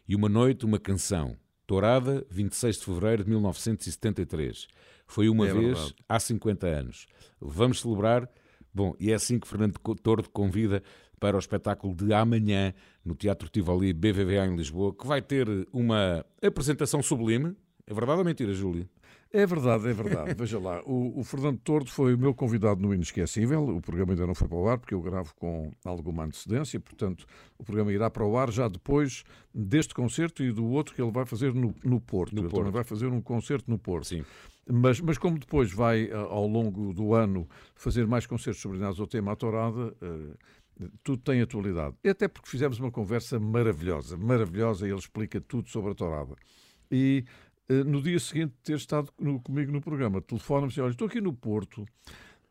E 0.08 0.16
uma 0.16 0.30
noite, 0.30 0.66
uma 0.66 0.78
canção. 0.78 1.36
Tourada, 1.65 2.26
26 2.30 2.77
de 2.80 2.85
fevereiro 2.85 3.23
de 3.23 3.30
1973. 3.30 4.68
Foi 5.07 5.30
uma 5.30 5.48
É 5.48 5.53
vez 5.53 5.65
verdade. 5.80 5.95
há 6.07 6.19
50 6.19 6.68
anos. 6.68 7.07
Vamos 7.40 7.81
celebrar. 7.81 8.30
Bom, 8.73 8.95
e 8.99 9.11
é 9.11 9.15
assim 9.15 9.40
que 9.40 9.48
Fernando 9.48 9.77
Tordo 10.02 10.30
convida 10.30 10.81
para 11.19 11.35
o 11.35 11.40
espetáculo 11.40 11.94
de 11.95 12.14
amanhã 12.14 12.73
no 13.06 13.15
Teatro 13.15 13.48
Tivoli 13.48 13.94
BVVA 13.94 14.45
em 14.48 14.56
Lisboa, 14.56 14.94
que 14.94 15.06
vai 15.07 15.22
ter 15.22 15.48
uma 15.72 16.26
apresentação 16.45 17.02
sublime. 17.02 17.56
É 17.85 17.94
verdade 17.94 18.19
ou 18.19 18.26
mentira, 18.26 18.53
Júlio? 18.53 18.90
É 19.36 19.48
verdade, 19.48 19.88
é 19.90 19.94
verdade. 19.94 20.34
Veja 20.38 20.60
lá, 20.60 20.80
o, 20.86 21.20
o 21.20 21.24
Fernando 21.24 21.58
Tordo 21.60 21.90
foi 21.90 22.14
o 22.14 22.18
meu 22.18 22.36
convidado 22.36 22.80
no 22.80 22.94
Inesquecível. 22.94 23.64
O 23.78 23.82
programa 23.82 24.14
ainda 24.14 24.28
não 24.28 24.36
foi 24.36 24.48
para 24.48 24.58
o 24.58 24.70
ar, 24.70 24.78
porque 24.78 24.94
eu 24.94 25.02
gravo 25.02 25.34
com 25.36 25.72
alguma 25.84 26.24
antecedência. 26.26 26.80
Portanto, 26.80 27.26
o 27.58 27.64
programa 27.64 27.92
irá 27.92 28.12
para 28.12 28.24
o 28.24 28.38
ar 28.38 28.52
já 28.52 28.68
depois 28.68 29.24
deste 29.54 29.96
concerto 29.96 30.44
e 30.44 30.52
do 30.52 30.66
outro 30.68 30.94
que 30.94 31.02
ele 31.02 31.12
vai 31.12 31.26
fazer 31.26 31.52
no, 31.54 31.74
no 31.84 32.00
Porto. 32.00 32.34
No 32.36 32.42
ele 32.42 32.50
Porto. 32.50 32.58
também 32.60 32.72
vai 32.74 32.84
fazer 32.84 33.08
um 33.08 33.20
concerto 33.22 33.70
no 33.72 33.80
Porto. 33.80 34.06
Sim. 34.08 34.24
Mas, 34.72 35.02
mas 35.02 35.18
como 35.18 35.40
depois 35.40 35.74
vai, 35.74 36.12
a- 36.12 36.18
ao 36.20 36.46
longo 36.48 36.94
do 36.94 37.16
ano, 37.16 37.50
fazer 37.76 38.06
mais 38.06 38.28
concertos 38.28 38.62
subordinados 38.62 39.00
ao 39.00 39.08
tema 39.08 39.32
à 39.32 39.36
tourada, 39.36 39.96
eh, 40.00 40.86
tudo 41.04 41.24
tem 41.24 41.42
atualidade. 41.42 41.96
E 42.04 42.10
até 42.10 42.28
porque 42.28 42.50
fizemos 42.50 42.80
uma 42.80 42.92
conversa 42.92 43.40
maravilhosa, 43.40 44.16
maravilhosa, 44.16 44.88
e 44.88 44.92
ele 44.92 45.00
explica 45.00 45.42
tudo 45.42 45.70
sobre 45.70 45.92
a 45.92 45.96
tourada. 45.96 46.36
E 46.90 47.26
eh, 47.26 47.32
no 47.69 48.02
dia 48.02 48.19
seguinte 48.19 48.52
de 48.52 48.61
ter 48.64 48.76
estado 48.77 49.10
no- 49.19 49.40
comigo 49.41 49.72
no 49.72 49.81
programa, 49.81 50.22
telefona-me 50.22 50.72
e 50.76 50.81
olha, 50.81 50.91
estou 50.91 51.07
aqui 51.07 51.22
no 51.22 51.34
Porto, 51.34 51.85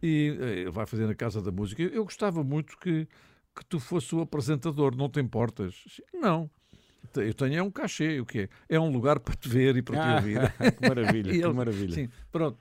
e 0.03 0.37
eh, 0.41 0.59
ele 0.61 0.71
vai 0.71 0.87
fazer 0.87 1.07
na 1.07 1.15
Casa 1.15 1.41
da 1.43 1.53
Música. 1.53 1.83
Eu 1.83 2.05
gostava 2.05 2.43
muito 2.43 2.77
que, 2.79 3.07
que 3.55 3.65
tu 3.69 3.79
fosse 3.79 4.15
o 4.15 4.21
apresentador, 4.21 4.97
não 4.97 5.09
te 5.09 5.21
importas? 5.21 5.75
Não. 6.15 6.51
Eu 7.17 7.35
tenho 7.35 7.55
é 7.57 7.63
um 7.63 7.71
cachê, 7.71 8.21
o 8.21 8.25
quê? 8.27 8.49
É 8.69 8.81
um 8.81 8.91
lugar 8.91 9.21
para 9.21 9.35
te 9.35 9.49
ver 9.49 9.77
e 9.77 9.83
para 9.83 10.01
te 10.01 10.07
Ah, 10.09 10.17
ouvir. 10.17 10.41
que 10.79 10.87
maravilha, 10.89 11.31
E 11.35 11.39
que 11.39 11.45
ele- 11.45 11.53
maravilha. 11.53 11.95
Sim, 11.95 12.09
pronto. 12.31 12.59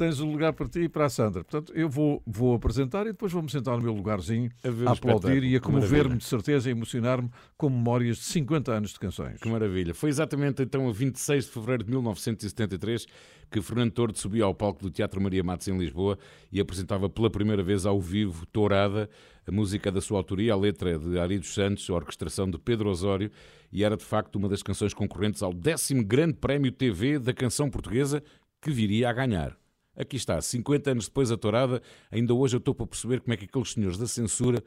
Tens 0.00 0.18
um 0.18 0.32
lugar 0.32 0.54
para 0.54 0.66
ti 0.66 0.80
e 0.80 0.88
para 0.88 1.04
a 1.04 1.10
Sandra. 1.10 1.44
Portanto, 1.44 1.74
eu 1.76 1.86
vou, 1.86 2.22
vou 2.26 2.54
apresentar 2.54 3.02
e 3.02 3.10
depois 3.10 3.30
vou-me 3.32 3.50
sentar 3.50 3.76
no 3.76 3.82
meu 3.82 3.92
lugarzinho 3.92 4.50
A 4.64 4.68
o 4.70 4.88
a 4.88 4.92
aplaudir 4.92 5.44
e 5.44 5.54
a 5.54 5.60
comover-me 5.60 6.16
de 6.16 6.24
certeza 6.24 6.70
e 6.70 6.72
emocionar-me 6.72 7.28
com 7.54 7.68
memórias 7.68 8.16
de 8.16 8.22
50 8.22 8.72
anos 8.72 8.92
de 8.92 8.98
canções. 8.98 9.38
Que 9.38 9.46
maravilha. 9.50 9.92
Foi 9.92 10.08
exatamente 10.08 10.62
então 10.62 10.88
a 10.88 10.90
26 10.90 11.44
de 11.44 11.50
fevereiro 11.50 11.84
de 11.84 11.90
1973 11.90 13.06
que 13.50 13.60
Fernando 13.60 13.92
Tordo 13.92 14.16
subia 14.16 14.44
ao 14.44 14.54
palco 14.54 14.80
do 14.80 14.90
Teatro 14.90 15.20
Maria 15.20 15.44
Matos 15.44 15.68
em 15.68 15.76
Lisboa 15.76 16.18
e 16.50 16.62
apresentava 16.62 17.10
pela 17.10 17.28
primeira 17.28 17.62
vez 17.62 17.84
ao 17.84 18.00
vivo 18.00 18.46
Tourada, 18.46 19.06
a 19.46 19.52
música 19.52 19.92
da 19.92 20.00
sua 20.00 20.16
autoria, 20.16 20.54
a 20.54 20.56
letra 20.56 20.98
de 20.98 21.18
Ari 21.18 21.38
dos 21.38 21.52
Santos, 21.52 21.90
a 21.90 21.92
orquestração 21.92 22.50
de 22.50 22.58
Pedro 22.58 22.88
Osório 22.88 23.30
e 23.70 23.84
era 23.84 23.98
de 23.98 24.04
facto 24.06 24.36
uma 24.36 24.48
das 24.48 24.62
canções 24.62 24.94
concorrentes 24.94 25.42
ao 25.42 25.52
décimo 25.52 26.02
Grande 26.02 26.38
Prémio 26.38 26.72
TV 26.72 27.18
da 27.18 27.34
canção 27.34 27.68
portuguesa 27.68 28.22
que 28.62 28.70
viria 28.70 29.10
a 29.10 29.12
ganhar. 29.12 29.59
Aqui 29.96 30.16
está, 30.16 30.40
50 30.40 30.90
anos 30.90 31.08
depois 31.08 31.30
a 31.30 31.36
Tourada, 31.36 31.82
ainda 32.10 32.32
hoje 32.32 32.56
eu 32.56 32.58
estou 32.58 32.74
para 32.74 32.86
perceber 32.86 33.20
como 33.20 33.34
é 33.34 33.36
que 33.36 33.44
aqueles 33.44 33.72
senhores 33.72 33.98
da 33.98 34.06
censura, 34.06 34.62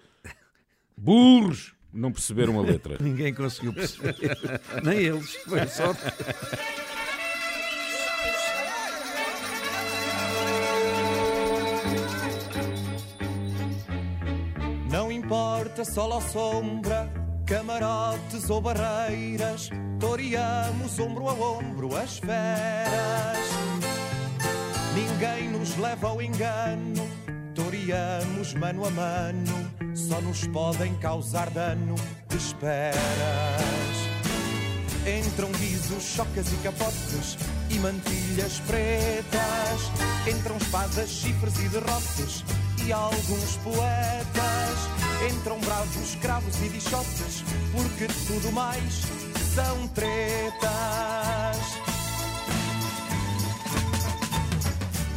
burros, 0.98 1.74
não 1.92 2.12
perceberam 2.12 2.60
a 2.60 2.64
letra. 2.64 2.98
Ninguém 3.02 3.34
conseguiu 3.34 3.74
perceber. 3.74 4.16
Nem 4.84 5.00
eles. 5.00 5.36
Foi 5.46 5.66
sorte. 5.68 6.02
Não 14.92 15.12
importa 15.12 15.84
sol 15.86 16.12
ou 16.14 16.22
sombra, 16.22 17.12
camarotes 17.48 18.50
ou 18.50 18.62
barreiras, 18.62 19.70
toreamos 20.00 21.00
ombro 21.00 21.30
a 21.30 21.34
ombro 21.34 21.96
as 21.96 22.20
feras. 22.20 23.83
Ninguém 24.96 25.50
nos 25.50 25.76
leva 25.78 26.10
ao 26.10 26.22
engano, 26.22 27.10
toreamos 27.56 28.54
mano 28.54 28.86
a 28.86 28.92
mano, 28.92 29.72
só 29.96 30.22
nos 30.22 30.46
podem 30.48 30.94
causar 30.96 31.50
dano 31.50 31.96
esperas. 32.36 32.94
Entram 35.06 35.52
guizos, 35.54 36.04
chocas 36.04 36.52
e 36.54 36.56
capotes 36.58 37.38
e 37.70 37.80
mantilhas 37.80 38.60
pretas. 38.62 39.92
Entram 40.28 40.58
espadas, 40.58 41.10
chifres 41.10 41.58
e 41.60 41.70
derrotes 41.70 42.44
e 42.86 42.94
alguns 42.94 43.58
poetas. 43.64 44.78
Entram 45.32 45.60
bravos, 45.60 46.16
cravos 46.22 46.56
e 46.62 46.70
bichotes, 46.70 47.44
porque 47.72 48.08
tudo 48.28 48.52
mais 48.52 49.02
são 49.56 49.88
tretas. 49.90 51.53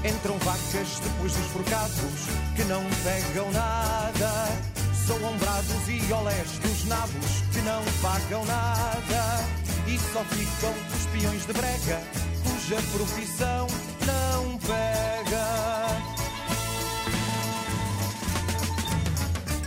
Entram 0.06 0.38
vacas 0.38 1.00
depois 1.02 1.32
dos 1.32 1.46
forcados 1.46 2.28
que 2.54 2.62
não 2.64 2.82
pegam 3.02 3.50
nada. 3.50 4.30
São 5.04 5.16
ombrados 5.16 5.88
e 5.88 6.12
olés 6.12 6.48
dos 6.58 6.84
nabos 6.84 7.42
que 7.52 7.60
não 7.62 7.82
pagam 8.00 8.44
nada. 8.44 9.44
E 9.88 9.98
só 10.12 10.24
ficam 10.24 10.72
os 10.94 11.06
peões 11.06 11.44
de 11.44 11.52
brega 11.52 12.00
cuja 12.44 12.76
profissão 12.96 13.66
não 14.06 14.58
pega. 14.58 15.46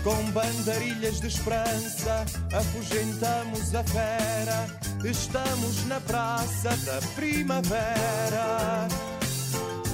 Com 0.03 0.31
bandarilhas 0.31 1.19
de 1.19 1.27
esperança 1.27 2.25
afugentamos 2.53 3.75
a 3.75 3.83
fera. 3.83 4.67
Estamos 5.03 5.85
na 5.85 5.99
praça 5.99 6.69
da 6.85 6.99
primavera. 7.15 8.87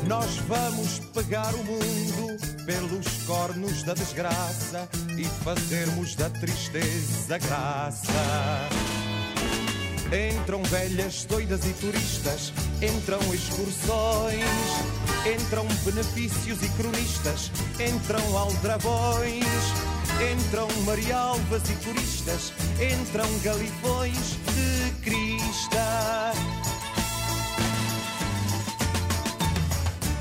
Nós 0.08 0.38
vamos 0.48 1.00
pegar 1.14 1.54
o 1.56 1.64
mundo 1.64 2.38
pelos 2.66 3.08
cornos 3.26 3.82
da 3.82 3.96
desgraça 3.96 4.88
e 5.18 5.24
fazermos 5.44 6.14
da 6.16 6.30
tristeza 6.30 7.40
graça. 7.40 8.12
Entram 10.38 10.62
velhas, 10.64 11.26
doidas 11.26 11.66
e 11.66 11.74
turistas, 11.74 12.54
entram 12.82 13.20
excursões, 13.34 14.46
entram 15.26 15.66
benefícios 15.84 16.62
e 16.62 16.70
cronistas, 16.70 17.52
entram 17.80 18.38
aldrabões, 18.38 19.44
entram 20.38 20.68
marialvas 20.86 21.64
e 21.68 21.74
turistas, 21.84 22.54
entram 22.80 23.28
galifões 23.40 24.38
de 24.54 24.92
crista. 25.02 26.65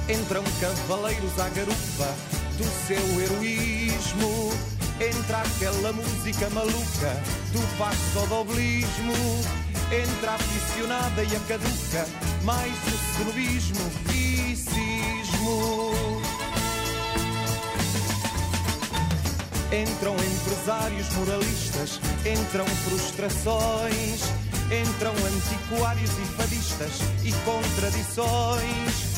Entram 0.07 0.45
cavaleiros 0.61 1.41
à 1.41 1.49
garupa 1.49 2.15
do 2.59 2.65
seu 2.87 3.23
heroísmo. 3.23 4.53
Entra 5.01 5.39
aquela 5.39 5.95
música 5.95 6.51
maluca 6.51 7.23
do 7.53 7.79
passo-doblismo. 7.79 9.15
Entra 9.91 10.33
a 10.33 10.35
aficionada 10.35 11.25
e 11.25 11.35
a 11.35 11.41
caduca, 11.41 12.07
mais 12.43 12.73
o 12.73 13.17
cenobismo 13.17 13.91
e 14.13 14.55
cismo. 14.55 15.95
Entram 19.73 20.15
empresários 20.17 21.09
moralistas, 21.15 21.99
entram 22.27 22.67
frustrações, 22.67 24.21
entram 24.71 25.13
antiquários 25.13 26.11
e 26.11 26.25
fadistas 26.37 27.01
e 27.25 27.33
contradições. 27.45 29.14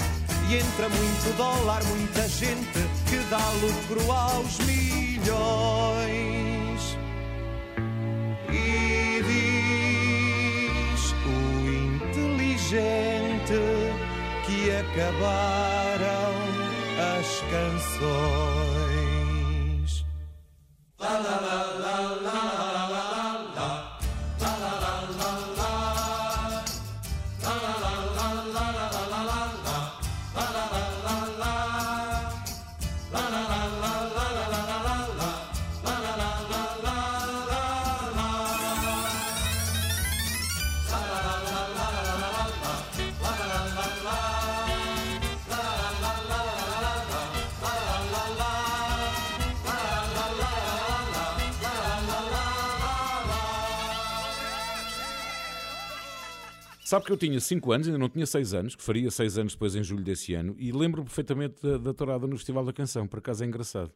E 0.49 0.55
entra 0.55 0.89
muito 0.89 1.37
dólar, 1.37 1.83
muita 1.85 2.29
gente 2.29 2.89
que 3.09 3.17
dá 3.29 3.51
lucro 3.61 4.13
aos 4.13 4.59
milhões. 4.61 5.37
E 8.49 9.23
diz 10.93 11.15
o 11.27 11.37
inteligente 12.09 13.59
que 14.47 14.71
acabaram 14.71 16.33
as 17.19 17.29
canções. 17.51 18.87
La 21.01 21.19
la 21.19 21.41
la 21.41 21.57
la 21.81 21.97
la 22.23 22.76
Sabe 56.87 57.05
que 57.05 57.11
eu 57.11 57.17
tinha 57.17 57.41
5 57.41 57.73
anos, 57.73 57.89
ainda 57.89 57.99
não 57.99 58.09
tinha 58.09 58.25
6 58.25 58.55
anos, 58.55 58.77
que 58.77 58.83
faria 58.85 59.11
6 59.11 59.39
anos 59.39 59.55
depois 59.55 59.75
em 59.75 59.83
julho 59.83 60.05
desse 60.05 60.35
ano, 60.35 60.55
e 60.57 60.71
lembro 60.71 61.03
perfeitamente 61.03 61.61
da, 61.61 61.79
da 61.79 61.93
tourada 61.93 62.29
no 62.29 62.37
Festival 62.37 62.65
da 62.65 62.73
Canção, 62.73 63.09
por 63.09 63.19
acaso 63.19 63.43
é 63.43 63.47
engraçado. 63.49 63.91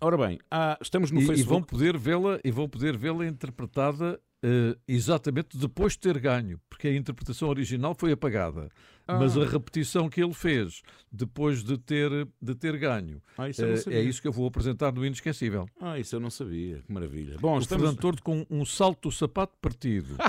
Ora 0.00 0.16
bem, 0.16 0.38
há- 0.50 0.78
estamos 0.80 1.10
no 1.10 1.20
e, 1.20 1.24
e 1.24 1.26
Facebook. 1.26 1.50
vão 1.50 1.62
poder 1.62 1.98
vê-la 1.98 2.40
e 2.42 2.50
vão 2.50 2.66
poder 2.70 2.96
vê-la 2.96 3.26
interpretada 3.26 4.18
eh, 4.42 4.74
exatamente 4.88 5.58
depois 5.58 5.92
de 5.92 5.98
ter 5.98 6.18
ganho, 6.18 6.58
porque 6.70 6.88
a 6.88 6.96
interpretação 6.96 7.50
original 7.50 7.94
foi 7.94 8.12
apagada, 8.12 8.70
mas 9.06 9.36
Ah. 9.36 9.42
a 9.42 9.46
repetição 9.46 10.08
que 10.08 10.22
ele 10.22 10.32
fez 10.32 10.82
depois 11.12 11.62
de 11.62 11.76
ter 11.78 12.10
de 12.40 12.54
ter 12.54 12.76
ganho 12.78 13.20
Ah, 13.38 13.48
isso 13.48 13.64
eh, 13.64 13.94
é 13.94 14.00
isso 14.02 14.20
que 14.22 14.26
eu 14.28 14.32
vou 14.32 14.46
apresentar 14.46 14.92
no 14.92 15.04
inesquecível. 15.04 15.66
Ah, 15.80 15.98
isso 15.98 16.16
eu 16.16 16.20
não 16.20 16.30
sabia, 16.30 16.82
que 16.86 16.92
maravilha. 16.92 17.36
Bom, 17.40 17.56
o 17.56 17.58
estamos... 17.60 17.82
Fernando 17.82 18.00
Tordo 18.00 18.22
com 18.22 18.46
um 18.50 18.64
salto 18.64 19.08
do 19.08 19.12
sapato 19.14 19.56
partido, 19.60 20.16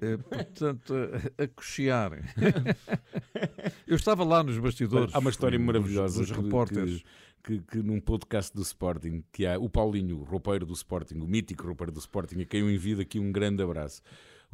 Eh, 0.00 0.16
portanto 0.16 0.92
a, 1.38 1.42
a 1.44 1.48
cochear. 1.48 2.12
eu 3.86 3.96
estava 3.96 4.24
lá 4.24 4.42
nos 4.42 4.58
bastidores. 4.58 5.14
Há 5.14 5.18
uma 5.18 5.30
história 5.30 5.58
maravilhosa 5.58 6.20
dos 6.20 6.30
repórteres. 6.30 7.02
Que, 7.42 7.58
que- 7.58 7.60
que 7.60 7.82
num 7.82 8.00
podcast 8.00 8.54
do 8.54 8.62
Sporting, 8.62 9.22
que 9.30 9.44
há 9.44 9.58
o 9.58 9.68
Paulinho, 9.68 10.18
o 10.20 10.24
roupeiro 10.24 10.64
do 10.64 10.72
Sporting, 10.72 11.16
o 11.18 11.26
mítico 11.28 11.66
roupeiro 11.66 11.92
do 11.92 11.98
Sporting, 11.98 12.40
a 12.40 12.44
quem 12.46 12.60
eu 12.60 12.70
envio 12.70 12.98
aqui 13.02 13.18
um 13.20 13.30
grande 13.30 13.62
abraço. 13.62 14.00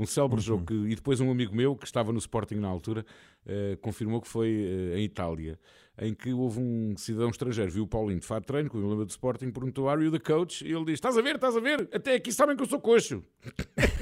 Um 0.01 0.07
célebre 0.07 0.37
Uhum. 0.37 0.43
jogo 0.43 0.65
que, 0.67 0.75
e 0.75 0.95
depois 0.95 1.21
um 1.21 1.31
amigo 1.31 1.55
meu 1.55 1.77
que 1.77 1.85
estava 1.85 2.11
no 2.13 2.19
Sporting 2.19 2.55
na 2.55 2.69
altura 2.69 3.05
eh, 3.47 3.77
confirmou 3.83 4.21
que 4.21 4.29
foi 4.29 4.49
eh, 4.49 4.99
em 4.99 5.05
Itália, 5.05 5.59
em 6.01 6.15
que 6.15 6.33
houve 6.33 6.59
um 6.59 6.95
cidadão 6.97 7.29
estrangeiro, 7.29 7.71
viu 7.71 7.83
o 7.85 7.87
Paulinho 7.87 8.19
de 8.21 8.27
fato 8.27 8.47
treino 8.47 8.71
com 8.71 8.79
o 8.79 8.81
emblema 8.81 9.05
do 9.05 9.11
Sporting, 9.11 9.51
perguntou: 9.51 9.89
Are 9.91 10.03
you 10.03 10.11
the 10.11 10.19
coach? 10.19 10.65
E 10.67 10.73
ele 10.73 10.87
diz: 10.87 10.95
Estás 10.95 11.19
a 11.19 11.21
ver, 11.23 11.35
estás 11.35 11.55
a 11.55 11.61
ver? 11.61 11.87
Até 11.93 12.15
aqui 12.15 12.33
sabem 12.33 12.57
que 12.57 12.63
eu 12.63 12.67
sou 12.67 12.81
coxo. 12.81 13.23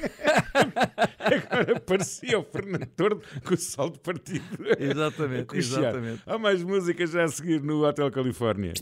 Agora 1.19 1.81
parecia 1.81 2.39
o 2.39 2.45
Fernando 2.45 2.87
Tordo 2.87 3.23
com 3.45 3.55
o 3.55 3.57
salto 3.57 3.99
partido. 4.01 4.45
Exatamente, 4.79 5.55
exatamente. 5.59 6.23
Há 6.27 6.39
mais 6.39 6.63
músicas 6.63 7.11
já 7.11 7.25
a 7.25 7.29
seguir 7.29 7.61
no 7.63 7.85
Hotel 7.85 8.11
Califórnia. 8.11 8.73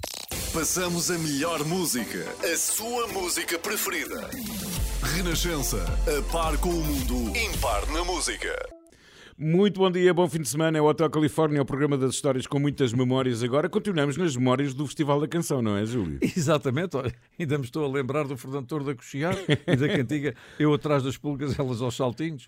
Passamos 0.53 1.11
a 1.11 1.19
melhor 1.19 1.65
música, 1.65 2.25
a 2.43 2.57
sua 2.57 3.09
música 3.09 3.59
preferida. 3.59 4.29
Renascença, 5.15 5.85
a 6.07 6.33
par 6.33 6.59
com 6.59 6.71
o 6.71 6.85
mundo, 6.85 7.33
impar 7.37 7.87
na 7.93 8.03
música. 8.03 8.53
Muito 9.39 9.79
bom 9.79 9.91
dia, 9.91 10.13
bom 10.13 10.29
fim 10.29 10.41
de 10.41 10.49
semana. 10.49 10.79
É 10.79 10.81
o 10.81 10.87
Hotel 10.87 11.09
Califórnia, 11.09 11.63
o 11.63 11.65
programa 11.65 11.97
das 11.97 12.15
histórias 12.15 12.47
com 12.47 12.59
muitas 12.59 12.93
memórias. 12.93 13.43
Agora 13.43 13.69
continuamos 13.69 14.17
nas 14.17 14.35
memórias 14.35 14.75
do 14.75 14.85
Festival 14.87 15.21
da 15.21 15.29
Canção, 15.29 15.63
não 15.63 15.77
é, 15.77 15.87
Júlio? 15.87 16.19
Exatamente, 16.37 16.97
olha, 16.97 17.15
ainda 17.39 17.57
me 17.57 17.65
estou 17.65 17.85
a 17.85 17.89
lembrar 17.89 18.25
do 18.25 18.37
Fernando 18.37 18.67
Tordo 18.67 18.91
a 18.91 18.95
cochear 18.95 19.37
e 19.67 19.77
da 19.77 19.89
cantiga 19.89 20.35
Eu 20.59 20.75
atrás 20.75 21.03
das 21.03 21.17
pulgas, 21.17 21.57
elas 21.57 21.81
aos 21.81 21.95
saltinhos. 21.95 22.45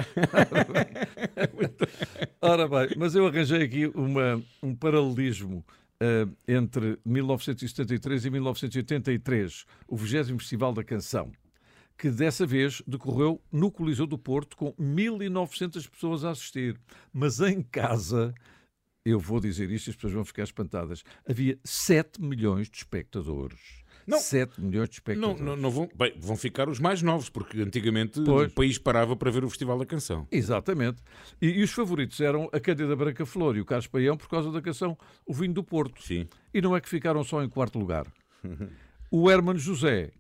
Ora 2.43 2.67
bem, 2.67 2.89
mas 2.97 3.15
eu 3.15 3.27
arranjei 3.27 3.63
aqui 3.63 3.87
uma, 3.95 4.43
um 4.63 4.75
paralelismo 4.75 5.65
eh, 6.01 6.27
entre 6.49 6.99
1973 7.05 8.25
e 8.25 8.31
1983, 8.31 9.65
o 9.87 9.97
20 9.97 10.39
Festival 10.39 10.73
da 10.73 10.83
Canção, 10.83 11.31
que 11.99 12.11
dessa 12.11 12.47
vez 12.47 12.81
decorreu 12.87 13.43
no 13.51 13.71
Coliseu 13.73 14.07
do 14.07 14.17
Porto 14.17 14.57
com 14.57 14.73
1900 14.79 15.87
pessoas 15.89 16.25
a 16.25 16.31
assistir. 16.31 16.79
Mas 17.13 17.41
em 17.41 17.61
casa, 17.61 18.33
eu 19.05 19.19
vou 19.19 19.41
dizer 19.41 19.69
isto 19.71 19.89
e 19.89 19.91
as 19.91 19.97
pessoas 19.97 20.13
vão 20.13 20.25
ficar 20.25 20.45
espantadas, 20.45 21.03
havia 21.29 21.59
7 21.65 22.23
milhões 22.23 22.71
de 22.71 22.77
espectadores. 22.79 23.59
Não. 24.07 24.19
7 24.19 24.59
milhões 24.61 24.89
de 24.89 24.95
Não, 24.95 25.33
espectadores. 25.33 25.41
não, 25.43 25.57
não 25.57 25.71
vão, 25.71 25.89
bem, 25.95 26.15
vão 26.19 26.35
ficar 26.35 26.67
os 26.71 26.79
mais 26.81 27.03
novos, 27.03 27.29
porque 27.29 27.61
antigamente 27.61 28.19
Pois. 28.23 28.51
o 28.51 28.55
país 28.55 28.79
parava 28.79 29.15
para 29.15 29.31
ver 29.31 29.45
o 29.45 29.51
Festival 29.51 29.77
da 29.79 29.85
Canção. 29.85 30.27
Exatamente. 30.31 31.03
E, 31.43 31.49
e 31.49 31.63
os 31.63 31.73
favoritos 31.73 32.19
eram 32.21 32.49
a 32.51 32.59
Cândida 32.59 32.97
Branca 32.97 33.27
Flor 33.27 33.55
e 33.57 33.61
o 33.61 33.67
Carlos 33.67 33.87
Paião 33.87 34.17
por 34.17 34.29
causa 34.29 34.51
da 34.51 34.63
canção 34.63 34.97
O 35.27 35.35
Vinho 35.35 35.53
do 35.53 35.63
Porto. 35.63 36.01
Sim. 36.03 36.27
E 36.55 36.63
não 36.63 36.75
é 36.75 36.81
que 36.81 36.89
ficaram 36.89 37.23
só 37.23 37.43
em 37.43 37.51
quarto 37.51 37.79
lugar. 37.79 38.07
o 39.11 39.31
Hermano 39.31 39.59
José, 39.59 40.11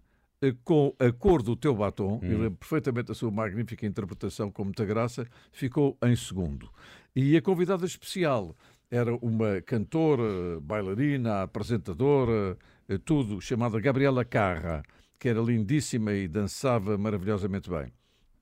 com 0.64 0.94
A 0.98 1.12
Cor 1.12 1.42
do 1.42 1.56
Teu 1.56 1.74
Batom, 1.74 2.20
eu 2.22 2.38
lembro 2.38 2.58
perfeitamente 2.58 3.10
a 3.10 3.14
sua 3.14 3.30
magnífica 3.30 3.86
interpretação 3.86 4.50
com 4.50 4.64
muita 4.64 4.84
graça, 4.84 5.26
ficou 5.52 5.96
em 6.02 6.14
segundo. 6.14 6.70
E 7.14 7.36
a 7.36 7.42
convidada 7.42 7.84
especial 7.84 8.54
era 8.90 9.14
uma 9.16 9.60
cantora, 9.60 10.60
bailarina, 10.60 11.42
apresentadora, 11.42 12.56
eh, 12.88 12.98
tudo, 13.04 13.40
chamada 13.40 13.80
Gabriela 13.80 14.24
Carra, 14.24 14.82
que 15.18 15.28
era 15.28 15.40
lindíssima 15.40 16.12
e 16.12 16.28
dançava 16.28 16.96
maravilhosamente 16.96 17.68
bem. 17.68 17.92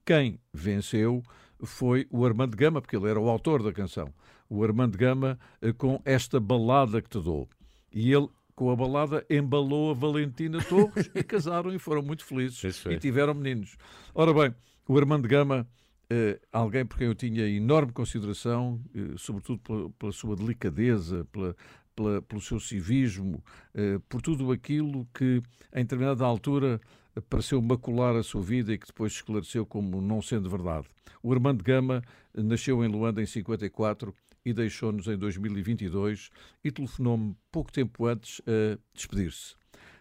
Quem 0.04 0.38
venceu 0.52 1.22
foi 1.64 2.06
o 2.10 2.24
Armando 2.24 2.56
Gama, 2.56 2.80
porque 2.80 2.96
ele 2.96 3.08
era 3.08 3.18
o 3.18 3.28
autor 3.28 3.62
da 3.62 3.72
canção. 3.72 4.12
o 4.48 4.62
Armando 4.62 4.96
Gama, 4.96 5.36
eh, 5.60 5.72
com 5.72 6.00
esta 6.04 6.38
balada 6.38 7.02
que 7.02 7.08
te 7.08 7.20
dou. 7.20 7.48
E 7.92 8.12
ele, 8.12 8.28
com 8.56 8.70
a 8.70 8.74
balada, 8.74 9.24
embalou 9.28 9.90
a 9.90 9.94
Valentina 9.94 10.58
Torres 10.64 11.10
e 11.14 11.22
casaram 11.22 11.72
e 11.74 11.78
foram 11.78 12.02
muito 12.02 12.24
felizes. 12.24 12.58
E 12.94 12.98
tiveram 12.98 13.34
meninos. 13.34 13.76
Ora 14.14 14.32
bem, 14.32 14.54
o 14.88 14.96
Armando 14.98 15.28
Gama, 15.28 15.68
eh, 16.08 16.40
alguém 16.50 16.84
por 16.86 16.96
quem 16.96 17.06
eu 17.06 17.14
tinha 17.14 17.46
enorme 17.46 17.92
consideração, 17.92 18.80
eh, 18.94 19.14
sobretudo 19.18 19.58
pela, 19.60 19.90
pela 19.90 20.10
sua 20.12 20.34
delicadeza, 20.34 21.26
pela, 21.30 21.54
pela- 21.94 22.22
pelo 22.22 22.40
seu 22.40 22.58
civismo, 22.58 23.44
eh, 23.74 24.00
por 24.08 24.22
tudo 24.22 24.50
aquilo 24.50 25.06
que, 25.14 25.42
em 25.74 25.82
determinada 25.82 26.24
altura, 26.24 26.80
pareceu 27.28 27.60
macular 27.60 28.16
a 28.16 28.22
sua 28.22 28.42
vida 28.42 28.72
e 28.72 28.78
que 28.78 28.86
depois 28.86 29.12
se 29.12 29.18
esclareceu 29.18 29.66
como 29.66 30.00
não 30.00 30.20
sendo 30.22 30.48
verdade. 30.48 30.86
O 31.22 31.32
Armando 31.32 31.62
Gama 31.62 32.02
nasceu 32.34 32.82
em 32.84 32.88
Luanda 32.88 33.22
em 33.22 33.26
54 33.26 34.14
e 34.46 34.52
deixou-nos 34.52 35.08
em 35.08 35.18
2022 35.18 36.30
e 36.62 36.70
telefonou-me 36.70 37.36
pouco 37.50 37.72
tempo 37.72 38.06
antes 38.06 38.40
a 38.46 38.78
despedir-se. 38.94 39.56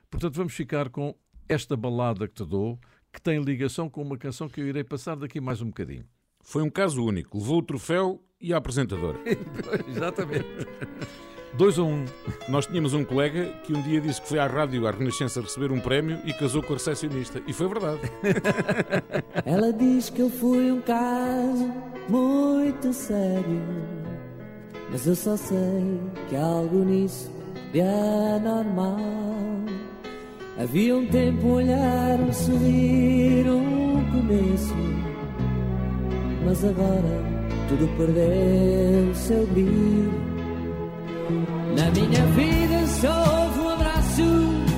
Portanto, 0.07 0.35
vamos 0.35 0.53
ficar 0.53 0.89
com 0.89 1.15
esta 1.49 1.75
balada 1.75 2.27
que 2.27 2.35
te 2.35 2.45
dou, 2.45 2.79
que 3.11 3.19
tem 3.19 3.41
ligação 3.41 3.89
com 3.89 4.03
uma 4.03 4.17
canção 4.17 4.47
que 4.47 4.61
eu 4.61 4.67
irei 4.67 4.83
passar 4.83 5.15
daqui 5.15 5.41
mais 5.41 5.61
um 5.63 5.67
bocadinho. 5.67 6.05
Foi 6.43 6.61
um 6.61 6.69
caso 6.69 7.03
único. 7.03 7.39
Levou 7.39 7.57
o 7.57 7.63
troféu 7.63 8.23
e 8.39 8.53
a 8.53 8.57
apresentadora. 8.57 9.17
Exatamente. 9.89 10.45
Dois 11.57 11.79
a 11.79 11.83
um. 11.83 12.05
Nós 12.47 12.67
tínhamos 12.67 12.93
um 12.93 13.03
colega 13.03 13.51
que 13.63 13.73
um 13.73 13.81
dia 13.81 13.99
disse 13.99 14.21
que 14.21 14.27
foi 14.27 14.37
à 14.37 14.45
rádio 14.45 14.85
à 14.85 14.91
Renascença 14.91 15.41
receber 15.41 15.71
um 15.71 15.79
prémio 15.79 16.19
e 16.25 16.33
casou 16.33 16.61
com 16.61 16.73
a 16.73 16.75
recepcionista. 16.75 17.41
E 17.47 17.53
foi 17.53 17.67
verdade. 17.67 18.01
Ela 19.43 19.73
diz 19.73 20.09
que 20.11 20.21
eu 20.21 20.29
fui 20.29 20.71
um 20.71 20.81
caso 20.81 21.73
muito 22.09 22.93
sério, 22.93 23.61
mas 24.89 25.07
eu 25.07 25.15
só 25.15 25.35
sei 25.35 25.99
que 26.29 26.35
algo 26.35 26.83
nisso 26.83 27.31
de 27.71 27.81
anormal. 27.81 28.97
Havia 30.57 30.95
um 30.95 31.05
tempo, 31.07 31.47
olhar, 31.47 32.17
um 32.19 32.31
sorrir, 32.31 33.45
um 33.49 34.05
começo, 34.09 34.73
mas 36.45 36.63
agora 36.63 37.35
tudo 37.67 37.87
perdeu 37.97 39.11
o 39.11 39.15
seu 39.15 39.45
brilho. 39.47 40.13
Na 41.75 41.91
minha 41.91 42.25
vida 42.27 42.87
só 42.87 43.43
houve 43.43 43.59
um 43.59 43.69
abraço 43.69 44.23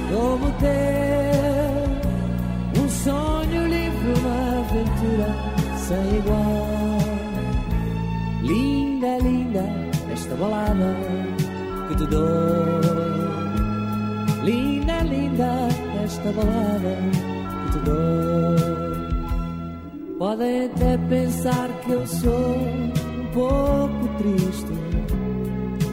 como 0.09 0.51
teu, 0.59 1.87
um 2.83 2.89
sonho 2.89 3.67
livre, 3.67 4.13
uma 4.19 4.59
aventura 4.61 5.29
sem 5.77 6.17
igual. 6.17 6.67
Linda, 8.41 9.17
linda, 9.19 9.86
esta 10.17 10.35
balada 10.35 10.95
que 11.87 11.95
te 11.95 12.05
dou. 12.07 12.81
Linda, 14.43 15.03
linda, 15.03 15.67
esta 16.03 16.31
balada 16.31 16.97
que 17.63 17.71
te 17.71 17.79
dou. 17.85 18.55
Podem 20.17 20.65
até 20.65 20.97
pensar 20.97 21.69
que 21.83 21.91
eu 21.91 22.07
sou 22.07 22.57
um 22.57 23.25
pouco 23.31 24.07
triste, 24.17 24.71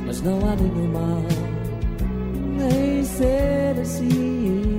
mas 0.07 0.23
não 0.23 0.39
há 0.39 0.57
nenhum 0.57 0.89
mal 0.91 1.23
em 2.73 3.05
ser 3.05 3.79
assim, 3.79 4.79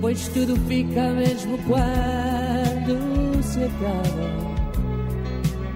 pois 0.00 0.26
tudo 0.28 0.56
fica 0.66 1.12
mesmo 1.12 1.56
quando 1.68 3.40
se 3.40 3.62
acaba. 3.62 4.48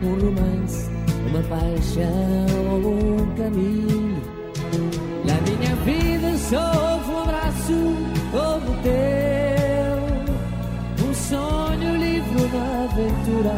Um 0.02 0.14
romance, 0.18 0.91
uma 1.26 1.42
paixão 1.42 2.62
um 2.84 3.34
caminho. 3.36 4.22
Na 5.24 5.34
minha 5.46 5.74
vida 5.84 6.36
só 6.38 7.00
um 7.08 7.22
abraço 7.22 7.78
como 8.30 8.82
teu, 8.82 9.98
um 11.06 11.14
sonho 11.14 11.96
livre, 11.96 12.44
uma 12.44 12.84
aventura 12.84 13.54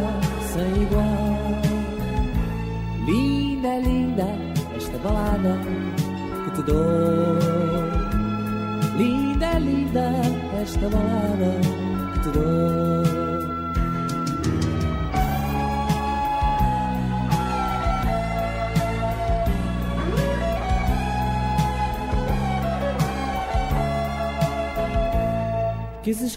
sem 0.52 0.82
igual. 0.82 1.44
Linda, 3.06 3.78
linda, 3.78 4.26
esta 4.76 4.98
balada 4.98 5.58
que 6.44 6.50
te 6.52 6.62
dou. 6.62 7.38
Linda, 8.96 9.58
linda, 9.58 10.10
esta 10.62 10.88
balada 10.88 11.60
que 12.12 12.20
te 12.20 12.28
dou. 12.30 13.23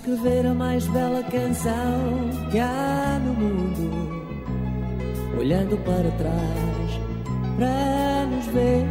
Escrever 0.07 0.45
a 0.45 0.53
mais 0.53 0.87
bela 0.87 1.21
canção 1.23 2.29
que 2.49 2.57
há 2.59 3.19
no 3.25 3.33
mundo, 3.33 4.23
olhando 5.37 5.77
para 5.83 6.09
trás 6.11 6.99
para 7.57 8.25
nos 8.27 8.45
ver. 8.47 8.85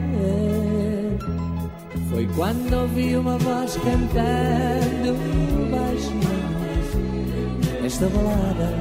Foi 2.10 2.28
quando 2.36 2.74
ouvi 2.74 3.16
uma 3.16 3.38
voz 3.38 3.76
cantando 3.76 5.16
baixinho 5.70 6.36
esta 7.84 8.06
balada 8.08 8.74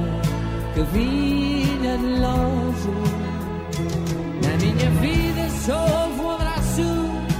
que 0.74 0.82
vinha 0.92 1.96
de 1.96 2.20
longe. 2.20 2.90
Na 4.42 4.56
minha 4.62 4.90
vida 5.00 5.48
só 5.64 5.78
houve 5.78 6.20
um 6.20 6.30
abraço 6.32 6.82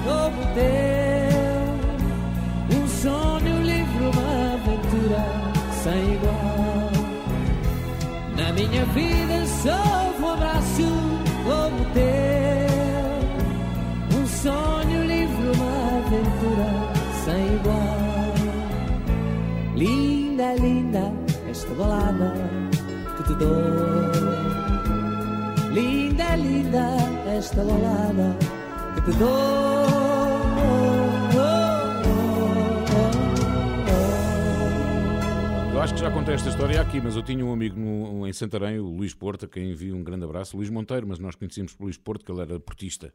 como 0.06 0.42
o 0.42 0.54
teu, 0.54 0.85
minha 8.56 8.84
vida 8.86 9.34
houve 9.68 10.22
um 10.22 10.32
abraço 10.32 10.88
como 11.44 11.84
teu, 11.92 13.18
um 14.18 14.26
sonho 14.26 15.04
livre, 15.04 15.46
uma 15.54 15.98
aventura 15.98 16.68
sem 17.24 17.42
igual. 17.56 18.06
Linda, 19.76 20.54
linda, 20.54 21.12
esta 21.50 21.74
balada 21.74 22.32
que 23.18 23.22
te 23.24 23.34
dou. 23.34 24.10
Linda, 25.72 26.36
linda, 26.36 26.86
esta 27.36 27.62
balada 27.62 28.36
que 28.94 29.02
te 29.02 29.18
dou. 29.18 29.95
Acho 35.86 35.94
que 35.94 36.00
já 36.00 36.10
contei 36.10 36.34
esta 36.34 36.48
história 36.48 36.80
aqui, 36.80 37.00
mas 37.00 37.14
eu 37.14 37.22
tinha 37.22 37.44
um 37.46 37.52
amigo 37.52 37.78
no- 37.78 38.26
em 38.26 38.32
Santarém, 38.32 38.80
o 38.80 38.86
Luís 38.88 39.14
Porto, 39.14 39.44
a 39.44 39.48
quem 39.48 39.70
envio 39.70 39.94
um 39.94 40.02
grande 40.02 40.24
abraço, 40.24 40.56
Luís 40.56 40.68
Monteiro, 40.68 41.06
mas 41.06 41.20
nós 41.20 41.36
conhecíamos 41.36 41.74
por 41.74 41.84
Luís 41.84 41.96
Porto, 41.96 42.24
que 42.24 42.32
ele 42.32 42.40
era 42.40 42.58
portista. 42.58 43.12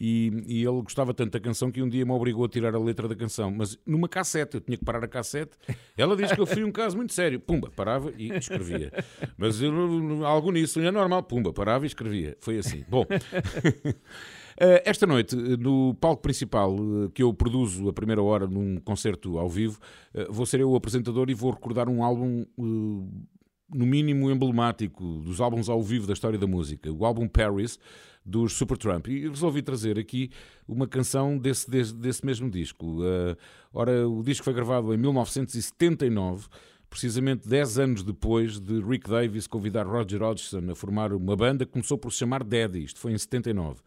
E, 0.00 0.30
e 0.46 0.58
ele 0.64 0.80
gostava 0.82 1.12
tanto 1.12 1.32
da 1.32 1.40
canção 1.40 1.72
que 1.72 1.82
um 1.82 1.88
dia 1.88 2.04
me 2.04 2.12
obrigou 2.12 2.44
a 2.44 2.48
tirar 2.48 2.72
a 2.72 2.78
letra 2.78 3.08
da 3.08 3.16
canção, 3.16 3.50
mas 3.50 3.76
numa 3.84 4.08
cassete, 4.08 4.54
eu 4.54 4.60
tinha 4.60 4.78
que 4.78 4.84
parar 4.84 5.02
a 5.02 5.08
cassete. 5.08 5.56
Ela 5.96 6.16
diz 6.16 6.30
que 6.30 6.40
eu 6.40 6.46
fui 6.46 6.62
um 6.62 6.70
caso 6.70 6.96
muito 6.96 7.12
sério. 7.12 7.40
Pumba, 7.40 7.68
parava 7.74 8.12
e 8.16 8.30
escrevia. 8.30 8.92
Mas 9.36 9.60
eu, 9.60 10.24
algo 10.24 10.52
nisso, 10.52 10.78
é 10.78 10.92
normal. 10.92 11.24
Pumba, 11.24 11.52
parava 11.52 11.84
e 11.84 11.88
escrevia. 11.88 12.36
Foi 12.40 12.58
assim. 12.58 12.84
Bom. 12.88 13.04
Eh, 14.58 14.82
Esta 14.86 15.06
noite, 15.06 15.36
eh, 15.36 15.56
no 15.56 15.94
palco 15.94 16.22
principal 16.22 16.76
eh, 16.76 17.10
que 17.14 17.22
eu 17.22 17.32
produzo 17.34 17.88
a 17.88 17.92
primeira 17.92 18.22
hora 18.22 18.46
num 18.46 18.76
concerto 18.80 19.38
ao 19.38 19.48
vivo, 19.48 19.78
vou 20.30 20.46
ser 20.46 20.60
eu 20.60 20.70
o 20.70 20.76
apresentador 20.76 21.28
e 21.28 21.34
vou 21.34 21.50
recordar 21.50 21.88
um 21.88 22.02
álbum, 22.02 22.44
no 22.56 23.86
mínimo, 23.86 24.30
emblemático 24.30 25.02
dos 25.18 25.40
álbuns 25.40 25.68
ao 25.68 25.82
vivo 25.82 26.06
da 26.06 26.12
história 26.12 26.38
da 26.38 26.46
música, 26.46 26.92
o 26.92 27.04
álbum 27.04 27.26
Paris 27.26 27.78
dos 28.24 28.54
Supertramp. 28.54 29.08
E 29.08 29.28
resolvi 29.28 29.62
trazer 29.62 29.98
aqui 29.98 30.30
uma 30.66 30.86
canção 30.86 31.36
desse, 31.36 31.68
desse, 31.68 31.94
desse 31.94 32.24
mesmo 32.24 32.50
disco. 32.50 33.00
Eh, 33.04 33.36
ora, 33.72 34.08
o 34.08 34.22
disco 34.22 34.44
foi 34.44 34.54
gravado 34.54 34.94
em 34.94 34.96
1979 34.96 36.46
precisamente 36.88 37.48
10 37.48 37.78
anos 37.80 38.02
depois 38.04 38.60
de 38.60 38.80
Rick 38.80 39.10
Davis 39.10 39.48
convidar 39.48 39.84
Roger 39.84 40.22
Hodgson 40.22 40.70
a 40.70 40.76
formar 40.76 41.12
uma 41.12 41.34
banda 41.34 41.66
que 41.66 41.72
começou 41.72 41.98
por 41.98 42.12
se 42.12 42.20
chamar 42.20 42.44
Daddy, 42.44 42.84
isto 42.84 43.00
foi 43.00 43.12
em 43.12 43.18
79. 43.18 43.80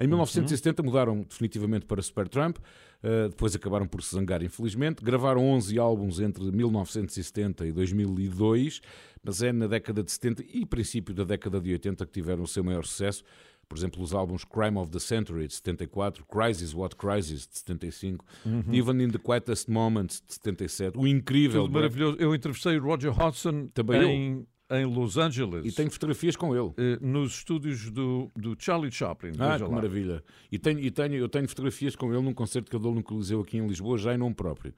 Em 0.00 0.06
1970 0.06 0.82
mudaram 0.82 1.22
definitivamente 1.22 1.84
para 1.84 2.00
Supertramp, 2.00 2.56
uh, 2.56 3.28
depois 3.28 3.54
acabaram 3.54 3.86
por 3.86 4.02
se 4.02 4.14
zangar 4.14 4.42
infelizmente, 4.42 5.04
gravaram 5.04 5.46
11 5.50 5.78
álbuns 5.78 6.20
entre 6.20 6.50
1970 6.50 7.66
e 7.66 7.72
2002, 7.72 8.80
mas 9.22 9.42
é 9.42 9.52
na 9.52 9.66
década 9.66 10.02
de 10.02 10.10
70 10.10 10.42
e 10.48 10.64
princípio 10.64 11.14
da 11.14 11.24
década 11.24 11.60
de 11.60 11.70
80 11.72 12.06
que 12.06 12.12
tiveram 12.12 12.42
o 12.42 12.48
seu 12.48 12.64
maior 12.64 12.86
sucesso. 12.86 13.22
Por 13.68 13.78
exemplo, 13.78 14.02
os 14.02 14.12
álbuns 14.12 14.42
Crime 14.44 14.78
of 14.78 14.90
the 14.90 14.98
Century 14.98 15.46
de 15.46 15.54
74, 15.54 16.24
Crisis 16.24 16.74
What 16.74 16.96
Crisis 16.96 17.46
de 17.46 17.58
75, 17.58 18.24
Uhum. 18.44 18.64
Even 18.72 19.00
in 19.04 19.10
the 19.10 19.18
Quietest 19.18 19.68
Moments 19.68 20.20
de 20.26 20.34
77, 20.34 20.98
o 20.98 21.06
incrível 21.06 21.62
Tudo 21.62 21.74
maravilhoso. 21.74 22.16
Eu 22.18 22.34
entrevistei 22.34 22.78
o 22.78 22.82
Roger 22.82 23.12
Hodgson 23.12 23.68
Também 23.68 24.38
eu. 24.38 24.46
Em 24.70 24.84
Los 24.84 25.16
Angeles. 25.16 25.64
E 25.66 25.72
tenho 25.72 25.90
fotografias 25.90 26.36
com 26.36 26.54
ele. 26.54 26.72
eh, 26.76 26.98
nos 27.00 27.36
estúdios 27.38 27.90
do, 27.90 28.30
do 28.36 28.56
Charlie 28.58 28.90
Chaplin. 28.90 29.32
Ah, 29.38 29.56
que 29.56 29.62
lá. 29.64 29.68
maravilha. 29.70 30.22
E, 30.50 30.58
tenho, 30.58 30.78
e 30.80 30.90
tenho, 30.90 31.14
eu 31.14 31.28
tenho 31.28 31.48
fotografias 31.48 31.96
com 31.96 32.12
ele 32.12 32.22
num 32.22 32.34
concerto 32.34 32.70
que 32.70 32.76
eu 32.76 32.80
dou 32.80 32.94
no 32.94 33.02
Coliseu 33.02 33.40
aqui 33.40 33.58
em 33.58 33.66
Lisboa, 33.66 33.98
já 33.98 34.14
em 34.14 34.18
nome 34.18 34.34
próprio. 34.34 34.72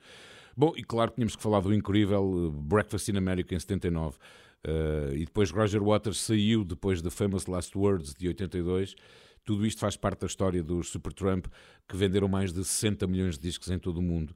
Bom, 0.57 0.73
e 0.77 0.83
claro, 0.83 1.13
tínhamos 1.15 1.35
que 1.37 1.43
falar 1.43 1.61
do 1.61 1.73
incrível 1.75 2.53
eh, 2.55 2.61
Breakfast 2.69 3.09
in 3.09 3.17
America 3.17 3.55
em 3.55 3.59
79. 3.59 4.17
Eh, 4.65 5.11
e 5.15 5.25
depois 5.25 5.51
Roger 5.51 5.83
Waters 5.83 6.21
saiu 6.21 6.65
depois 6.65 7.03
da 7.03 7.11
Famous 7.11 7.47
Last 7.47 7.77
Words 7.77 8.15
de 8.15 8.29
82. 8.29 8.95
Tudo 9.45 9.67
isto 9.67 9.81
faz 9.81 9.97
parte 9.97 10.21
da 10.21 10.27
história 10.29 10.63
dos 10.63 10.91
Supertramp, 10.91 11.47
que 11.89 11.97
venderam 11.97 12.29
mais 12.29 12.53
de 12.53 12.65
60 12.65 13.09
milhões 13.09 13.37
de 13.37 13.43
discos 13.43 13.71
em 13.71 13.79
todo 13.79 13.99
o 13.99 14.03
mundo. 14.03 14.33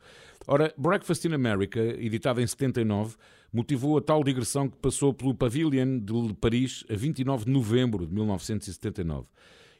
Ora, 0.48 0.74
Breakfast 0.76 1.24
in 1.26 1.32
America, 1.32 1.78
editado 1.80 2.40
em 2.40 2.46
79, 2.46 3.14
motivou 3.56 3.96
a 3.96 4.02
tal 4.02 4.22
digressão 4.22 4.68
que 4.68 4.76
passou 4.76 5.14
pelo 5.14 5.34
Pavilion 5.34 5.98
de 5.98 6.34
Paris 6.34 6.84
a 6.90 6.94
29 6.94 7.46
de 7.46 7.50
novembro 7.50 8.06
de 8.06 8.12
1979. 8.12 9.26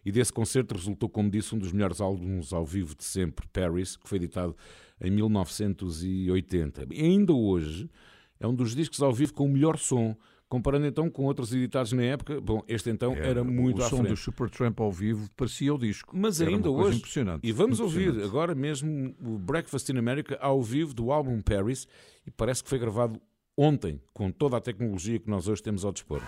E 0.02 0.10
desse 0.10 0.32
concerto 0.32 0.74
resultou, 0.74 1.10
como 1.10 1.28
disse, 1.30 1.54
um 1.54 1.58
dos 1.58 1.72
melhores 1.72 2.00
álbuns 2.00 2.54
ao 2.54 2.64
vivo 2.64 2.94
de 2.96 3.04
sempre, 3.04 3.46
Paris, 3.52 3.94
que 3.96 4.08
foi 4.08 4.16
editado 4.16 4.56
em 4.98 5.10
1980. 5.10 6.86
E 6.90 7.02
ainda 7.02 7.34
hoje 7.34 7.90
é 8.40 8.46
um 8.46 8.54
dos 8.54 8.74
discos 8.74 9.02
ao 9.02 9.12
vivo 9.12 9.34
com 9.34 9.44
o 9.44 9.48
melhor 9.48 9.76
som, 9.76 10.16
comparando 10.48 10.86
então 10.86 11.10
com 11.10 11.24
outros 11.24 11.52
editados 11.52 11.92
na 11.92 12.02
época. 12.02 12.40
Bom, 12.40 12.62
este 12.68 12.88
então 12.88 13.12
era, 13.14 13.42
muito 13.44 13.80
o 13.80 13.84
à 13.84 13.88
som 13.90 13.96
frente. 13.98 14.10
do 14.10 14.16
Supertramp 14.16 14.80
ao 14.80 14.90
vivo 14.92 15.28
parecia 15.36 15.74
o 15.74 15.78
disco. 15.78 16.16
Mas 16.16 16.40
Era 16.40 16.50
ainda 16.50 16.70
hoje. 16.70 16.96
impressionante. 16.98 17.46
E 17.46 17.52
vamos 17.52 17.78
ouvir 17.80 18.04
Impressionante. 18.08 18.28
agora 18.30 18.54
mesmo 18.54 19.14
o 19.20 19.38
Breakfast 19.38 19.88
in 19.90 19.98
America 19.98 20.38
ao 20.40 20.62
vivo 20.62 20.94
do 20.94 21.10
álbum 21.12 21.42
Paris 21.42 21.86
e 22.26 22.30
parece 22.30 22.62
que 22.62 22.70
foi 22.70 22.78
gravado 22.78 23.20
ontem 23.56 24.00
com 24.12 24.30
toda 24.30 24.56
a 24.56 24.60
tecnologia 24.60 25.18
que 25.18 25.30
nós 25.30 25.48
hoje 25.48 25.62
temos 25.62 25.84
ao 25.84 25.92
dispor. 25.92 26.22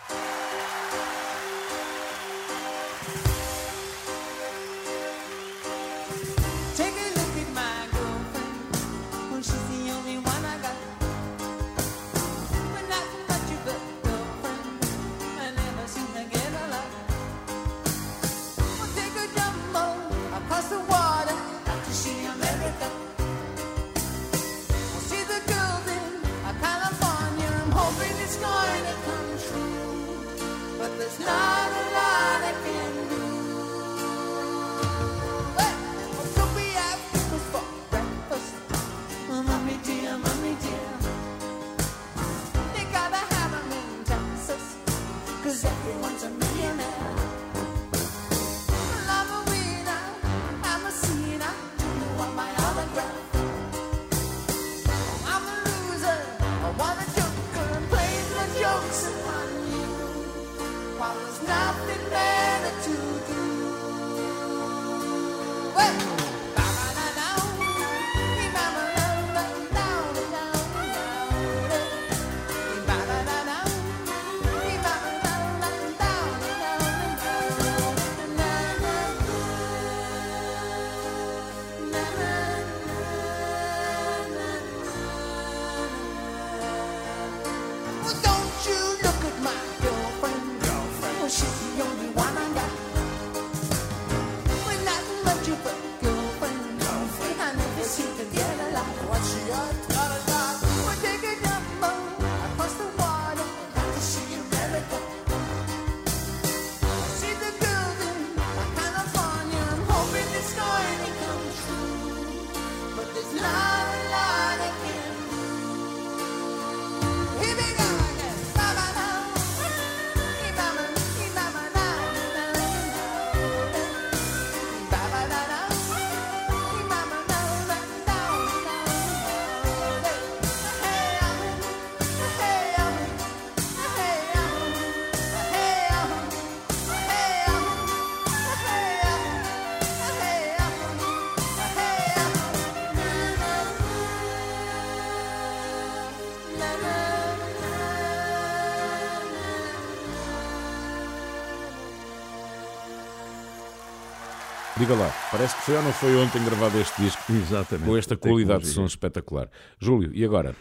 Diga 154.88 155.00
lá, 155.02 155.12
parece 155.30 155.54
que 155.54 155.62
foi 155.64 155.76
ou 155.76 155.82
não 155.82 155.92
foi 155.92 156.16
ontem 156.16 156.42
gravado 156.42 156.80
este 156.80 157.02
disco 157.02 157.20
Exatamente. 157.30 157.86
com 157.86 157.94
esta 157.94 158.16
qualidade 158.16 158.62
de 158.62 158.68
som 158.70 158.86
espetacular. 158.86 159.50
Júlio, 159.78 160.10
e 160.14 160.24
agora? 160.24 160.56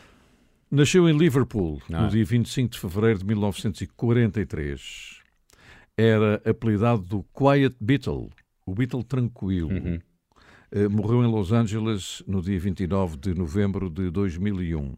Nasceu 0.69 1.07
em 1.07 1.17
Liverpool 1.17 1.81
Ah. 1.93 2.01
no 2.01 2.09
dia 2.09 2.25
25 2.25 2.73
de 2.73 2.77
fevereiro 2.77 3.19
de 3.19 3.25
1943. 3.25 5.21
Era 5.97 6.41
apelidado 6.45 7.03
do 7.03 7.23
Quiet 7.33 7.73
Beatle, 7.79 8.29
o 8.65 8.75
Beatle 8.75 9.01
tranquilo. 9.01 9.69
Uhum. 9.71 9.97
Eh, 10.73 10.89
morreu 10.89 11.23
em 11.23 11.31
Los 11.31 11.53
Angeles 11.53 12.21
no 12.27 12.41
dia 12.41 12.59
29 12.59 13.15
de 13.15 13.33
novembro 13.33 13.89
de 13.89 14.09
2001. 14.09 14.97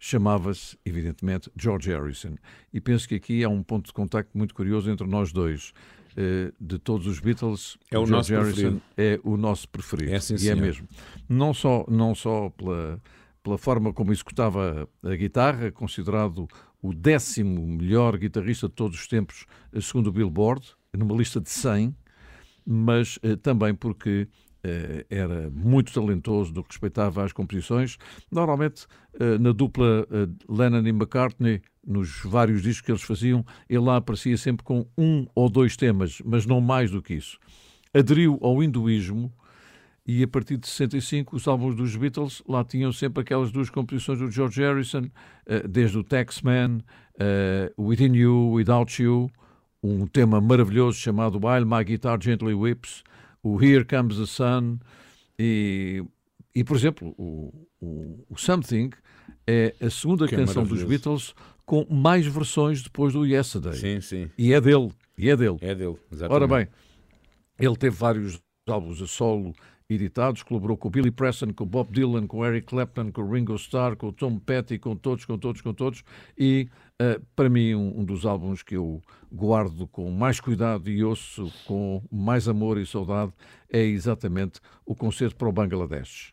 Chamava-se, 0.00 0.76
evidentemente, 0.84 1.48
George 1.56 1.92
Harrison. 1.92 2.34
E 2.72 2.80
penso 2.80 3.08
que 3.08 3.14
aqui 3.14 3.44
há 3.44 3.48
um 3.48 3.62
ponto 3.62 3.86
de 3.86 3.92
contacto 3.92 4.36
muito 4.36 4.52
curioso 4.52 4.90
entre 4.90 5.06
nós 5.06 5.32
dois. 5.32 5.72
Eh, 6.16 6.52
de 6.60 6.78
todos 6.78 7.06
os 7.08 7.18
Beatles, 7.18 7.76
É 7.90 7.98
o 7.98 8.06
George 8.06 8.12
nosso 8.12 8.32
Harrison 8.32 8.52
preferido. 8.54 8.82
é 8.96 9.20
o 9.24 9.36
nosso 9.36 9.68
preferido. 9.68 10.12
É, 10.14 10.20
sim, 10.20 10.34
e 10.34 10.36
é 10.36 10.38
senhor. 10.38 10.60
mesmo. 10.60 10.88
Não 11.28 11.52
só, 11.52 11.84
não 11.88 12.14
só 12.14 12.50
pela, 12.50 13.02
pela 13.42 13.58
forma 13.58 13.92
como 13.92 14.12
executava 14.12 14.88
a 15.02 15.14
guitarra, 15.16 15.72
considerado 15.72 16.46
o 16.80 16.94
décimo 16.94 17.66
melhor 17.66 18.16
guitarrista 18.16 18.68
de 18.68 18.74
todos 18.74 18.98
os 19.00 19.06
tempos, 19.08 19.44
eh, 19.72 19.80
segundo 19.80 20.06
o 20.08 20.12
Billboard, 20.12 20.64
numa 20.96 21.16
lista 21.16 21.40
de 21.40 21.50
100, 21.50 21.96
mas 22.64 23.18
eh, 23.22 23.34
também 23.36 23.74
porque 23.74 24.28
era 25.10 25.50
muito 25.50 25.92
talentoso 25.92 26.52
no 26.52 26.62
que 26.62 26.70
respeitava 26.70 27.24
às 27.24 27.32
composições. 27.32 27.98
Normalmente, 28.30 28.86
eh, 29.18 29.38
na 29.38 29.52
dupla 29.52 30.06
eh, 30.10 30.28
Lennon 30.48 30.86
e 30.86 30.90
McCartney, 30.90 31.62
nos 31.86 32.22
vários 32.24 32.62
discos 32.62 32.80
que 32.80 32.92
eles 32.92 33.02
faziam, 33.02 33.44
ele 33.68 33.80
lá 33.80 33.96
aparecia 33.96 34.36
sempre 34.36 34.64
com 34.64 34.86
um 34.96 35.26
ou 35.34 35.48
dois 35.48 35.76
temas, 35.76 36.20
mas 36.24 36.46
não 36.46 36.60
mais 36.60 36.90
do 36.90 37.02
que 37.02 37.14
isso. 37.14 37.38
Aderiu 37.92 38.38
ao 38.42 38.62
hinduísmo 38.62 39.32
e 40.06 40.22
a 40.22 40.28
partir 40.28 40.58
de 40.58 40.66
65 40.66 41.36
os 41.36 41.48
álbuns 41.48 41.74
dos 41.74 41.96
Beatles 41.96 42.42
lá 42.46 42.62
tinham 42.62 42.92
sempre 42.92 43.22
aquelas 43.22 43.50
duas 43.50 43.70
composições 43.70 44.18
do 44.18 44.30
George 44.30 44.60
Harrison, 44.60 45.08
eh, 45.46 45.66
desde 45.66 45.98
o 45.98 46.04
Taxman, 46.04 46.80
eh, 47.18 47.72
Within 47.78 48.14
You, 48.14 48.52
Without 48.52 49.02
You, 49.02 49.30
um 49.82 50.06
tema 50.06 50.40
maravilhoso 50.40 50.98
chamado 50.98 51.38
While 51.38 51.64
My 51.64 51.84
Guitar 51.84 52.18
Gently 52.20 52.54
Whips, 52.54 53.02
o 53.44 53.62
Here 53.62 53.84
Comes 53.84 54.16
the 54.16 54.26
Sun 54.26 54.78
e, 55.38 56.02
e, 56.54 56.64
por 56.64 56.76
exemplo, 56.76 57.14
o, 57.18 57.68
o, 57.80 58.24
o 58.30 58.36
Something 58.36 58.90
é 59.46 59.74
a 59.80 59.90
segunda 59.90 60.26
Que 60.26 60.34
é 60.34 60.38
canção 60.38 60.62
dos 60.62 60.82
maravilhoso. 60.82 60.88
Beatles 60.88 61.34
com 61.66 61.86
mais 61.88 62.26
versões 62.26 62.82
depois 62.82 63.12
do 63.12 63.24
Yesterday. 63.26 63.74
Sim, 63.74 64.00
sim. 64.00 64.30
E 64.36 64.52
é 64.52 64.60
dele. 64.60 64.90
E 65.16 65.28
é 65.28 65.36
dele. 65.36 65.58
É 65.60 65.74
dele, 65.74 65.96
exatamente. 66.10 66.34
Ora 66.34 66.46
bem, 66.46 66.68
ele 67.58 67.76
teve 67.76 67.94
vários 67.94 68.40
álbuns 68.66 69.00
a 69.02 69.06
solo 69.06 69.52
editados, 69.88 70.42
colaborou 70.42 70.76
com 70.76 70.88
o 70.88 70.90
Billy 70.90 71.10
Preston, 71.10 71.52
com 71.52 71.64
o 71.64 71.66
Bob 71.66 71.92
Dylan, 71.92 72.26
com 72.26 72.38
o 72.38 72.46
Eric 72.46 72.66
Clapton, 72.66 73.12
com 73.12 73.22
o 73.22 73.32
Ringo 73.32 73.54
Starr, 73.56 73.96
com 73.96 74.08
o 74.08 74.12
Tom 74.12 74.38
Petty, 74.38 74.78
com 74.78 74.96
todos, 74.96 75.24
com 75.24 75.38
todos, 75.38 75.60
com 75.60 75.74
todos. 75.74 76.02
E, 76.38 76.68
eh, 76.98 77.20
para 77.36 77.50
mim, 77.50 77.74
um, 77.74 78.00
um 78.00 78.04
dos 78.04 78.24
álbuns 78.24 78.62
que 78.62 78.76
eu 78.76 79.02
guardo 79.30 79.86
com 79.88 80.10
mais 80.10 80.40
cuidado 80.40 80.88
e 80.88 81.04
ouço 81.04 81.52
com 81.66 82.02
mais 82.10 82.48
amor 82.48 82.78
e 82.78 82.86
saudade 82.86 83.32
é 83.70 83.82
exatamente 83.82 84.60
o 84.86 84.94
Concerto 84.94 85.36
para 85.36 85.48
o 85.48 85.52
Bangladesh. 85.52 86.32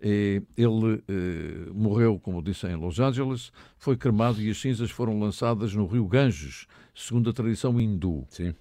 E 0.00 0.42
Ele 0.56 1.02
eh, 1.08 1.70
morreu, 1.74 2.20
como 2.20 2.42
disse, 2.42 2.66
em 2.66 2.76
Los 2.76 3.00
Angeles, 3.00 3.50
foi 3.78 3.96
cremado 3.96 4.40
e 4.40 4.50
as 4.50 4.60
cinzas 4.60 4.90
foram 4.90 5.18
lançadas 5.18 5.74
no 5.74 5.86
rio 5.86 6.06
Ganges, 6.06 6.66
segundo 6.94 7.30
a 7.30 7.32
tradição 7.32 7.80
hindu. 7.80 8.26
Sim. 8.28 8.54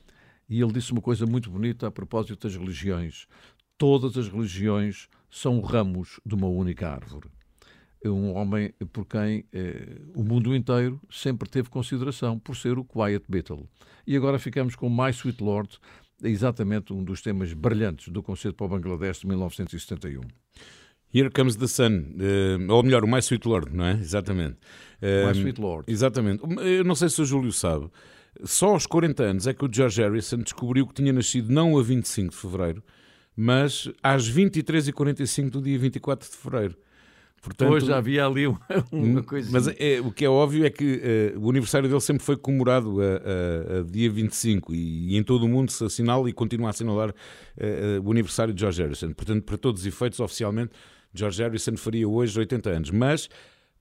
E 0.48 0.62
ele 0.62 0.72
disse 0.72 0.92
uma 0.92 1.02
coisa 1.02 1.26
muito 1.26 1.50
bonita 1.50 1.88
a 1.88 1.92
propósito 1.92 2.48
das 2.48 2.56
religiões. 2.56 3.28
Todas 3.78 4.18
as 4.18 4.28
religiões 4.30 5.10
são 5.30 5.60
ramos 5.60 6.20
de 6.26 6.34
uma 6.34 6.48
única 6.48 6.90
árvore. 6.90 7.30
É 8.02 8.10
um 8.10 8.36
homem 8.36 8.72
por 8.94 9.06
quem 9.06 9.44
eh, 9.52 9.98
o 10.14 10.24
mundo 10.24 10.56
inteiro 10.56 11.02
sempre 11.10 11.50
teve 11.50 11.70
consideração, 11.70 12.38
por 12.40 12.56
ser 12.56 12.78
o 12.78 12.86
Quiet 12.86 13.26
Beatle. 13.28 13.68
E 14.06 14.16
agora 14.16 14.40
ficamos 14.40 14.76
com 14.76 14.90
My 14.90 15.10
Sweet 15.10 15.44
Lord, 15.44 15.78
exatamente 16.24 16.94
um 16.94 17.04
dos 17.04 17.22
temas 17.22 17.52
brilhantes 17.52 18.10
do 18.10 18.22
concerto 18.22 18.56
para 18.58 18.68
o 18.68 18.70
Bangladesh 18.70 19.20
de 19.20 19.28
1971. 19.28 20.22
Here 21.14 21.30
Comes 21.30 21.56
the 21.56 21.68
Sun, 21.68 22.16
eh, 22.20 22.58
ou 22.70 22.84
melhor, 22.84 23.04
o 23.04 23.08
My 23.08 23.20
Sweet 23.20 23.48
Lord, 23.48 23.76
não 23.76 23.86
é? 23.86 23.94
Exatamente. 23.94 24.58
Eh, 25.02 25.26
My 25.26 25.32
Sweet 25.32 25.60
Lord. 25.60 25.92
Exatamente. 25.92 26.44
Eu 26.62 26.84
não 26.84 26.96
sei 26.96 27.10
se 27.10 27.22
o 27.22 27.26
Júlio 27.26 27.52
sabe, 27.52 27.90
só 28.44 28.70
aos 28.70 28.86
40 28.86 29.24
anos 29.24 29.48
é 29.48 29.54
que 29.54 29.66
o 29.66 29.70
George 29.72 30.02
Harrison 30.02 30.38
descobriu 30.38 30.86
que 30.86 30.94
tinha 30.94 31.12
nascido 31.12 31.52
não 31.52 31.78
a 31.78 31.84
25 31.84 32.32
de 32.32 32.38
fevereiro, 32.38 32.84
mas 33.36 33.90
às 34.02 34.30
23h45 34.32 35.50
do 35.50 35.62
dia 35.62 35.78
24 35.78 36.30
de 36.30 36.36
fevereiro. 36.36 36.76
Portanto, 37.42 37.70
Hoje 37.74 37.94
havia 37.94 38.26
ali 38.26 38.48
uma, 38.48 38.60
uma 38.92 39.22
coisa. 39.24 39.50
Mas 39.52 39.68
é, 39.68 40.02
o 40.02 40.12
que 40.12 40.26
é 40.26 40.30
óbvio 40.30 40.66
é 40.66 40.70
que 40.72 41.00
eh, 41.04 41.34
o 41.38 41.48
aniversário 41.52 41.88
dele 41.88 42.02
sempre 42.02 42.24
foi 42.24 42.36
comemorado 42.36 43.00
a, 43.00 43.06
a- 43.06 43.80
a 43.80 43.84
dia 43.84 44.10
25 44.10 44.74
e, 44.74 45.12
e 45.14 45.16
em 45.18 45.22
todo 45.22 45.44
o 45.44 45.48
mundo 45.48 45.70
se 45.72 45.84
assinala 45.86 46.28
e 46.28 46.34
continua 46.34 46.68
a 46.68 46.70
assinalar 46.72 47.10
eh, 47.56 47.98
eh, 47.98 48.02
o 48.04 48.10
aniversário 48.12 48.52
de 48.52 48.60
George 48.62 48.82
Harrison. 48.82 49.14
Portanto, 49.14 49.44
para 49.44 49.58
todos 49.58 49.82
os 49.82 49.86
efeitos, 49.88 50.20
oficialmente, 50.20 50.72
George 51.14 51.40
Harrison 51.44 51.78
faria 51.78 52.10
hoje 52.10 52.40
80 52.40 52.70
anos. 52.70 52.90
Mas, 52.90 53.30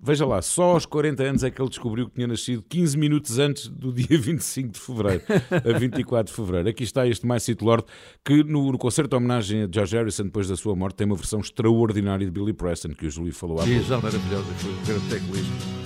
veja 0.05 0.27
lá, 0.27 0.43
só 0.43 0.73
aos 0.73 0.85
40 0.85 1.23
anos 1.23 1.45
é 1.45 1.51
que 1.51 1.61
ele 1.61 1.69
descobriu 1.69 2.09
que 2.09 2.15
tinha 2.15 2.27
nascido 2.27 2.63
15 2.69 2.99
minutos 2.99 3.39
antes 3.39 3.69
do 3.69 3.93
dia 3.93 4.07
25 4.21 4.73
de 4.73 4.79
fevereiro, 4.79 5.23
a 5.51 5.79
24 5.79 6.31
de 6.31 6.37
fevereiro. 6.37 6.69
Aqui 6.69 6.85
está 6.85 7.07
este 7.07 7.27
My 7.27 7.41
City 7.41 7.65
Lord, 7.65 7.85
que 8.25 8.45
no, 8.45 8.71
no 8.71 8.79
concerto 8.79 9.11
de 9.11 9.17
homenagem 9.17 9.63
a 9.63 9.69
George 9.71 9.97
Harrison, 9.97 10.25
depois 10.25 10.49
da 10.49 10.57
sua 10.57 10.77
morte, 10.77 10.97
tem 10.97 11.07
uma 11.07 11.17
versão 11.17 11.41
extraordinária 11.41 12.27
de 12.27 12.31
Billy 12.31 12.53
Preston, 12.53 12.91
que 12.91 13.07
o 13.07 13.11
Júlio 13.11 13.33
falou 13.33 13.59
há 13.59 13.65
pouco. 13.65 13.73
Exato, 13.73 14.03
maravilhoso. 14.03 14.45
Foi 14.45 14.71
um 14.71 14.85
grande 14.85 15.09
teclista. 15.09 15.84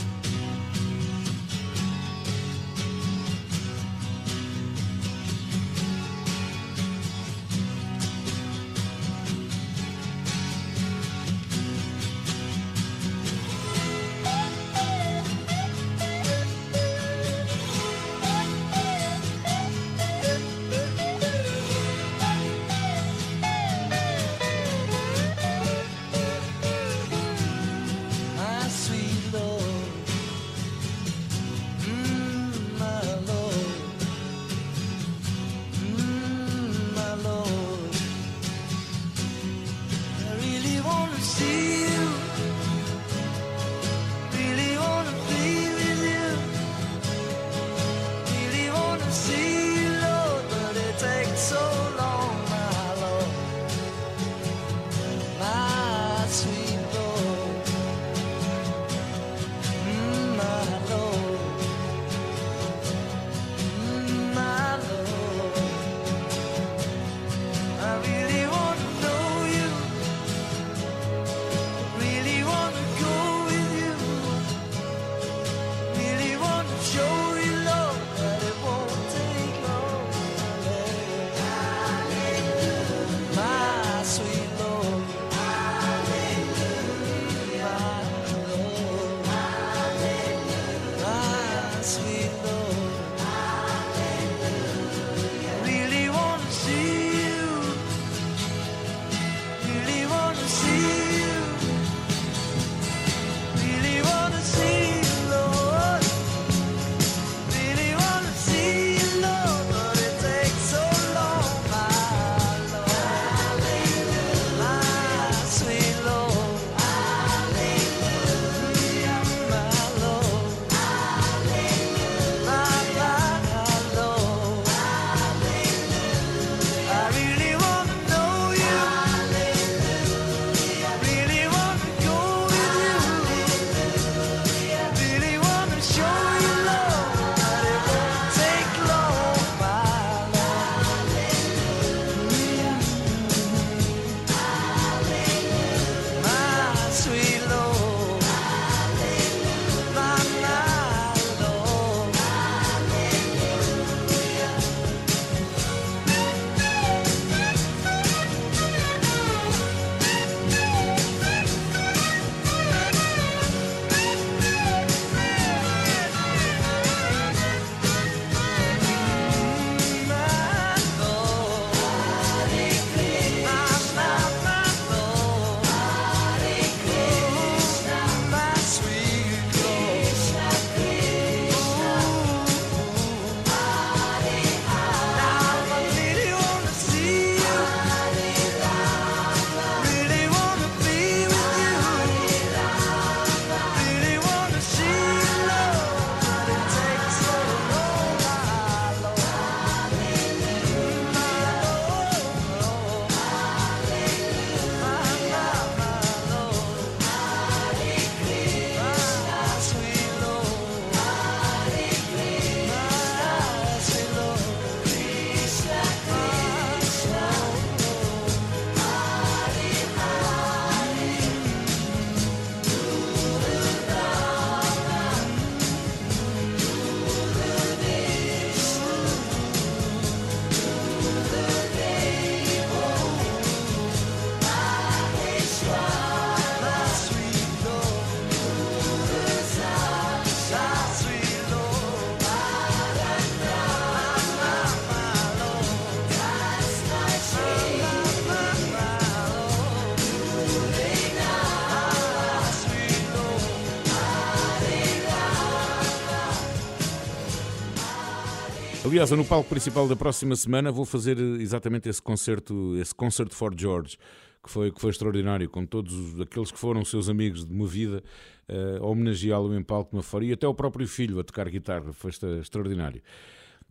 Aliás, 258.89 259.11
no 259.11 259.25
palco 259.25 259.49
principal 259.51 259.87
da 259.87 259.95
próxima 259.95 260.35
semana 260.35 260.73
vou 260.73 260.85
fazer 260.85 261.19
eh, 261.19 261.43
exatamente 261.43 261.89
esse 261.89 262.01
concerto, 262.01 262.75
esse 262.81 262.95
Concert 262.95 263.31
for 263.35 263.53
George, 263.57 263.99
que 264.43 264.51
foi, 264.51 264.73
que 264.73 264.81
foi 264.81 264.91
extraordinário, 264.91 265.49
com 265.51 265.67
todos 265.67 265.93
os- 265.93 266.21
aqueles 266.21 266.51
que 266.51 266.59
foram 266.59 266.83
seus 266.85 267.09
amigos 267.09 267.45
de 267.45 267.53
uma 267.53 267.67
vida, 267.67 268.03
eh, 268.49 268.79
homenageá-lo 268.81 269.55
em 269.55 269.63
palco 269.63 269.95
uma 269.95 270.03
fora, 270.03 270.25
e 270.25 270.33
até 270.33 270.47
o 270.49 270.55
próprio 270.55 270.89
filho 270.89 271.21
a 271.21 271.25
tocar 271.25 271.49
guitarra, 271.51 271.93
foi 271.93 272.11
extra- 272.11 272.39
extraordinário. 272.39 273.03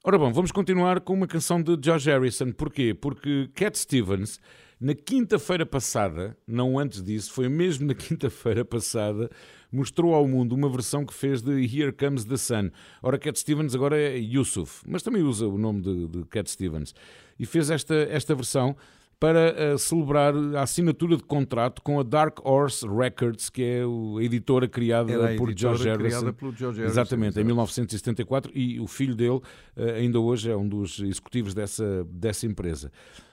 Ora 0.03 0.17
bom, 0.19 0.31
vamos 0.31 0.51
continuar 0.51 0.99
com 1.01 1.13
uma 1.13 1.27
canção 1.27 1.61
de 1.61 1.75
George 1.83 2.09
Harrison. 2.09 2.51
Porquê? 2.51 2.93
Porque 2.93 3.49
Cat 3.55 3.77
Stevens, 3.77 4.39
na 4.79 4.93
quinta-feira 4.93 5.65
passada, 5.65 6.37
não 6.47 6.77
antes 6.77 7.01
disso, 7.03 7.33
foi 7.33 7.49
mesmo 7.49 7.87
na 7.87 7.95
quinta-feira 7.95 8.63
passada, 8.63 9.29
mostrou 9.71 10.13
ao 10.13 10.27
mundo 10.27 10.53
uma 10.55 10.69
versão 10.69 11.05
que 11.05 11.13
fez 11.13 11.41
de 11.41 11.51
Here 11.63 11.91
Comes 11.91 12.23
the 12.25 12.37
Sun. 12.37 12.69
Ora, 13.01 13.17
Cat 13.17 13.37
Stevens 13.39 13.75
agora 13.75 13.97
é 13.97 14.17
Yusuf, 14.17 14.83
mas 14.87 15.03
também 15.03 15.21
usa 15.23 15.47
o 15.47 15.57
nome 15.57 15.81
de, 15.81 16.07
de 16.07 16.23
Cat 16.25 16.49
Stevens. 16.49 16.93
E 17.39 17.45
fez 17.45 17.69
esta, 17.69 17.93
esta 17.95 18.33
versão 18.33 18.75
para 19.19 19.49
eh, 19.57 19.77
celebrar 19.79 20.31
a 20.55 20.61
assinatura 20.61 21.17
de 21.17 21.23
contrato 21.23 21.81
com 21.81 21.99
a 21.99 22.03
Dark 22.03 22.37
Horse 22.45 22.87
Records, 22.87 23.49
que 23.49 23.63
é 23.63 23.83
o- 23.85 24.17
a 24.19 24.23
editora 24.23 24.67
criada 24.67 25.11
Era 25.11 25.33
a 25.33 25.35
por 25.35 25.49
editora 25.49 25.75
George 25.75 25.89
Harrison. 25.89 26.33
pelo 26.33 26.55
George 26.55 26.79
Harrison, 26.81 26.93
Exatamente, 27.01 27.29
em 27.37 27.41
exato. 27.41 27.45
1974 27.45 28.51
e 28.53 28.79
o 28.79 28.85
filho 28.85 29.15
dele 29.15 29.39
eh, 29.75 29.95
ainda 29.95 30.19
hoje 30.19 30.51
é 30.51 30.55
um 30.55 30.67
dos 30.69 30.99
executivos 30.99 31.55
dessa, 31.55 32.03
dessa 32.11 32.45
empresa. 32.45 32.91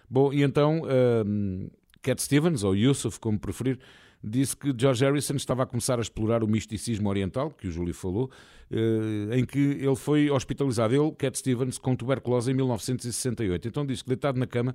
Bom, 0.08 0.32
e 0.32 0.42
então 0.42 0.82
ehm, 0.88 1.68
Cat 2.00 2.20
Stevens, 2.22 2.64
ou 2.64 2.74
Yusuf, 2.74 3.20
como 3.20 3.38
preferir, 3.38 3.78
disse 4.24 4.56
que 4.56 4.74
George 4.76 5.04
Harrison 5.04 5.36
estava 5.36 5.64
a 5.64 5.66
começar 5.66 5.98
a 5.98 6.02
explorar 6.02 6.42
o 6.42 6.48
misticismo 6.48 7.08
oriental, 7.08 7.50
que 7.50 7.68
o 7.68 7.70
Júlio 7.70 7.92
falou, 7.92 8.30
eh, 8.70 9.38
em 9.38 9.44
que 9.44 9.58
ele 9.58 9.96
foi 9.96 10.30
hospitalizado, 10.30 10.94
ele, 10.94 11.12
Cat 11.12 11.38
Stevens, 11.38 11.76
com 11.76 11.94
tuberculose 11.94 12.50
em 12.50 12.54
1968. 12.54 13.68
Então 13.68 13.84
disse 13.84 14.02
que 14.02 14.08
deitado 14.08 14.38
na 14.38 14.46
cama 14.46 14.74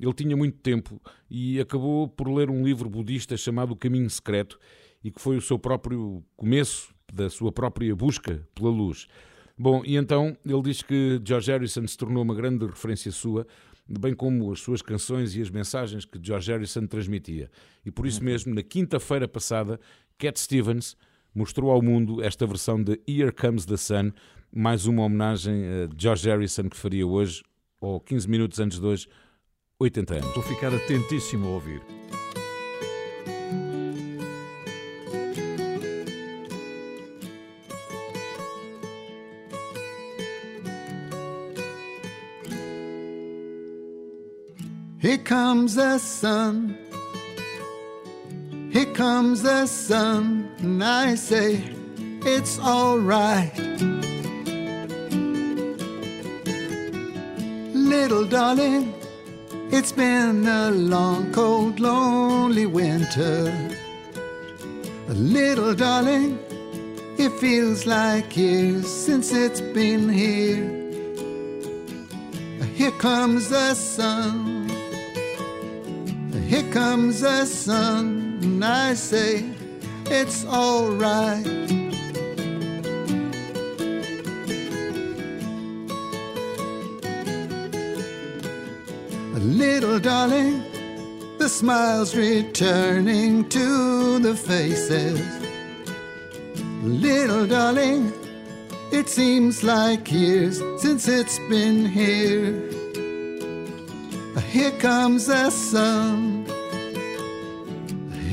ele 0.00 0.12
tinha 0.12 0.36
muito 0.36 0.58
tempo 0.58 1.00
e 1.30 1.60
acabou 1.60 2.08
por 2.08 2.28
ler 2.28 2.50
um 2.50 2.64
livro 2.64 2.88
budista 2.88 3.36
chamado 3.36 3.72
O 3.72 3.76
Caminho 3.76 4.10
Secreto 4.10 4.58
e 5.02 5.10
que 5.10 5.20
foi 5.20 5.36
o 5.36 5.40
seu 5.40 5.58
próprio 5.58 6.24
começo 6.36 6.92
da 7.12 7.30
sua 7.30 7.52
própria 7.52 7.94
busca 7.94 8.46
pela 8.54 8.70
luz. 8.70 9.06
Bom, 9.56 9.82
e 9.84 9.96
então 9.96 10.36
ele 10.46 10.62
diz 10.62 10.82
que 10.82 11.20
George 11.24 11.50
Harrison 11.50 11.86
se 11.86 11.96
tornou 11.96 12.22
uma 12.22 12.34
grande 12.34 12.64
referência 12.66 13.10
sua, 13.10 13.46
bem 13.88 14.14
como 14.14 14.52
as 14.52 14.60
suas 14.60 14.82
canções 14.82 15.34
e 15.34 15.40
as 15.40 15.50
mensagens 15.50 16.04
que 16.04 16.18
George 16.22 16.50
Harrison 16.50 16.86
transmitia. 16.86 17.50
E 17.84 17.90
por 17.90 18.06
isso 18.06 18.22
mesmo, 18.22 18.54
na 18.54 18.62
quinta-feira 18.62 19.26
passada, 19.26 19.80
Cat 20.18 20.38
Stevens 20.38 20.96
mostrou 21.34 21.70
ao 21.70 21.80
mundo 21.80 22.22
esta 22.22 22.46
versão 22.46 22.82
de 22.82 23.00
Here 23.06 23.32
Comes 23.32 23.64
the 23.64 23.76
Sun, 23.76 24.12
mais 24.52 24.86
uma 24.86 25.02
homenagem 25.04 25.64
a 25.64 25.88
George 25.96 26.28
Harrison 26.28 26.68
que 26.68 26.76
faria 26.76 27.06
hoje, 27.06 27.42
ou 27.80 28.00
15 28.00 28.28
minutos 28.28 28.58
antes 28.58 28.78
de 28.78 28.86
hoje, 28.86 29.08
80 29.78 30.14
anos. 30.14 30.34
Vou 30.34 30.42
ficar 30.42 30.74
atentíssimo 30.74 31.46
a 31.46 31.50
ouvir. 31.50 31.80
Here 45.08 45.16
comes 45.16 45.74
the 45.74 45.96
sun. 45.96 46.76
Here 48.70 48.92
comes 48.92 49.40
the 49.42 49.64
sun. 49.64 50.50
And 50.58 50.84
I 50.84 51.14
say, 51.14 51.64
it's 52.26 52.58
alright. 52.58 53.58
Little 57.72 58.26
darling, 58.26 58.92
it's 59.72 59.92
been 59.92 60.46
a 60.46 60.70
long, 60.72 61.32
cold, 61.32 61.80
lonely 61.80 62.66
winter. 62.66 63.50
Little 65.08 65.74
darling, 65.74 66.38
it 67.16 67.32
feels 67.40 67.86
like 67.86 68.36
years 68.36 68.86
since 68.86 69.32
it's 69.32 69.62
been 69.62 70.10
here. 70.10 70.68
Here 72.74 72.92
comes 72.98 73.48
the 73.48 73.72
sun. 73.72 74.57
Here 76.48 76.70
comes 76.72 77.20
the 77.20 77.44
sun, 77.44 78.38
and 78.42 78.64
I 78.64 78.94
say 78.94 79.44
it's 80.06 80.46
alright. 80.46 81.46
A 89.34 89.40
little 89.40 89.98
darling, 89.98 90.62
the 91.38 91.50
smiles 91.50 92.16
returning 92.16 93.46
to 93.50 94.18
the 94.18 94.34
faces. 94.34 95.20
Little 96.82 97.46
darling, 97.46 98.10
it 98.90 99.10
seems 99.10 99.62
like 99.62 100.10
years 100.10 100.62
since 100.78 101.08
it's 101.08 101.38
been 101.50 101.84
here. 101.84 102.68
Here 104.50 104.70
comes 104.78 105.26
the 105.26 105.50
sun. 105.50 106.27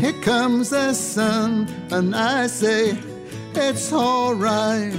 Here 0.05 0.21
comes 0.21 0.69
the 0.69 0.93
sun, 0.93 1.67
and 1.89 2.15
I 2.15 2.45
say 2.45 2.95
it's 3.55 3.91
alright. 3.91 4.93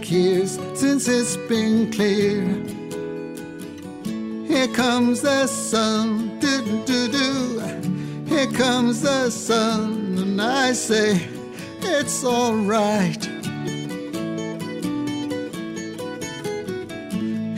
Like 0.00 0.10
years 0.10 0.58
since 0.74 1.08
it's 1.08 1.36
been 1.48 1.92
clear. 1.92 2.40
Here 4.46 4.68
comes 4.74 5.20
the 5.20 5.46
sun, 5.46 6.38
do 6.40 6.84
do 6.86 7.08
do. 7.08 7.60
Here 8.26 8.50
comes 8.52 9.02
the 9.02 9.30
sun, 9.30 10.16
and 10.18 10.40
I 10.40 10.72
say 10.72 11.28
it's 11.82 12.24
alright. 12.24 13.24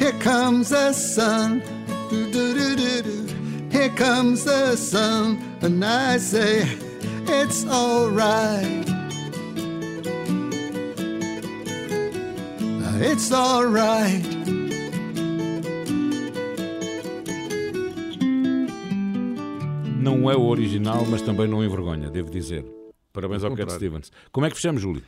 Here 0.01 0.19
comes 0.19 0.71
the 0.71 0.93
sun, 0.93 1.63
do 2.11 2.31
do 2.33 2.55
do 2.55 2.77
do 2.77 3.03
do. 3.03 3.69
Here 3.71 3.91
comes 3.91 4.45
the 4.45 4.77
sun, 4.77 5.39
and 5.61 5.85
I 5.85 6.17
say 6.19 6.67
it's 7.27 7.65
alright. 7.67 8.82
It's 13.03 13.33
alright. 13.33 14.23
Não 20.01 20.31
é 20.31 20.37
o 20.37 20.43
original, 20.43 21.05
mas 21.11 21.21
também 21.23 21.49
não 21.49 21.65
envergonha, 21.65 22.09
devo 22.11 22.31
dizer. 22.31 22.65
Parabéns 23.13 23.43
ao 23.43 23.55
Cat. 23.57 23.73
Stevens. 23.73 24.13
Como 24.31 24.47
é 24.47 24.51
que 24.51 24.57
fechamos, 24.57 24.83
Júlio? 24.83 25.03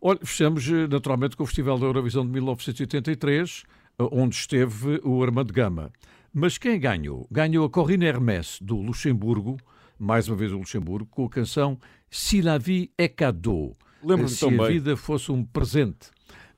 Olha, 0.00 0.18
fechamos 0.22 0.68
eh, 0.68 0.86
naturalmente 0.86 1.36
com 1.36 1.42
o 1.42 1.46
Festival 1.46 1.78
da 1.78 1.86
Eurovisão 1.86 2.26
de 2.26 2.32
1983, 2.32 3.64
eh, 3.98 4.08
onde 4.12 4.34
esteve 4.34 5.00
o 5.02 5.22
Armando 5.22 5.52
Gama. 5.52 5.90
Mas 6.32 6.58
quem 6.58 6.78
ganhou? 6.78 7.26
Ganhou 7.30 7.66
a 7.66 7.70
Corinne 7.70 8.04
Hermès, 8.06 8.58
do 8.60 8.76
Luxemburgo, 8.76 9.56
mais 9.98 10.28
uma 10.28 10.36
vez 10.36 10.52
o 10.52 10.58
Luxemburgo, 10.58 11.08
com 11.10 11.24
a 11.24 11.30
canção 11.30 11.78
Si 12.10 12.42
la 12.42 12.58
vie 12.58 12.90
est 12.98 13.14
cadeau. 13.14 13.76
Lembro-me 14.02 14.28
Se 14.28 14.40
tão 14.40 14.48
a 14.50 14.66
bem. 14.66 14.78
vida 14.78 14.96
fosse 14.96 15.30
um 15.30 15.44
presente. 15.44 16.10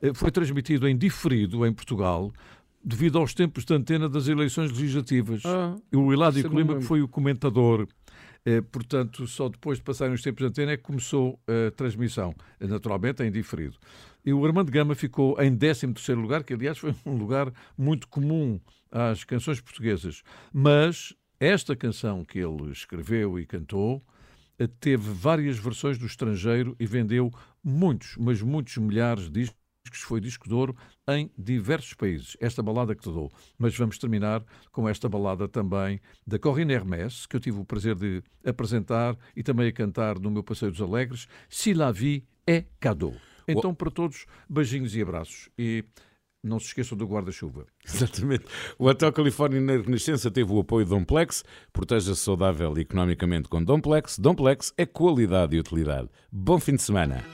Eh, 0.02 0.12
Foi 0.12 0.30
transmitido 0.30 0.88
em 0.88 0.96
diferido 0.96 1.64
em 1.64 1.72
Portugal 1.72 2.32
devido 2.84 3.18
aos 3.18 3.32
tempos 3.32 3.64
de 3.64 3.72
antena 3.72 4.08
das 4.08 4.26
eleições 4.26 4.72
legislativas. 4.72 5.42
Ah, 5.46 5.76
o 5.92 6.12
eu 6.12 6.18
não 6.18 6.50
Colima, 6.50 6.76
que 6.76 6.82
foi 6.82 7.00
o 7.00 7.06
comentador, 7.06 7.86
eh, 8.44 8.60
portanto, 8.60 9.26
só 9.28 9.48
depois 9.48 9.78
de 9.78 9.84
passarem 9.84 10.12
os 10.12 10.22
tempos 10.22 10.40
de 10.42 10.48
antena 10.48 10.72
é 10.72 10.76
que 10.76 10.82
começou 10.82 11.38
a 11.46 11.70
transmissão, 11.70 12.34
eh, 12.58 12.66
naturalmente 12.66 13.22
em 13.22 13.30
diferido. 13.30 13.76
E 14.24 14.32
o 14.32 14.44
Armando 14.44 14.72
Gama 14.72 14.96
ficou 14.96 15.40
em 15.40 15.56
13º 15.56 16.20
lugar, 16.20 16.42
que 16.42 16.54
aliás 16.54 16.76
foi 16.76 16.92
um 17.06 17.16
lugar 17.16 17.52
muito 17.78 18.08
comum 18.08 18.60
às 18.90 19.22
canções 19.22 19.60
portuguesas. 19.60 20.22
Mas 20.52 21.14
esta 21.38 21.76
canção 21.76 22.24
que 22.24 22.38
ele 22.40 22.70
escreveu 22.72 23.38
e 23.38 23.46
cantou 23.46 24.02
teve 24.80 25.10
várias 25.10 25.58
versões 25.58 25.98
do 25.98 26.06
estrangeiro 26.06 26.76
e 26.78 26.86
vendeu 26.86 27.32
muitos, 27.64 28.16
mas 28.16 28.40
muitos 28.42 28.76
milhares 28.76 29.24
de 29.24 29.40
discos, 29.40 29.61
foi 30.12 30.20
disco 30.20 30.46
de 30.46 30.54
ouro 30.54 30.76
em 31.08 31.30
diversos 31.38 31.94
países. 31.94 32.36
Esta 32.40 32.62
balada 32.62 32.94
que 32.94 33.02
te 33.02 33.10
dou. 33.10 33.32
Mas 33.58 33.76
vamos 33.76 33.96
terminar 33.98 34.44
com 34.70 34.88
esta 34.88 35.08
balada 35.08 35.48
também 35.48 36.00
da 36.26 36.38
Corinne 36.38 36.74
Hermès, 36.74 37.26
que 37.26 37.36
eu 37.36 37.40
tive 37.40 37.58
o 37.58 37.64
prazer 37.64 37.94
de 37.94 38.22
apresentar 38.44 39.16
e 39.34 39.42
também 39.42 39.68
a 39.68 39.72
cantar 39.72 40.18
no 40.18 40.30
meu 40.30 40.42
Passeio 40.42 40.70
dos 40.70 40.80
Alegres, 40.80 41.26
Si 41.48 41.72
la 41.72 41.90
vie 41.90 42.24
est 42.46 42.66
cadeau. 42.78 43.14
Então, 43.48 43.74
para 43.74 43.90
todos, 43.90 44.26
beijinhos 44.48 44.94
e 44.94 45.02
abraços. 45.02 45.48
E 45.58 45.84
não 46.44 46.58
se 46.58 46.66
esqueçam 46.66 46.98
do 46.98 47.06
guarda-chuva. 47.06 47.66
Exatamente. 47.84 48.44
O 48.78 48.86
Hotel 48.86 49.12
Califórnia 49.12 49.60
na 49.60 49.82
Renascença 49.82 50.30
teve 50.30 50.52
o 50.52 50.60
apoio 50.60 50.84
de 50.84 50.90
Domplex. 50.90 51.44
Proteja-se 51.72 52.20
saudável 52.20 52.76
e 52.76 52.82
economicamente 52.82 53.48
com 53.48 53.62
Domplex. 53.62 54.18
Domplex 54.18 54.74
é 54.76 54.84
qualidade 54.84 55.56
e 55.56 55.60
utilidade. 55.60 56.08
Bom 56.30 56.58
fim 56.58 56.76
de 56.76 56.82
semana. 56.82 57.24